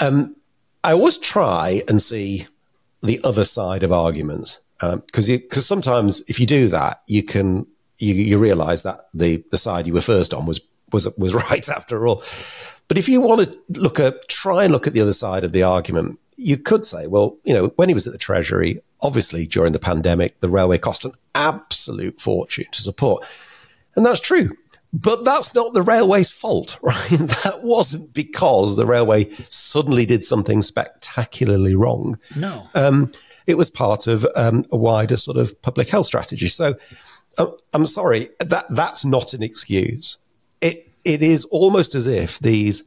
Um, 0.00 0.36
I 0.82 0.92
always 0.92 1.18
try 1.18 1.82
and 1.88 2.00
see 2.00 2.46
the 3.02 3.20
other 3.24 3.44
side 3.44 3.82
of 3.82 3.92
arguments 3.92 4.60
because 4.80 5.30
um, 5.30 5.36
because 5.36 5.66
sometimes 5.66 6.22
if 6.28 6.38
you 6.38 6.46
do 6.46 6.68
that, 6.68 7.02
you 7.06 7.22
can 7.22 7.66
you, 7.98 8.14
you 8.14 8.38
realize 8.38 8.82
that 8.82 9.08
the 9.14 9.42
the 9.50 9.58
side 9.58 9.86
you 9.86 9.94
were 9.94 10.00
first 10.00 10.34
on 10.34 10.46
was 10.46 10.60
was 10.92 11.08
was 11.16 11.34
right 11.50 11.68
after 11.68 12.06
all. 12.06 12.22
But 12.88 12.98
if 12.98 13.08
you 13.08 13.20
want 13.20 13.48
to 13.48 13.80
look 13.80 13.98
at 13.98 14.28
try 14.28 14.64
and 14.64 14.72
look 14.72 14.86
at 14.86 14.92
the 14.92 15.00
other 15.00 15.12
side 15.12 15.44
of 15.44 15.52
the 15.52 15.62
argument, 15.62 16.18
you 16.36 16.56
could 16.56 16.84
say, 16.84 17.06
well, 17.06 17.36
you 17.44 17.54
know, 17.54 17.72
when 17.76 17.88
he 17.88 17.94
was 17.94 18.06
at 18.06 18.12
the 18.12 18.18
Treasury, 18.18 18.80
obviously 19.00 19.46
during 19.46 19.72
the 19.72 19.78
pandemic, 19.78 20.40
the 20.40 20.48
railway 20.48 20.78
cost 20.78 21.04
an 21.04 21.12
absolute 21.34 22.20
fortune 22.20 22.66
to 22.72 22.82
support, 22.82 23.24
and 23.94 24.04
that's 24.04 24.20
true. 24.20 24.56
But 24.92 25.24
that's 25.24 25.52
not 25.52 25.74
the 25.74 25.82
railway's 25.82 26.30
fault, 26.30 26.78
right? 26.82 27.08
That 27.10 27.60
wasn't 27.62 28.14
because 28.14 28.76
the 28.76 28.86
railway 28.86 29.30
suddenly 29.50 30.06
did 30.06 30.24
something 30.24 30.62
spectacularly 30.62 31.74
wrong. 31.74 32.18
No. 32.34 32.66
Um, 32.74 33.12
it 33.46 33.56
was 33.56 33.70
part 33.70 34.06
of 34.06 34.26
um, 34.34 34.64
a 34.72 34.76
wider 34.76 35.16
sort 35.16 35.36
of 35.36 35.60
public 35.62 35.88
health 35.88 36.06
strategy. 36.06 36.48
So 36.48 36.76
uh, 37.38 37.46
I'm 37.72 37.86
sorry, 37.86 38.30
that 38.40 38.66
that's 38.70 39.04
not 39.04 39.34
an 39.34 39.42
excuse. 39.42 40.16
It 40.60 40.90
it 41.04 41.22
is 41.22 41.44
almost 41.46 41.94
as 41.94 42.06
if 42.06 42.38
these 42.38 42.82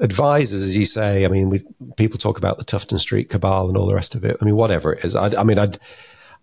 advisors, 0.00 0.62
as 0.62 0.76
you 0.76 0.86
say, 0.86 1.24
I 1.24 1.28
mean, 1.28 1.50
we, 1.50 1.64
people 1.96 2.18
talk 2.18 2.38
about 2.38 2.58
the 2.58 2.64
Tufton 2.64 2.98
Street 2.98 3.30
cabal 3.30 3.68
and 3.68 3.76
all 3.76 3.86
the 3.86 3.94
rest 3.94 4.14
of 4.14 4.24
it. 4.24 4.36
I 4.40 4.44
mean, 4.44 4.56
whatever 4.56 4.92
it 4.92 5.04
is, 5.04 5.14
I, 5.16 5.40
I 5.40 5.44
mean, 5.44 5.58
I 5.58 5.70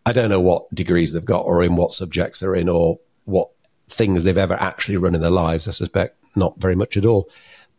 I 0.06 0.14
don't 0.14 0.30
know 0.30 0.40
what 0.40 0.74
degrees 0.74 1.14
they've 1.14 1.26
got 1.26 1.46
or 1.46 1.64
in 1.64 1.76
what 1.76 1.92
subjects 1.92 2.40
they're 2.40 2.56
in 2.56 2.70
or 2.70 3.00
what 3.26 3.50
things 3.88 4.24
they've 4.24 4.38
ever 4.38 4.54
actually 4.56 4.98
run 4.98 5.16
in 5.16 5.22
their 5.22 5.32
lives. 5.32 5.68
I 5.68 5.72
suspect 5.72 6.18
not 6.36 6.60
very 6.60 6.76
much 6.76 6.98
at 6.98 7.06
all. 7.06 7.30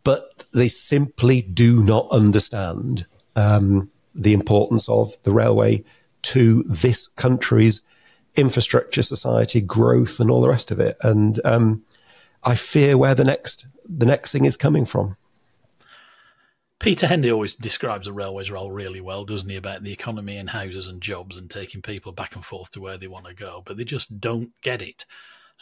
But 0.03 0.47
they 0.53 0.67
simply 0.67 1.41
do 1.41 1.83
not 1.83 2.07
understand 2.11 3.05
um, 3.35 3.91
the 4.15 4.33
importance 4.33 4.87
of 4.89 5.15
the 5.23 5.31
railway 5.31 5.83
to 6.23 6.63
this 6.63 7.07
country's 7.07 7.81
infrastructure, 8.35 9.03
society, 9.03 9.61
growth, 9.61 10.19
and 10.19 10.29
all 10.29 10.41
the 10.41 10.49
rest 10.49 10.71
of 10.71 10.79
it. 10.79 10.97
And 11.01 11.39
um, 11.43 11.83
I 12.43 12.55
fear 12.55 12.97
where 12.97 13.15
the 13.15 13.23
next 13.23 13.67
the 13.89 14.05
next 14.05 14.31
thing 14.31 14.45
is 14.45 14.57
coming 14.57 14.85
from. 14.85 15.15
Peter 16.79 17.07
Hendy 17.07 17.31
always 17.31 17.55
describes 17.55 18.05
the 18.05 18.13
railway's 18.13 18.51
role 18.51 18.71
really 18.71 19.01
well, 19.01 19.25
doesn't 19.25 19.49
he, 19.49 19.55
about 19.55 19.83
the 19.83 19.91
economy 19.91 20.37
and 20.37 20.51
houses 20.51 20.87
and 20.87 21.01
jobs 21.01 21.35
and 21.35 21.49
taking 21.49 21.81
people 21.81 22.11
back 22.11 22.35
and 22.35 22.45
forth 22.45 22.71
to 22.71 22.81
where 22.81 22.97
they 22.97 23.07
want 23.07 23.25
to 23.25 23.33
go, 23.33 23.63
but 23.65 23.77
they 23.77 23.83
just 23.83 24.19
don't 24.19 24.51
get 24.61 24.81
it. 24.81 25.05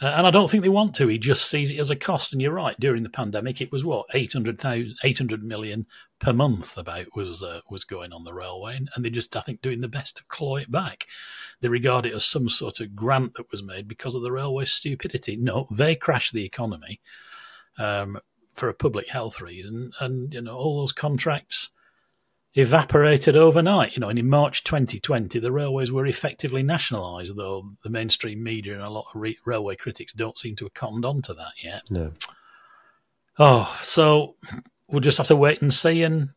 Uh, 0.00 0.08
and 0.08 0.26
I 0.26 0.30
don't 0.30 0.50
think 0.50 0.62
they 0.62 0.68
want 0.68 0.94
to. 0.96 1.08
He 1.08 1.16
just 1.16 1.48
sees 1.48 1.70
it 1.70 1.78
as 1.78 1.88
a 1.88 1.96
cost. 1.96 2.34
And 2.34 2.42
you're 2.42 2.52
right. 2.52 2.78
During 2.78 3.02
the 3.02 3.08
pandemic, 3.08 3.62
it 3.62 3.72
was 3.72 3.82
what 3.82 4.04
800, 4.12 4.62
800 5.02 5.42
million 5.42 5.86
per 6.18 6.34
month 6.34 6.76
about 6.76 7.16
was 7.16 7.42
uh, 7.42 7.60
was 7.70 7.84
going 7.84 8.12
on 8.12 8.24
the 8.24 8.34
railway, 8.34 8.76
and, 8.76 8.90
and 8.94 9.04
they 9.04 9.10
just 9.10 9.34
I 9.34 9.40
think 9.40 9.62
doing 9.62 9.80
the 9.80 9.88
best 9.88 10.18
to 10.18 10.24
claw 10.28 10.56
it 10.56 10.70
back. 10.70 11.06
They 11.62 11.68
regard 11.68 12.04
it 12.04 12.12
as 12.12 12.26
some 12.26 12.50
sort 12.50 12.80
of 12.80 12.94
grant 12.94 13.34
that 13.34 13.50
was 13.50 13.62
made 13.62 13.88
because 13.88 14.14
of 14.14 14.20
the 14.20 14.32
railway's 14.32 14.72
stupidity. 14.72 15.36
No, 15.36 15.66
they 15.70 15.96
crashed 15.96 16.34
the 16.34 16.44
economy 16.44 17.00
um, 17.78 18.18
for 18.56 18.68
a 18.68 18.74
public 18.74 19.08
health 19.08 19.40
reason, 19.40 19.92
and 20.00 20.32
you 20.32 20.40
know 20.40 20.56
all 20.56 20.80
those 20.80 20.92
contracts 20.92 21.70
evaporated 22.54 23.36
overnight. 23.36 23.94
You 23.94 24.00
know, 24.00 24.08
and 24.08 24.18
in 24.18 24.28
March 24.28 24.64
2020, 24.64 25.38
the 25.38 25.52
railways 25.52 25.92
were 25.92 26.06
effectively 26.06 26.62
nationalised, 26.62 27.36
though 27.36 27.70
the 27.84 27.90
mainstream 27.90 28.42
media 28.42 28.74
and 28.74 28.82
a 28.82 28.90
lot 28.90 29.06
of 29.14 29.20
re- 29.20 29.38
railway 29.44 29.76
critics 29.76 30.12
don't 30.12 30.38
seem 30.38 30.56
to 30.56 30.64
have 30.64 30.74
cottoned 30.74 31.04
on 31.04 31.22
to 31.22 31.34
that 31.34 31.52
yet. 31.62 31.82
No. 31.90 32.12
Oh, 33.38 33.78
so 33.82 34.36
we'll 34.88 35.00
just 35.00 35.18
have 35.18 35.26
to 35.28 35.36
wait 35.36 35.60
and 35.60 35.72
see 35.72 36.02
and 36.02 36.30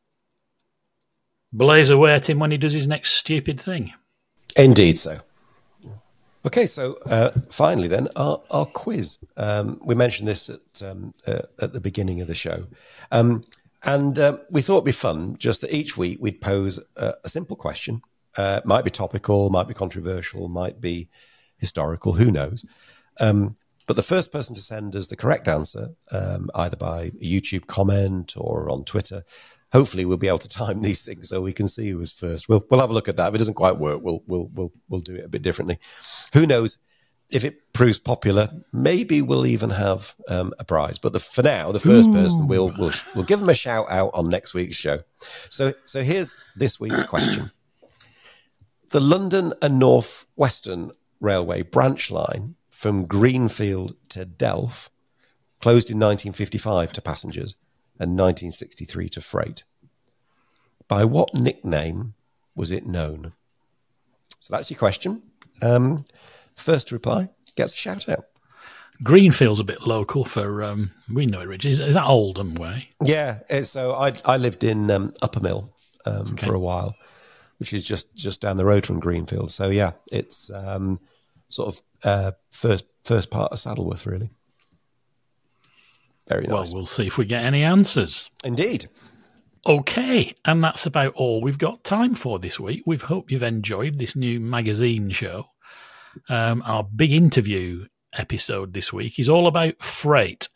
blaze 1.54 1.90
away 1.90 2.14
at 2.14 2.30
him 2.30 2.40
when 2.40 2.52
he 2.52 2.58
does 2.58 2.74
his 2.74 2.88
next 2.88 3.14
stupid 3.14 3.60
thing. 3.60 3.94
Indeed, 4.58 4.98
so. 4.98 5.22
Okay, 6.46 6.66
so 6.68 6.94
uh, 7.06 7.32
finally, 7.50 7.90
then 7.90 8.08
our, 8.16 8.42
our 8.50 8.66
quiz. 8.66 9.18
Um, 9.36 9.80
we 9.84 9.94
mentioned 9.94 10.28
this 10.28 10.50
at 10.50 10.82
um, 10.82 11.12
uh, 11.28 11.42
at 11.62 11.74
the 11.74 11.82
beginning 11.82 12.22
of 12.22 12.28
the 12.28 12.36
show. 12.36 12.66
Um, 13.12 13.44
and 13.84 14.18
uh, 14.18 14.38
we 14.50 14.62
thought 14.62 14.76
it'd 14.78 14.86
be 14.86 14.92
fun 14.92 15.38
just 15.38 15.62
that 15.62 15.74
each 15.74 15.98
week 15.98 16.18
we'd 16.22 16.42
pose 16.42 16.80
a, 16.96 17.16
a 17.24 17.30
simple 17.30 17.56
question. 17.56 18.02
Uh, 18.38 18.62
might 18.64 18.86
be 18.86 18.92
topical, 18.92 19.50
might 19.50 19.68
be 19.68 19.74
controversial, 19.74 20.48
might 20.48 20.80
be 20.80 21.10
historical, 21.58 22.14
who 22.14 22.32
knows. 22.32 22.66
Um, 23.20 23.56
but 23.86 23.96
the 23.96 24.04
first 24.04 24.32
person 24.32 24.56
to 24.56 24.62
send 24.62 24.96
us 24.96 25.08
the 25.08 25.16
correct 25.16 25.48
answer, 25.48 25.90
um, 26.12 26.50
either 26.56 26.78
by 26.78 27.06
a 27.06 27.12
YouTube 27.12 27.68
comment 27.68 28.36
or 28.38 28.70
on 28.70 28.86
Twitter, 28.86 29.24
hopefully 29.72 30.06
we'll 30.06 30.18
be 30.18 30.28
able 30.28 30.38
to 30.40 30.50
time 30.50 30.82
these 30.82 31.06
things 31.06 31.30
so 31.30 31.42
we 31.42 31.54
can 31.54 31.68
see 31.68 31.90
who 31.90 31.98
was 31.98 32.12
first. 32.12 32.50
We'll 32.50 32.66
we'll 32.70 32.80
have 32.80 32.90
a 32.90 32.94
look 32.94 33.08
at 33.08 33.18
that. 33.18 33.30
If 33.30 33.36
it 33.36 33.40
doesn't 33.40 33.54
quite 33.56 33.78
work, 33.78 34.02
we'll 34.02 34.24
we'll 34.28 34.50
we'll 34.54 34.72
we'll 34.88 35.02
do 35.02 35.16
it 35.16 35.26
a 35.26 35.30
bit 35.30 35.42
differently. 35.42 35.80
Who 36.34 36.46
knows? 36.46 36.78
If 37.32 37.46
it 37.46 37.74
proves 37.74 38.00
popular, 38.00 38.50
maybe 38.74 39.22
we'll 39.22 39.46
even 39.46 39.70
have 39.70 40.16
um, 40.30 40.52
a 40.58 40.66
prize. 40.66 40.98
But 40.98 41.14
the, 41.14 41.20
for 41.20 41.44
now, 41.44 41.72
the 41.72 41.80
first 41.80 42.10
Ooh. 42.10 42.14
person 42.14 42.48
we'll 42.48 42.74
we'll 42.80 42.94
we'll 43.14 43.26
give 43.26 43.40
them 43.40 43.50
a 43.50 43.54
shout 43.54 43.86
out 43.92 44.12
on 44.14 44.30
next 44.30 44.54
week's 44.54 44.76
show. 44.76 45.04
So 45.50 45.74
so 45.86 46.04
here's 46.04 46.38
this 46.56 46.80
week's 46.80 47.04
question: 47.16 47.52
The 48.90 49.00
London 49.00 49.54
and 49.62 49.78
North 49.78 50.26
Western 50.36 50.92
Railway 51.20 51.62
branch 51.62 52.10
line 52.10 52.56
from 52.72 53.06
Greenfield 53.06 53.96
to 54.10 54.26
Delph 54.26 54.90
closed 55.60 55.92
in 55.92 55.98
1955 55.98 56.94
to 56.94 57.02
passengers 57.02 57.56
and 58.00 58.18
1963 58.18 59.10
to 59.10 59.22
freight. 59.22 59.64
By 60.88 61.06
what 61.06 61.34
nickname 61.34 62.16
was 62.56 62.72
it 62.72 62.86
known? 62.86 63.34
So 64.40 64.56
that's 64.56 64.72
your 64.72 64.80
question. 64.80 65.22
Um, 65.62 66.06
first 66.56 66.92
reply 66.92 67.30
gets 67.56 67.74
a 67.74 67.78
shout 67.78 68.08
out. 68.08 68.26
Greenfield's 69.02 69.60
a 69.60 69.64
bit 69.64 69.86
local 69.88 70.26
for 70.26 70.64
um, 70.64 70.92
we 71.12 71.26
know 71.26 71.40
it, 71.42 71.48
Rich. 71.48 71.66
Is, 71.66 71.80
is 71.80 71.94
that 71.94 72.06
Oldham 72.06 72.56
way? 72.56 72.90
Yeah. 73.04 73.40
So 73.62 73.94
I 73.94 74.14
I 74.26 74.38
lived 74.38 74.64
in 74.64 74.92
um, 74.92 75.14
Uppermill 75.22 75.70
um, 76.06 76.34
okay. 76.34 76.48
for 76.48 76.54
a 76.54 76.60
while, 76.60 76.96
which 77.60 77.74
is 77.74 77.86
just 77.86 78.14
just 78.14 78.42
down 78.42 78.58
the 78.58 78.66
road 78.66 78.86
from 78.86 79.00
Greenfield. 79.00 79.52
So 79.52 79.70
yeah, 79.70 79.92
it's 80.12 80.52
um, 80.52 81.00
sort 81.48 81.70
of 81.70 81.82
uh, 82.04 82.32
first 82.52 82.86
first 83.04 83.30
part 83.30 83.54
of 83.54 83.60
Saddleworth, 83.60 84.06
really. 84.06 84.32
Very 86.30 86.46
nice. 86.46 86.68
Well, 86.68 86.76
we'll 86.76 86.86
see 86.86 87.08
if 87.08 87.18
we 87.18 87.26
get 87.26 87.44
any 87.44 87.64
answers. 87.64 88.30
Indeed. 88.44 88.88
Okay, 89.68 90.36
and 90.46 90.64
that's 90.64 90.86
about 90.86 91.14
all 91.16 91.42
we've 91.42 91.58
got 91.58 91.84
time 91.84 92.16
for 92.16 92.40
this 92.40 92.60
week. 92.60 92.84
We 92.86 92.98
hope 92.98 93.30
you've 93.30 93.44
enjoyed 93.44 94.00
this 94.00 94.16
new 94.16 94.40
magazine 94.40 95.10
show. 95.10 95.48
Um, 96.30 96.64
our 96.66 96.84
big 96.84 97.12
interview 97.12 97.88
episode 98.14 98.74
this 98.74 98.94
week 98.94 99.20
is 99.20 99.30
all 99.30 99.48
about 99.48 99.82
freight. 99.82 100.48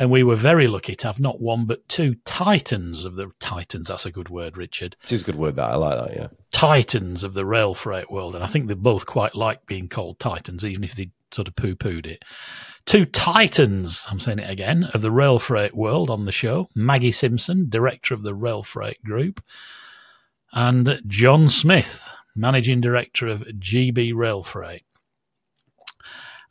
And 0.00 0.12
we 0.12 0.22
were 0.22 0.36
very 0.36 0.68
lucky 0.68 0.94
to 0.94 1.08
have 1.08 1.18
not 1.18 1.40
one 1.40 1.66
but 1.66 1.88
two 1.88 2.14
titans 2.24 3.04
of 3.04 3.16
the 3.16 3.32
titans. 3.40 3.88
That's 3.88 4.06
a 4.06 4.12
good 4.12 4.28
word, 4.28 4.56
Richard. 4.56 4.96
It 5.02 5.12
is 5.12 5.22
a 5.22 5.24
good 5.24 5.34
word. 5.34 5.56
That 5.56 5.72
I 5.72 5.74
like 5.74 5.98
that. 5.98 6.16
Yeah, 6.16 6.28
titans 6.52 7.24
of 7.24 7.34
the 7.34 7.44
rail 7.44 7.74
freight 7.74 8.10
world, 8.10 8.36
and 8.36 8.44
I 8.44 8.46
think 8.46 8.68
they 8.68 8.74
both 8.74 9.06
quite 9.06 9.34
like 9.34 9.66
being 9.66 9.88
called 9.88 10.20
titans, 10.20 10.64
even 10.64 10.84
if 10.84 10.94
they 10.94 11.10
sort 11.32 11.48
of 11.48 11.56
poo 11.56 11.74
pooed 11.74 12.06
it. 12.06 12.24
Two 12.88 13.04
titans, 13.04 14.06
I'm 14.10 14.18
saying 14.18 14.38
it 14.38 14.48
again, 14.48 14.84
of 14.94 15.02
the 15.02 15.10
rail 15.10 15.38
freight 15.38 15.76
world 15.76 16.08
on 16.08 16.24
the 16.24 16.32
show 16.32 16.70
Maggie 16.74 17.12
Simpson, 17.12 17.68
director 17.68 18.14
of 18.14 18.22
the 18.22 18.34
Rail 18.34 18.62
Freight 18.62 19.04
Group, 19.04 19.44
and 20.54 20.98
John 21.06 21.50
Smith, 21.50 22.08
managing 22.34 22.80
director 22.80 23.28
of 23.28 23.42
GB 23.42 24.14
Rail 24.14 24.42
Freight. 24.42 24.84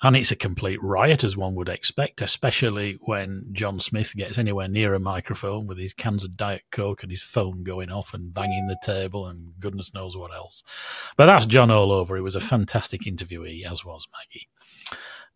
And 0.03 0.15
it's 0.15 0.29
a 0.29 0.35
complete 0.35 0.77
riot, 0.83 1.23
as 1.23 1.35
one 1.35 1.55
would 1.55 1.69
expect, 1.69 2.21
especially 2.21 2.99
when 3.01 3.47
John 3.51 3.79
Smith 3.79 4.13
gets 4.15 4.37
anywhere 4.37 4.67
near 4.67 4.93
a 4.93 4.99
microphone 4.99 5.65
with 5.65 5.79
his 5.79 5.91
cans 5.91 6.23
of 6.23 6.37
Diet 6.37 6.61
Coke 6.71 7.01
and 7.01 7.11
his 7.11 7.23
phone 7.23 7.63
going 7.63 7.89
off 7.89 8.13
and 8.13 8.31
banging 8.31 8.67
the 8.67 8.77
table 8.83 9.25
and 9.25 9.59
goodness 9.59 9.91
knows 9.91 10.15
what 10.15 10.31
else. 10.31 10.61
But 11.17 11.25
that's 11.25 11.47
John 11.47 11.71
all 11.71 11.91
over. 11.91 12.15
He 12.15 12.21
was 12.21 12.35
a 12.35 12.39
fantastic 12.39 13.05
interviewee, 13.05 13.65
as 13.65 13.83
was 13.83 14.07
Maggie. 14.13 14.47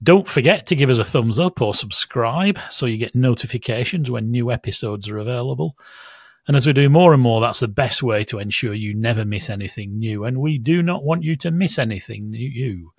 Don't 0.04 0.28
forget 0.28 0.66
to 0.68 0.76
give 0.76 0.90
us 0.90 0.98
a 0.98 1.04
thumbs 1.04 1.40
up 1.40 1.62
or 1.62 1.74
subscribe 1.74 2.58
so 2.70 2.86
you 2.86 2.98
get 2.98 3.16
notifications 3.16 4.10
when 4.10 4.32
new 4.32 4.52
episodes 4.52 5.08
are 5.08 5.20
available. 5.20 5.78
And 6.48 6.58
as 6.58 6.66
we 6.66 6.74
do 6.74 6.90
more 6.90 7.14
and 7.14 7.22
more, 7.22 7.40
that's 7.40 7.60
the 7.60 7.68
best 7.68 8.02
way 8.02 8.24
to 8.26 8.40
ensure 8.40 8.74
you 8.74 8.96
never 8.96 9.26
miss 9.26 9.50
anything 9.50 10.00
new. 10.00 10.26
And 10.26 10.40
we 10.40 10.58
do 10.58 10.82
not 10.82 11.04
want 11.04 11.24
you 11.24 11.36
to 11.38 11.52
miss 11.52 11.78
anything 11.78 12.32
new. 12.32 12.92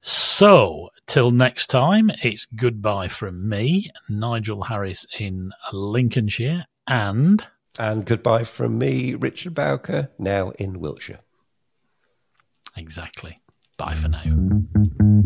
So, 0.00 0.90
till 1.06 1.30
next 1.30 1.68
time, 1.68 2.10
it's 2.22 2.46
goodbye 2.54 3.08
from 3.08 3.48
me, 3.48 3.90
Nigel 4.08 4.64
Harris 4.64 5.06
in 5.18 5.50
Lincolnshire, 5.72 6.66
and. 6.86 7.44
And 7.78 8.04
goodbye 8.04 8.44
from 8.44 8.78
me, 8.78 9.14
Richard 9.14 9.54
Bowker, 9.54 10.10
now 10.18 10.50
in 10.50 10.78
Wiltshire. 10.78 11.20
Exactly. 12.76 13.40
Bye 13.76 13.94
for 13.94 14.08
now. 14.08 15.17